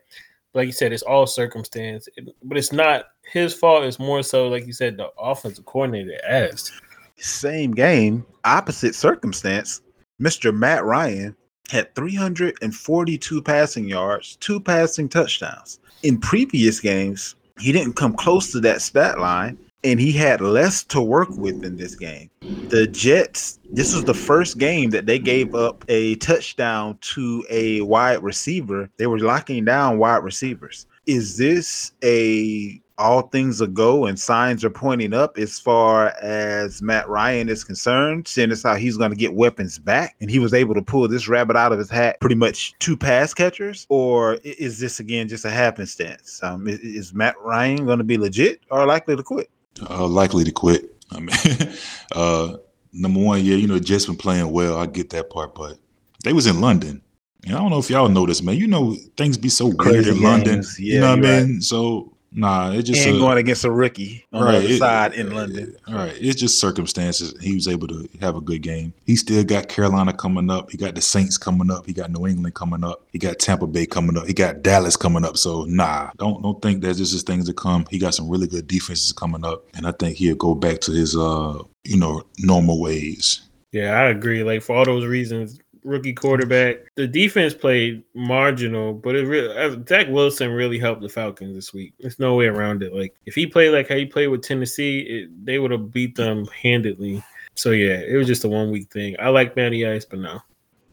Like 0.53 0.67
you 0.67 0.73
said, 0.73 0.93
it's 0.93 1.03
all 1.03 1.27
circumstance, 1.27 2.09
It- 2.17 2.29
but 2.45 2.57
it's 2.57 2.73
not 2.73 3.07
his 3.25 3.53
fault. 3.55 3.85
It's 3.85 3.99
more 3.99 4.23
so 4.23 4.47
like 4.49 4.67
you 4.67 4.73
said, 4.73 4.97
the 4.97 5.09
offensive 5.19 5.65
coordinator 5.65 6.19
asked. 6.29 6.73
Same 7.17 7.73
game, 7.73 8.25
opposite 8.45 8.95
circumstance. 8.95 9.81
Mr. 10.23 10.55
Matt 10.57 10.85
Ryan 10.85 11.35
had 11.71 11.95
342 11.95 13.43
passing 13.43 13.89
yards, 13.89 14.37
two 14.37 14.61
passing 14.61 15.09
touchdowns. 15.09 15.81
In 16.03 16.19
previous 16.19 16.81
games, 16.81 17.37
he 17.59 17.73
didn't 17.73 17.95
come 17.95 18.15
close 18.15 18.53
to 18.53 18.61
that 18.61 18.83
stat 18.83 19.19
line, 19.19 19.59
and 19.83 20.01
he 20.01 20.13
had 20.13 20.41
less 20.41 20.83
to 20.85 21.01
work 21.01 21.29
with 21.31 21.65
in 21.65 21.77
this 21.77 21.95
game. 21.95 22.31
The 22.69 22.87
Jets, 22.87 23.59
this 23.71 23.95
was 23.95 24.05
the 24.05 24.15
first 24.15 24.59
game 24.59 24.91
that 24.91 25.07
they 25.07 25.19
gave 25.19 25.55
up 25.55 25.85
a 25.89 26.17
touchdown 26.17 26.99
to 27.03 27.45
a 27.51 27.83
wide 27.83 28.23
receiver. 28.23 28.89
They 28.97 29.07
were 29.07 29.19
locking 29.19 29.65
down 29.65 29.99
wide 29.99 30.25
receivers. 30.25 30.87
Is 31.07 31.37
this 31.37 31.93
a 32.03 32.81
all 32.99 33.23
things 33.23 33.61
are 33.61 33.67
go 33.67 34.07
and 34.07 34.19
signs 34.19 34.65
are 34.65 34.71
pointing 34.71 35.13
up 35.13 35.37
as 35.37 35.59
far 35.59 36.09
as 36.23 36.81
Matt 36.81 37.09
Ryan 37.09 37.49
is 37.49 37.65
concerned, 37.65 38.29
seeing 38.29 38.51
as 38.53 38.63
how 38.63 38.75
he's 38.77 38.97
going 38.97 39.11
to 39.11 39.17
get 39.17 39.35
weapons 39.35 39.79
back 39.79 40.15
and 40.21 40.31
he 40.31 40.39
was 40.39 40.55
able 40.55 40.75
to 40.75 40.83
pull 40.83 41.09
this 41.09 41.27
rabbit 41.27 41.57
out 41.57 41.73
of 41.73 41.79
his 41.79 41.91
hat 41.91 42.21
pretty 42.21 42.37
much 42.37 42.73
two 42.79 42.97
pass 42.97 43.35
catchers? 43.35 43.87
Or 43.89 44.35
is 44.45 44.79
this 44.79 45.01
again 45.01 45.29
just 45.29 45.45
a 45.45 45.51
happenstance? 45.51 46.41
Um, 46.43 46.69
i- 46.69 46.79
is 46.83 47.13
Matt 47.13 47.35
Ryan 47.41 47.85
going 47.85 47.99
to 47.99 48.05
be 48.05 48.17
legit 48.17 48.61
or 48.71 48.87
likely 48.87 49.17
to 49.17 49.23
quit? 49.23 49.51
Uh, 49.91 50.07
likely 50.07 50.45
to 50.45 50.53
quit. 50.53 50.95
I 51.11 51.19
mean, 51.21 51.75
uh, 52.13 52.57
number 52.93 53.21
one, 53.21 53.45
yeah, 53.45 53.57
you 53.57 53.67
know, 53.67 53.79
Jets 53.81 54.07
been 54.07 54.17
playing 54.17 54.51
well. 54.53 54.79
I 54.79 54.87
get 54.87 55.11
that 55.11 55.31
part, 55.31 55.55
but 55.55 55.79
they 56.23 56.33
was 56.33 56.47
in 56.47 56.61
London. 56.61 57.03
And 57.45 57.55
I 57.57 57.59
don't 57.59 57.71
know 57.71 57.79
if 57.79 57.91
y'all 57.91 58.09
know 58.09 58.25
this, 58.25 58.41
man. 58.41 58.57
You 58.57 58.69
know, 58.69 58.95
things 59.17 59.37
be 59.37 59.49
so 59.51 59.67
weird 59.67 60.07
in 60.07 60.23
London. 60.23 60.55
games. 60.55 60.79
you 60.79 60.99
know 61.01 61.11
what 61.11 61.19
I 61.27 61.43
mean? 61.43 61.61
So 61.61 62.14
nah, 62.35 62.73
it 62.73 62.83
just 62.83 63.07
and 63.07 63.17
uh, 63.17 63.19
going 63.21 63.39
against 63.39 63.65
a 63.65 63.71
rookie 63.71 64.25
on 64.33 64.43
the 64.43 64.59
other 64.59 64.67
it- 64.67 64.79
side 64.79 65.15
in 65.15 65.33
London. 65.35 65.75
All 65.89 65.95
right, 65.95 66.15
it's 66.21 66.39
just 66.41 66.61
circumstances. 66.61 67.35
He 67.41 67.55
was 67.55 67.69
able 67.69 67.89
to 67.89 68.09
have 68.21 68.37
a 68.37 68.41
good 68.41 68.63
game. 68.63 68.93
He 69.07 69.17
still 69.17 69.45
got 69.45 69.69
Carolina 69.69 70.13
coming 70.13 70.51
up. 70.51 70.71
He 70.71 70.77
got 70.77 70.95
the 70.95 71.01
Saints 71.01 71.39
coming 71.39 71.71
up. 71.71 71.87
He 71.87 71.93
got 71.93 72.11
New 72.11 72.27
England 72.27 72.55
coming 72.55 72.85
up. 72.85 73.07
He 73.13 73.19
got 73.19 73.39
Tampa 73.39 73.67
Bay 73.67 73.87
coming 73.87 74.19
up. 74.19 74.27
He 74.27 74.35
got 74.35 74.63
Dallas 74.63 74.97
coming 74.97 75.25
up. 75.25 75.37
So 75.37 75.65
nah, 75.65 76.11
don't 76.19 76.43
don't 76.43 76.61
think 76.61 76.83
that 76.83 76.97
this 76.97 77.13
is 77.13 77.23
things 77.23 77.47
to 77.47 77.55
come. 77.55 77.87
He 77.91 77.99
got 77.99 78.15
some 78.15 78.29
really 78.29 78.47
good 78.47 78.67
defenses 78.67 79.13
coming 79.13 79.45
up, 79.45 79.65
and 79.75 79.87
I 79.87 79.93
think 79.93 80.17
he'll 80.17 80.37
go 80.37 80.55
back 80.55 80.81
to 80.81 80.93
his 80.93 81.17
uh 81.17 81.63
you 81.85 81.97
know 81.97 82.23
normal 82.39 82.81
ways. 82.81 83.43
Yeah, 83.73 83.99
I 83.99 84.05
agree. 84.05 84.45
Like 84.45 84.63
for 84.63 84.77
all 84.77 84.85
those 84.85 85.05
reasons, 85.05 85.59
rookie 85.85 86.13
quarterback, 86.13 86.79
the 86.97 87.07
defense 87.07 87.55
played 87.55 88.03
marginal, 88.15 88.95
but 88.95 89.15
it 89.15 89.27
really 89.27 89.57
uh, 89.57 89.77
Zach 89.89 90.09
Wilson 90.09 90.51
really 90.51 90.79
helped 90.79 91.03
the 91.03 91.09
Falcons 91.09 91.55
this 91.55 91.73
week. 91.73 91.95
There's 92.01 92.19
no 92.19 92.35
way 92.35 92.47
around 92.47 92.83
it. 92.83 92.93
Like 92.93 93.15
if 93.27 93.35
he 93.35 93.47
played 93.47 93.71
like 93.71 93.89
how 93.89 93.97
he 93.97 94.07
played 94.07 94.29
with 94.29 94.43
Tennessee, 94.43 95.01
it, 95.01 95.47
they 95.47 95.59
would 95.59 95.71
have 95.71 95.93
beat 95.93 96.17
them 96.17 96.47
handedly. 96.47 97.23
So 97.55 97.71
yeah, 97.71 98.01
it 98.01 98.17
was 98.17 98.27
just 98.27 98.45
a 98.45 98.49
one 98.49 98.71
week 98.71 98.91
thing. 98.91 99.15
I 99.21 99.29
like 99.29 99.55
Matty 99.55 99.87
Ice, 99.87 100.05
but 100.05 100.19
no. 100.19 100.41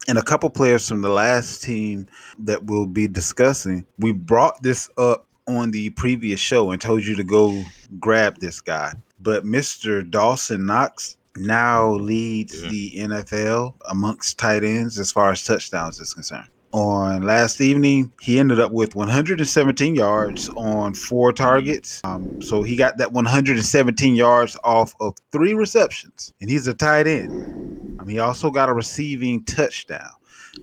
and 0.08 0.18
a 0.18 0.24
couple 0.24 0.50
players 0.50 0.88
from 0.88 1.02
the 1.02 1.10
last 1.10 1.64
team 1.64 2.08
that 2.40 2.64
we'll 2.66 2.86
be 2.86 3.08
discussing. 3.08 3.86
We 3.98 4.12
brought 4.12 4.62
this 4.62 4.90
up 4.98 5.26
on 5.48 5.72
the 5.72 5.90
previous 5.92 6.40
show 6.40 6.72
and 6.72 6.82
told 6.82 7.04
you 7.04 7.16
to 7.16 7.24
go 7.24 7.64
grab 8.00 8.38
this 8.40 8.62
guy. 8.62 8.94
But 9.20 9.44
Mr. 9.44 10.08
Dawson 10.10 10.66
Knox 10.66 11.18
now 11.38 11.92
leads 11.94 12.62
Yeah. 12.62 12.70
the 12.70 12.92
NFL 12.98 13.76
amongst 13.90 14.38
tight 14.38 14.64
ends 14.64 15.00
as 15.00 15.12
far 15.12 15.32
as 15.32 15.44
touchdowns 15.44 16.00
is 16.00 16.14
concerned. 16.14 16.48
on 16.74 17.24
last 17.24 17.60
evening. 17.60 18.10
He 18.22 18.40
ended 18.40 18.62
up 18.62 18.72
with 18.72 18.96
117 18.96 19.94
yards 19.94 20.48
on 20.56 20.94
four 20.94 21.34
targets. 21.34 22.00
Um, 22.06 22.42
so 22.42 22.64
he 22.64 22.78
got 22.78 22.96
that 22.98 23.12
117 23.12 24.16
yards 24.16 24.58
off 24.64 24.94
of 25.02 25.16
three 25.34 25.54
receptions, 25.54 26.32
and 26.40 26.50
he's 26.50 26.68
a 26.68 26.74
tight 26.74 27.08
end. 27.08 27.98
Um, 28.00 28.08
he 28.08 28.20
also 28.20 28.50
got 28.50 28.70
a 28.70 28.74
receiving 28.74 29.44
touchdown. 29.44 30.12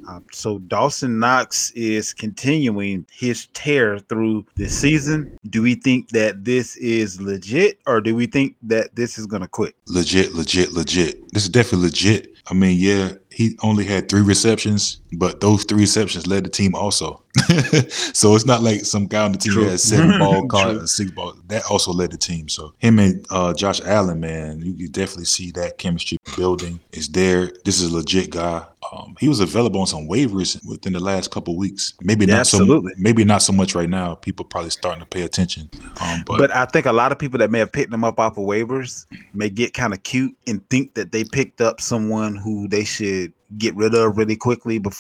Um, 0.07 0.25
so 0.33 0.59
Dawson 0.61 1.19
Knox 1.19 1.71
is 1.73 2.13
continuing 2.13 3.07
his 3.11 3.47
tear 3.55 3.99
through 3.99 4.47
this 4.57 4.79
season. 4.79 5.37
Do 5.49 5.63
we 5.63 5.75
think 5.75 6.11
that 6.11 6.45
this 6.45 6.77
is 6.77 7.21
legit, 7.21 7.81
or 7.87 8.01
do 8.01 8.15
we 8.15 8.27
think 8.27 8.57
that 8.63 8.95
this 8.95 9.19
is 9.19 9.27
going 9.27 9.43
to 9.43 9.49
quit? 9.49 9.75
Legit, 9.87 10.35
legit, 10.35 10.73
legit. 10.73 11.33
This 11.33 11.45
is 11.45 11.49
definitely 11.49 11.89
legit. 11.89 12.35
I 12.51 12.55
mean, 12.55 12.79
yeah, 12.79 13.13
he 13.31 13.57
only 13.63 13.85
had 13.85 14.09
three 14.09 14.23
receptions, 14.23 15.01
but 15.13 15.41
those 15.41 15.65
three 15.65 15.81
receptions 15.81 16.27
led 16.27 16.45
the 16.45 16.51
team 16.51 16.75
also. 16.75 17.23
so 18.13 18.35
it's 18.35 18.47
not 18.47 18.63
like 18.63 18.85
some 18.85 19.07
guy 19.07 19.25
on 19.25 19.33
the 19.33 19.39
team 19.39 19.53
True. 19.53 19.69
had 19.69 19.81
seven 19.81 20.19
ball 20.19 20.47
caught 20.47 20.71
and 20.71 20.89
six 20.89 21.11
ball. 21.11 21.35
That 21.47 21.65
also 21.71 21.93
led 21.93 22.11
the 22.11 22.19
team. 22.19 22.49
So 22.49 22.75
him 22.79 22.99
and 22.99 23.25
uh, 23.31 23.55
Josh 23.55 23.81
Allen, 23.83 24.21
man, 24.21 24.61
you 24.61 24.75
can 24.75 24.91
definitely 24.91 25.27
see 25.27 25.51
that 25.53 25.79
chemistry 25.79 26.19
building 26.37 26.81
is 26.93 27.09
there. 27.09 27.53
This 27.65 27.81
is 27.81 27.93
a 27.93 27.95
legit 27.97 28.31
guy. 28.31 28.65
Um, 28.93 29.17
he 29.19 29.29
was 29.29 29.41
available 29.41 29.81
on 29.81 29.87
some 29.87 30.09
waivers 30.09 30.65
within 30.67 30.93
the 30.93 31.01
last 31.01 31.31
couple 31.31 31.57
weeks. 31.57 31.95
Maybe 32.01 32.27
yeah, 32.27 32.35
not 32.35 32.41
absolutely. 32.41 32.93
so. 32.93 33.01
Maybe 33.01 33.25
not 33.25 33.43
so 33.43 33.53
much 33.53 33.75
right 33.75 33.89
now. 33.89 34.15
People 34.15 34.45
probably 34.45 34.71
starting 34.71 35.01
to 35.01 35.07
pay 35.07 35.23
attention. 35.23 35.69
Um, 36.01 36.23
but, 36.27 36.39
but 36.39 36.55
I 36.55 36.65
think 36.67 36.87
a 36.87 36.93
lot 36.93 37.13
of 37.13 37.19
people 37.19 37.39
that 37.39 37.51
may 37.51 37.59
have 37.59 37.73
picked 37.73 37.93
him 37.93 38.05
up 38.05 38.19
off 38.19 38.39
of 38.39 38.45
waivers 38.45 39.07
may 39.35 39.51
get 39.51 39.75
kind 39.75 39.93
of 39.93 40.03
cute 40.05 40.37
and 40.47 40.67
think 40.71 40.95
that 40.95 41.13
they 41.13 41.25
picked 41.25 41.61
up 41.61 41.81
someone 41.81 42.37
who 42.37 42.69
they 42.69 42.85
should 42.85 43.33
get 43.57 43.75
rid 43.77 43.95
of 43.95 44.17
really 44.19 44.37
quickly 44.37 44.79
before 44.79 44.98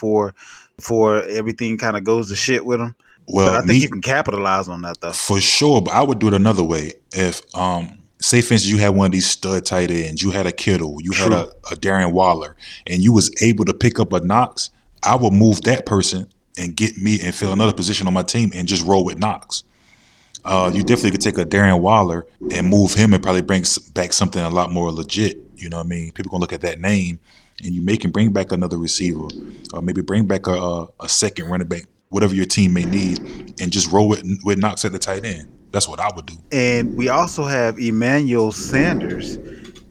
before 0.76 1.22
everything 1.24 1.76
kind 1.76 1.96
of 1.96 2.04
goes 2.04 2.28
to 2.28 2.36
shit 2.36 2.64
with 2.64 2.78
them. 2.78 2.94
Well, 3.26 3.50
but 3.50 3.54
I 3.56 3.58
think 3.58 3.70
me, 3.70 3.76
you 3.78 3.88
can 3.90 4.00
capitalize 4.00 4.68
on 4.68 4.82
that 4.82 5.00
though. 5.00 5.12
For 5.12 5.40
sure, 5.40 5.82
but 5.82 5.92
I 5.92 6.02
would 6.02 6.18
do 6.18 6.28
it 6.28 6.34
another 6.34 6.64
way. 6.64 6.94
If 7.12 7.42
um 7.54 7.98
say 8.20 8.40
for 8.40 8.54
instance 8.54 8.72
you 8.72 8.78
had 8.78 8.90
one 8.90 9.06
of 9.06 9.12
these 9.12 9.28
stud 9.28 9.66
tight 9.66 9.90
ends, 9.90 10.22
you 10.22 10.30
had 10.30 10.46
a 10.46 10.52
Kittle, 10.52 10.98
you 11.02 11.12
True. 11.12 11.24
had 11.24 11.32
a, 11.32 11.48
a 11.70 11.76
Darren 11.76 12.12
Waller, 12.12 12.56
and 12.86 13.02
you 13.02 13.12
was 13.12 13.30
able 13.42 13.64
to 13.66 13.74
pick 13.74 14.00
up 14.00 14.12
a 14.12 14.20
Knox, 14.20 14.70
I 15.02 15.14
would 15.14 15.32
move 15.32 15.60
that 15.62 15.84
person 15.84 16.26
and 16.56 16.74
get 16.74 16.96
me 16.96 17.20
and 17.22 17.34
fill 17.34 17.52
another 17.52 17.72
position 17.72 18.06
on 18.06 18.14
my 18.14 18.22
team 18.22 18.50
and 18.54 18.66
just 18.66 18.84
roll 18.84 19.04
with 19.04 19.18
Knox. 19.18 19.64
Uh, 20.44 20.70
you 20.72 20.82
definitely 20.82 21.10
could 21.10 21.20
take 21.20 21.36
a 21.36 21.44
Darren 21.44 21.80
Waller 21.80 22.26
and 22.52 22.66
move 22.66 22.94
him 22.94 23.12
and 23.12 23.22
probably 23.22 23.42
bring 23.42 23.64
back 23.92 24.12
something 24.12 24.42
a 24.42 24.48
lot 24.48 24.72
more 24.72 24.90
legit. 24.90 25.38
You 25.56 25.68
know 25.68 25.76
what 25.76 25.86
I 25.86 25.88
mean? 25.88 26.12
People 26.12 26.30
gonna 26.30 26.40
look 26.40 26.52
at 26.52 26.62
that 26.62 26.80
name 26.80 27.20
and 27.64 27.74
you 27.74 27.82
make 27.82 28.04
him 28.04 28.10
bring 28.10 28.32
back 28.32 28.52
another 28.52 28.78
receiver, 28.78 29.28
or 29.72 29.82
maybe 29.82 30.02
bring 30.02 30.26
back 30.26 30.46
a, 30.46 30.52
a, 30.52 30.88
a 31.00 31.08
second 31.08 31.48
running 31.48 31.68
back, 31.68 31.84
whatever 32.10 32.34
your 32.34 32.46
team 32.46 32.72
may 32.72 32.84
need, 32.84 33.18
and 33.60 33.72
just 33.72 33.90
roll 33.90 34.12
it 34.12 34.24
with 34.44 34.58
Knox 34.58 34.84
at 34.84 34.92
the 34.92 34.98
tight 34.98 35.24
end. 35.24 35.48
That's 35.70 35.88
what 35.88 36.00
I 36.00 36.10
would 36.14 36.26
do. 36.26 36.34
And 36.52 36.96
we 36.96 37.08
also 37.08 37.44
have 37.44 37.78
Emmanuel 37.78 38.52
Sanders. 38.52 39.38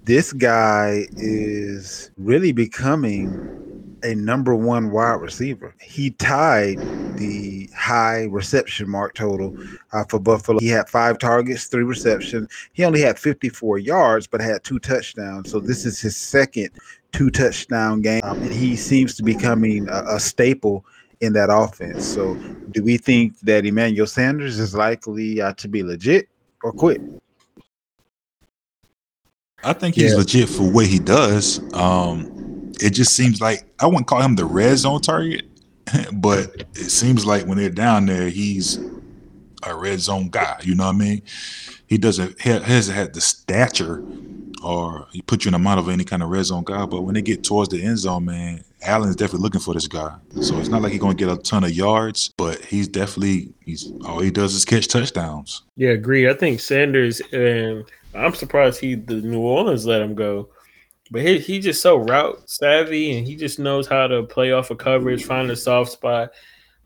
This 0.06 0.34
guy 0.34 1.06
is 1.18 2.10
really 2.18 2.52
becoming 2.52 3.58
a 4.04 4.16
number 4.16 4.56
one 4.56 4.92
wide 4.92 5.22
receiver. 5.22 5.76
He 5.82 6.12
tied 6.12 6.80
the 7.18 7.70
high 7.76 8.24
reception 8.26 8.90
mark 8.90 9.16
total 9.16 9.58
uh, 9.92 10.04
for 10.06 10.20
Buffalo. 10.20 10.60
He 10.60 10.68
had 10.68 10.88
five 10.88 11.20
targets, 11.20 11.66
three 11.66 11.84
receptions. 11.84 12.50
He 12.74 12.86
only 12.86 13.02
had 13.02 13.18
54 13.18 13.80
yards, 13.80 14.28
but 14.28 14.40
had 14.40 14.64
two 14.64 14.80
touchdowns. 14.80 15.52
So 15.52 15.60
this 15.60 15.86
is 15.86 16.00
his 16.00 16.16
second 16.16 16.70
two 17.12 17.30
touchdown 17.30 18.02
game, 18.02 18.22
um, 18.24 18.42
and 18.42 18.52
he 18.52 18.76
seems 18.76 19.16
to 19.16 19.24
be 19.24 19.34
becoming 19.34 19.88
a, 19.90 20.04
a 20.16 20.20
staple 20.20 20.86
in 21.22 21.34
that 21.34 21.50
offense. 21.52 22.06
So, 22.06 22.36
do 22.72 22.84
we 22.84 22.98
think 22.98 23.40
that 23.42 23.66
Emmanuel 23.66 24.08
Sanders 24.08 24.60
is 24.60 24.76
likely 24.76 25.42
uh, 25.42 25.54
to 25.54 25.68
be 25.68 25.84
legit 25.84 26.30
or 26.64 26.72
quit? 26.72 27.02
I 29.64 29.74
think 29.74 29.96
he's 29.96 30.12
yeah. 30.12 30.18
legit 30.18 30.50
for 30.50 30.70
what 30.70 30.86
he 30.86 31.00
does. 31.00 31.62
Um, 31.74 32.72
it 32.80 32.92
just 32.92 33.16
seems 33.16 33.42
like 33.42 33.66
I 33.80 33.88
wouldn't 33.88 34.08
call 34.08 34.22
him 34.22 34.36
the 34.36 34.46
red 34.46 34.78
zone 34.78 35.02
target, 35.02 35.46
but 36.14 36.66
it 36.76 36.92
seems 36.92 37.26
like 37.26 37.46
when 37.46 37.58
they're 37.58 37.70
down 37.70 38.06
there, 38.06 38.30
he's 38.30 38.80
a 39.64 39.76
red 39.76 40.00
zone 40.00 40.30
guy. 40.30 40.60
You 40.64 40.76
know 40.76 40.86
what 40.86 40.96
I 40.96 41.00
mean? 41.00 41.22
He 41.88 41.98
doesn't 41.98 42.40
he 42.40 42.50
hasn't 42.50 42.98
had 42.98 43.14
the 43.14 43.22
stature 43.22 44.04
or 44.68 45.08
he 45.12 45.22
put 45.22 45.46
you 45.46 45.50
in 45.50 45.56
a 45.56 45.60
model 45.60 45.84
of 45.84 45.90
any 45.90 46.04
kind 46.04 46.22
of 46.22 46.30
red 46.30 46.44
zone 46.44 46.64
guy. 46.66 46.86
But 46.86 47.02
when 47.02 47.16
they 47.16 47.22
get 47.22 47.44
towards 47.44 47.70
the 47.70 47.82
end 47.82 48.00
zone, 48.00 48.26
man, 48.26 48.64
Allen's 48.82 49.16
definitely 49.16 49.44
looking 49.44 49.62
for 49.62 49.74
this 49.74 49.88
guy. 49.88 50.14
So 50.42 50.60
it's 50.60 50.70
not 50.70 50.82
like 50.82 50.92
he's 50.92 51.02
gonna 51.02 51.16
get 51.16 51.30
a 51.30 51.38
ton 51.38 51.64
of 51.64 51.72
yards, 51.72 52.34
but 52.38 52.60
he's 52.66 52.88
definitely 52.88 53.54
he's 53.66 53.92
all 54.06 54.20
he 54.20 54.30
does 54.30 54.54
is 54.54 54.66
catch 54.66 54.88
touchdowns. 54.88 55.64
Yeah, 55.76 55.92
agree. 55.92 56.30
I 56.30 56.34
think 56.34 56.60
Sanders 56.60 57.22
and 57.32 57.86
I'm 58.14 58.34
surprised 58.34 58.82
he 58.82 58.96
the 58.96 59.16
New 59.16 59.42
Orleans 59.42 59.86
let 59.86 60.02
him 60.02 60.16
go. 60.16 60.50
But 61.12 61.22
he 61.22 61.40
he 61.40 61.60
just 61.60 61.82
so 61.82 61.96
route 61.98 62.50
savvy 62.50 63.18
and 63.18 63.26
he 63.26 63.36
just 63.36 63.60
knows 63.60 63.88
how 63.88 64.08
to 64.08 64.24
play 64.24 64.52
off 64.52 64.70
of 64.70 64.78
coverage, 64.80 65.24
find 65.24 65.50
a 65.50 65.56
soft 65.56 65.92
spot. 65.92 66.32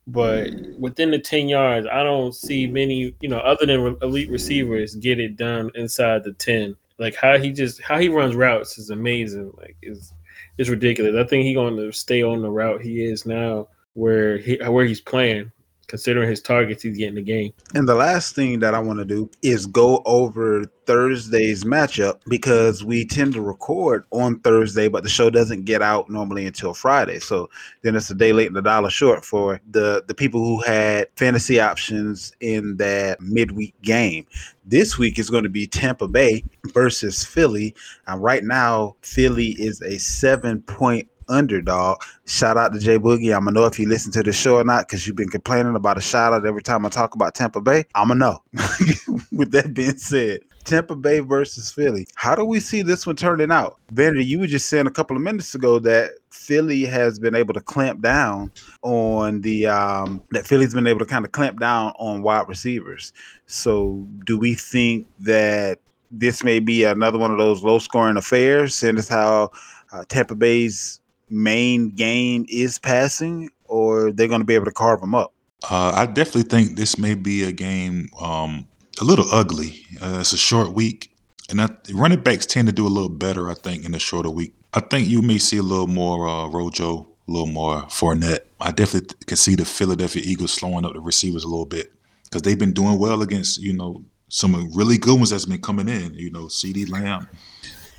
But 0.07 0.49
within 0.79 1.11
the 1.11 1.19
10 1.19 1.47
yards, 1.47 1.87
I 1.91 2.03
don't 2.03 2.33
see 2.33 2.65
many, 2.67 3.15
you 3.21 3.29
know, 3.29 3.37
other 3.37 3.65
than 3.65 3.97
elite 4.01 4.31
receivers 4.31 4.95
get 4.95 5.19
it 5.19 5.37
done 5.37 5.71
inside 5.75 6.23
the 6.23 6.33
10. 6.33 6.75
Like 7.01 7.15
how 7.15 7.39
he 7.39 7.51
just 7.51 7.81
how 7.81 7.97
he 7.97 8.09
runs 8.09 8.35
routes 8.35 8.77
is 8.77 8.91
amazing. 8.91 9.51
Like 9.57 9.75
it's 9.81 10.13
it's 10.59 10.69
ridiculous. 10.69 11.15
I 11.15 11.27
think 11.27 11.43
he's 11.43 11.55
going 11.55 11.75
to 11.75 11.91
stay 11.91 12.21
on 12.21 12.43
the 12.43 12.51
route 12.51 12.81
he 12.81 13.03
is 13.03 13.25
now, 13.25 13.67
where 13.93 14.37
he 14.37 14.57
where 14.57 14.85
he's 14.85 15.01
playing 15.01 15.51
considering 15.91 16.29
his 16.29 16.41
targets 16.41 16.83
he's 16.83 16.97
getting 16.97 17.15
the 17.15 17.21
game. 17.21 17.51
And 17.75 17.87
the 17.87 17.95
last 17.95 18.33
thing 18.33 18.59
that 18.59 18.73
I 18.73 18.79
want 18.79 18.99
to 18.99 19.05
do 19.05 19.29
is 19.41 19.65
go 19.65 20.01
over 20.05 20.63
Thursday's 20.85 21.65
matchup 21.65 22.21
because 22.29 22.81
we 22.81 23.05
tend 23.05 23.33
to 23.33 23.41
record 23.41 24.05
on 24.11 24.39
Thursday, 24.39 24.87
but 24.87 25.03
the 25.03 25.09
show 25.09 25.29
doesn't 25.29 25.65
get 25.65 25.81
out 25.81 26.09
normally 26.09 26.45
until 26.45 26.73
Friday. 26.73 27.19
So 27.19 27.49
then 27.81 27.97
it's 27.97 28.09
a 28.09 28.15
day 28.15 28.31
late 28.31 28.47
and 28.47 28.55
a 28.55 28.61
dollar 28.61 28.89
short 28.89 29.25
for 29.25 29.59
the 29.69 30.01
the 30.07 30.15
people 30.15 30.39
who 30.39 30.61
had 30.61 31.09
fantasy 31.17 31.59
options 31.59 32.31
in 32.39 32.77
that 32.77 33.19
midweek 33.19 33.79
game. 33.81 34.25
This 34.63 34.97
week 34.97 35.19
is 35.19 35.29
going 35.29 35.43
to 35.43 35.49
be 35.49 35.67
Tampa 35.67 36.07
Bay 36.07 36.45
versus 36.67 37.25
Philly. 37.25 37.75
And 38.07 38.23
right 38.23 38.45
now, 38.45 38.95
Philly 39.01 39.49
is 39.59 39.81
a 39.81 39.97
seven 39.97 40.61
point 40.61 41.09
underdog. 41.31 42.01
Shout 42.25 42.57
out 42.57 42.73
to 42.73 42.79
Jay 42.79 42.99
Boogie. 42.99 43.35
I'm 43.35 43.45
gonna 43.45 43.59
know 43.59 43.65
if 43.65 43.79
you 43.79 43.87
listen 43.87 44.11
to 44.13 44.23
the 44.23 44.33
show 44.33 44.57
or 44.57 44.63
not 44.63 44.87
because 44.87 45.07
you've 45.07 45.15
been 45.15 45.29
complaining 45.29 45.75
about 45.75 45.97
a 45.97 46.01
shout 46.01 46.33
out 46.33 46.45
every 46.45 46.61
time 46.61 46.85
I 46.85 46.89
talk 46.89 47.15
about 47.15 47.33
Tampa 47.33 47.61
Bay. 47.61 47.85
I'm 47.95 48.09
gonna 48.09 48.19
know. 48.19 48.43
With 49.31 49.51
that 49.51 49.73
being 49.73 49.97
said, 49.97 50.41
Tampa 50.63 50.95
Bay 50.95 51.19
versus 51.19 51.71
Philly. 51.71 52.07
How 52.15 52.35
do 52.35 52.45
we 52.45 52.59
see 52.59 52.81
this 52.81 53.07
one 53.07 53.15
turning 53.15 53.51
out? 53.51 53.77
Vander, 53.91 54.21
you 54.21 54.39
were 54.39 54.47
just 54.47 54.69
saying 54.69 54.87
a 54.87 54.91
couple 54.91 55.15
of 55.15 55.23
minutes 55.23 55.55
ago 55.55 55.79
that 55.79 56.11
Philly 56.29 56.85
has 56.85 57.19
been 57.19 57.35
able 57.35 57.53
to 57.53 57.61
clamp 57.61 58.01
down 58.01 58.51
on 58.81 59.41
the 59.41 59.67
um 59.67 60.21
that 60.31 60.45
Philly's 60.45 60.73
been 60.73 60.87
able 60.87 60.99
to 60.99 61.05
kind 61.05 61.25
of 61.25 61.31
clamp 61.31 61.59
down 61.59 61.93
on 61.97 62.21
wide 62.21 62.47
receivers. 62.47 63.13
So 63.47 64.07
do 64.25 64.37
we 64.37 64.53
think 64.53 65.07
that 65.19 65.79
this 66.11 66.43
may 66.43 66.59
be 66.59 66.83
another 66.83 67.17
one 67.17 67.31
of 67.31 67.37
those 67.37 67.63
low 67.63 67.79
scoring 67.79 68.17
affairs, 68.17 68.83
as 68.83 69.07
how 69.07 69.51
uh, 69.91 70.03
Tampa 70.07 70.35
Bay's 70.35 71.00
main 71.31 71.89
game 71.89 72.45
is 72.49 72.77
passing, 72.77 73.49
or 73.65 74.11
they're 74.11 74.27
going 74.27 74.41
to 74.41 74.45
be 74.45 74.55
able 74.55 74.65
to 74.65 74.71
carve 74.71 75.01
them 75.01 75.15
up? 75.15 75.33
Uh, 75.69 75.91
I 75.95 76.05
definitely 76.05 76.43
think 76.43 76.75
this 76.75 76.97
may 76.97 77.15
be 77.15 77.43
a 77.43 77.51
game 77.51 78.09
um, 78.19 78.67
a 78.99 79.03
little 79.03 79.25
ugly. 79.31 79.85
Uh, 80.01 80.17
it's 80.19 80.33
a 80.33 80.37
short 80.37 80.73
week, 80.73 81.15
and 81.49 81.61
I, 81.61 81.69
running 81.93 82.21
backs 82.21 82.45
tend 82.45 82.67
to 82.67 82.73
do 82.73 82.87
a 82.87 82.89
little 82.89 83.09
better, 83.09 83.49
I 83.49 83.53
think, 83.53 83.85
in 83.85 83.93
a 83.93 83.99
shorter 83.99 84.29
week. 84.29 84.53
I 84.73 84.79
think 84.79 85.07
you 85.07 85.21
may 85.21 85.37
see 85.37 85.57
a 85.57 85.63
little 85.63 85.87
more 85.87 86.27
uh, 86.27 86.47
Rojo, 86.47 87.07
a 87.27 87.31
little 87.31 87.47
more 87.47 87.83
Fournette. 87.83 88.41
I 88.59 88.71
definitely 88.71 89.15
can 89.25 89.37
see 89.37 89.55
the 89.55 89.65
Philadelphia 89.65 90.23
Eagles 90.25 90.53
slowing 90.53 90.85
up 90.85 90.93
the 90.93 90.99
receivers 90.99 91.43
a 91.43 91.47
little 91.47 91.65
bit 91.65 91.91
because 92.23 92.41
they've 92.41 92.57
been 92.57 92.73
doing 92.73 92.97
well 92.97 93.21
against, 93.21 93.61
you 93.61 93.73
know, 93.73 94.03
some 94.29 94.71
really 94.73 94.97
good 94.97 95.15
ones 95.15 95.29
that's 95.29 95.45
been 95.45 95.61
coming 95.61 95.89
in. 95.89 96.13
You 96.13 96.31
know, 96.31 96.45
CeeDee 96.45 96.89
Lamb, 96.89 97.27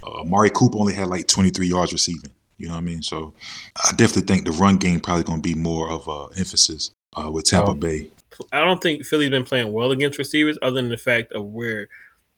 uh, 0.02 0.24
Mari 0.24 0.50
Cooper 0.50 0.78
only 0.78 0.94
had 0.94 1.08
like 1.08 1.28
23 1.28 1.66
yards 1.66 1.92
receiving. 1.92 2.30
You 2.62 2.68
know 2.68 2.74
what 2.74 2.80
I 2.80 2.84
mean? 2.84 3.02
So 3.02 3.34
I 3.76 3.90
definitely 3.90 4.32
think 4.32 4.46
the 4.46 4.52
run 4.52 4.76
game 4.76 5.00
probably 5.00 5.24
going 5.24 5.42
to 5.42 5.48
be 5.48 5.56
more 5.56 5.90
of 5.90 6.06
a 6.06 6.38
emphasis 6.38 6.92
uh, 7.14 7.28
with 7.28 7.44
Tampa 7.44 7.72
um, 7.72 7.80
Bay. 7.80 8.08
I 8.52 8.60
don't 8.60 8.80
think 8.80 9.04
Philly's 9.04 9.30
been 9.30 9.44
playing 9.44 9.72
well 9.72 9.90
against 9.90 10.16
receivers, 10.16 10.58
other 10.62 10.76
than 10.76 10.88
the 10.88 10.96
fact 10.96 11.32
of 11.32 11.44
where 11.46 11.88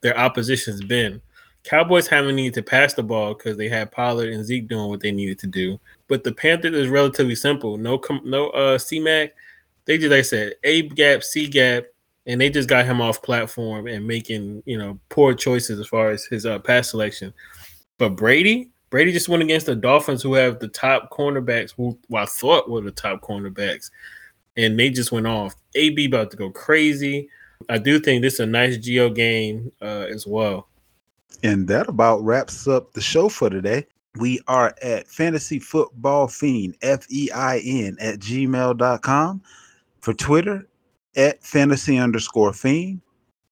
their 0.01 0.19
opposition's 0.19 0.83
been. 0.83 1.21
Cowboys 1.63 2.09
haven't 2.09 2.37
needed 2.37 2.55
to 2.55 2.63
pass 2.63 2.95
the 2.95 3.03
ball 3.03 3.35
because 3.35 3.59
they 3.59 3.69
had 3.69 3.93
Pollard 3.93 4.31
and 4.31 4.45
Zeke 4.45 4.67
doing 4.67 4.89
what 4.89 5.01
they 5.01 5.13
needed 5.13 5.39
to 5.41 5.47
do. 5.47 5.79
But 6.09 6.25
the 6.25 6.33
Panthers 6.33 6.75
is 6.75 6.89
relatively 6.89 7.35
simple. 7.35 7.77
No, 7.77 8.01
no 8.25 8.49
uh, 8.51 8.79
C-Mac. 8.79 9.35
They 9.85 9.99
just, 9.99 10.11
like 10.11 10.21
I 10.21 10.23
said, 10.23 10.55
A 10.65 10.89
gap, 10.89 11.23
C 11.23 11.49
gap, 11.49 11.85
and 12.27 12.41
they 12.41 12.49
just 12.49 12.69
got 12.69 12.87
him 12.87 13.03
off 13.03 13.23
platform 13.23 13.87
and 13.87 14.07
making 14.07 14.63
you 14.65 14.79
know 14.79 14.99
poor 15.11 15.35
choices 15.35 15.79
as 15.79 15.87
far 15.87 16.11
as 16.11 16.25
his 16.25 16.47
uh, 16.47 16.59
pass 16.59 16.91
selection. 16.91 17.35
But 17.99 18.17
Brady, 18.17 18.71
Brady 18.95 19.11
just 19.11 19.29
went 19.29 19.43
against 19.43 19.67
the 19.67 19.75
Dolphins, 19.75 20.23
who 20.23 20.35
have 20.35 20.61
the 20.61 20.69
top 20.69 21.11
cornerbacks, 21.11 21.75
who, 21.77 21.99
who 22.09 22.15
I 22.15 22.27
thought 22.27 22.71
were 22.71 22.81
the 22.81 22.93
top 22.93 23.23
cornerbacks, 23.23 23.91
and 24.57 24.79
they 24.79 24.89
just 24.89 25.11
went 25.11 25.27
off. 25.27 25.57
AB 25.75 26.05
about 26.07 26.31
to 26.31 26.37
go 26.37 26.49
crazy. 26.51 27.29
I 27.69 27.79
do 27.79 27.99
think 27.99 28.23
this 28.23 28.35
is 28.35 28.41
a 28.41 28.47
nice 28.47 28.79
Gio 28.79 29.13
game 29.13 29.73
uh, 29.83 30.07
as 30.09 30.29
well. 30.29 30.69
And 31.43 31.67
that 31.67 31.89
about 31.89 32.23
wraps 32.23 32.69
up 32.69 32.93
the 32.93 33.01
show 33.01 33.29
for 33.29 33.51
today. 33.51 33.85
We 34.21 34.39
are 34.47 34.73
at 34.81 35.09
Fantasy 35.09 35.59
Football 35.59 36.29
Fiend, 36.29 36.77
F 36.81 37.05
E 37.11 37.33
I 37.35 37.59
N, 37.65 37.97
at 37.99 38.21
gmail.com. 38.21 39.43
For 40.03 40.15
Twitter, 40.15 40.69
at 41.17 41.43
fantasy 41.43 41.99
underscore 41.99 42.53
fiend. 42.53 43.01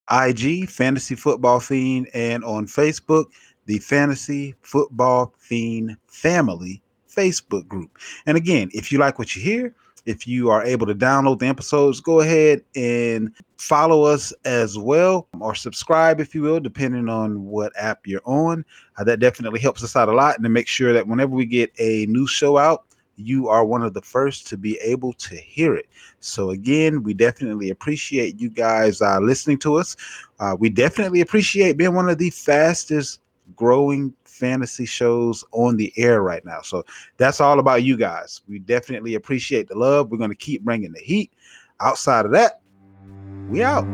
IG, 0.09 0.69
Fantasy 0.69 1.17
Football 1.17 1.59
Fiend. 1.59 2.09
And 2.15 2.45
on 2.45 2.67
Facebook, 2.67 3.25
the 3.67 3.79
Fantasy 3.79 4.55
Football 4.63 5.35
Fiend 5.39 5.97
Family 6.07 6.83
Facebook 7.09 7.67
group. 7.69 7.99
And 8.27 8.37
again, 8.37 8.71
if 8.73 8.91
you 8.91 8.99
like 8.99 9.19
what 9.19 9.37
you 9.37 9.43
hear, 9.43 9.75
if 10.05 10.27
you 10.27 10.51
are 10.51 10.65
able 10.65 10.87
to 10.87 10.95
download 10.95 11.39
the 11.39 11.47
episodes, 11.47 12.01
go 12.01 12.21
ahead 12.21 12.63
and 12.75 13.33
follow 13.57 14.03
us 14.03 14.33
as 14.45 14.77
well 14.77 15.29
or 15.39 15.55
subscribe, 15.55 16.21
if 16.21 16.35
you 16.35 16.43
will, 16.43 16.59
depending 16.59 17.09
on 17.09 17.45
what 17.45 17.73
app 17.77 18.07
you're 18.07 18.23
on. 18.25 18.65
Uh, 18.99 19.05
that 19.05 19.21
definitely 19.21 19.61
helps 19.61 19.85
us 19.85 19.95
out 19.95 20.09
a 20.09 20.13
lot. 20.13 20.35
And 20.35 20.45
to 20.45 20.49
make 20.49 20.67
sure 20.67 20.93
that 20.93 21.07
whenever 21.07 21.33
we 21.33 21.47
get 21.47 21.73
a 21.79 22.07
new 22.07 22.27
show 22.27 22.59
out, 22.59 22.85
you 23.17 23.49
are 23.49 23.65
one 23.65 23.83
of 23.83 23.95
the 23.95 24.03
first 24.03 24.49
to 24.49 24.57
be 24.57 24.77
able 24.79 25.13
to 25.13 25.37
hear 25.37 25.77
it. 25.77 25.87
So, 26.21 26.51
again, 26.51 27.03
we 27.03 27.15
definitely 27.15 27.71
appreciate 27.71 28.41
you 28.41 28.49
guys 28.49 29.01
uh, 29.03 29.21
listening 29.21 29.59
to 29.59 29.77
us. 29.77 29.97
Uh, 30.41 30.57
we 30.59 30.71
definitely 30.71 31.21
appreciate 31.21 31.77
being 31.77 31.95
one 31.95 32.09
of 32.09 32.19
the 32.19 32.31
fastest 32.31 33.21
growing 33.57 34.15
fantasy 34.25 34.85
shows 34.85 35.45
on 35.53 35.77
the 35.77 35.93
air 35.97 36.23
right 36.23 36.45
now. 36.45 36.61
So 36.63 36.85
that's 37.17 37.41
all 37.41 37.59
about 37.59 37.83
you 37.83 37.97
guys. 37.97 38.43
We 38.49 38.59
definitely 38.59 39.15
appreciate 39.15 39.69
the 39.69 39.79
love. 39.79 40.11
We're 40.11 40.19
going 40.19 40.31
to 40.31 40.37
keep 40.37 40.63
bringing 40.63 40.93
the 40.93 41.01
heat. 41.01 41.33
Outside 41.81 42.25
of 42.27 42.33
that, 42.33 42.61
we 43.49 43.63
out. 43.63 43.87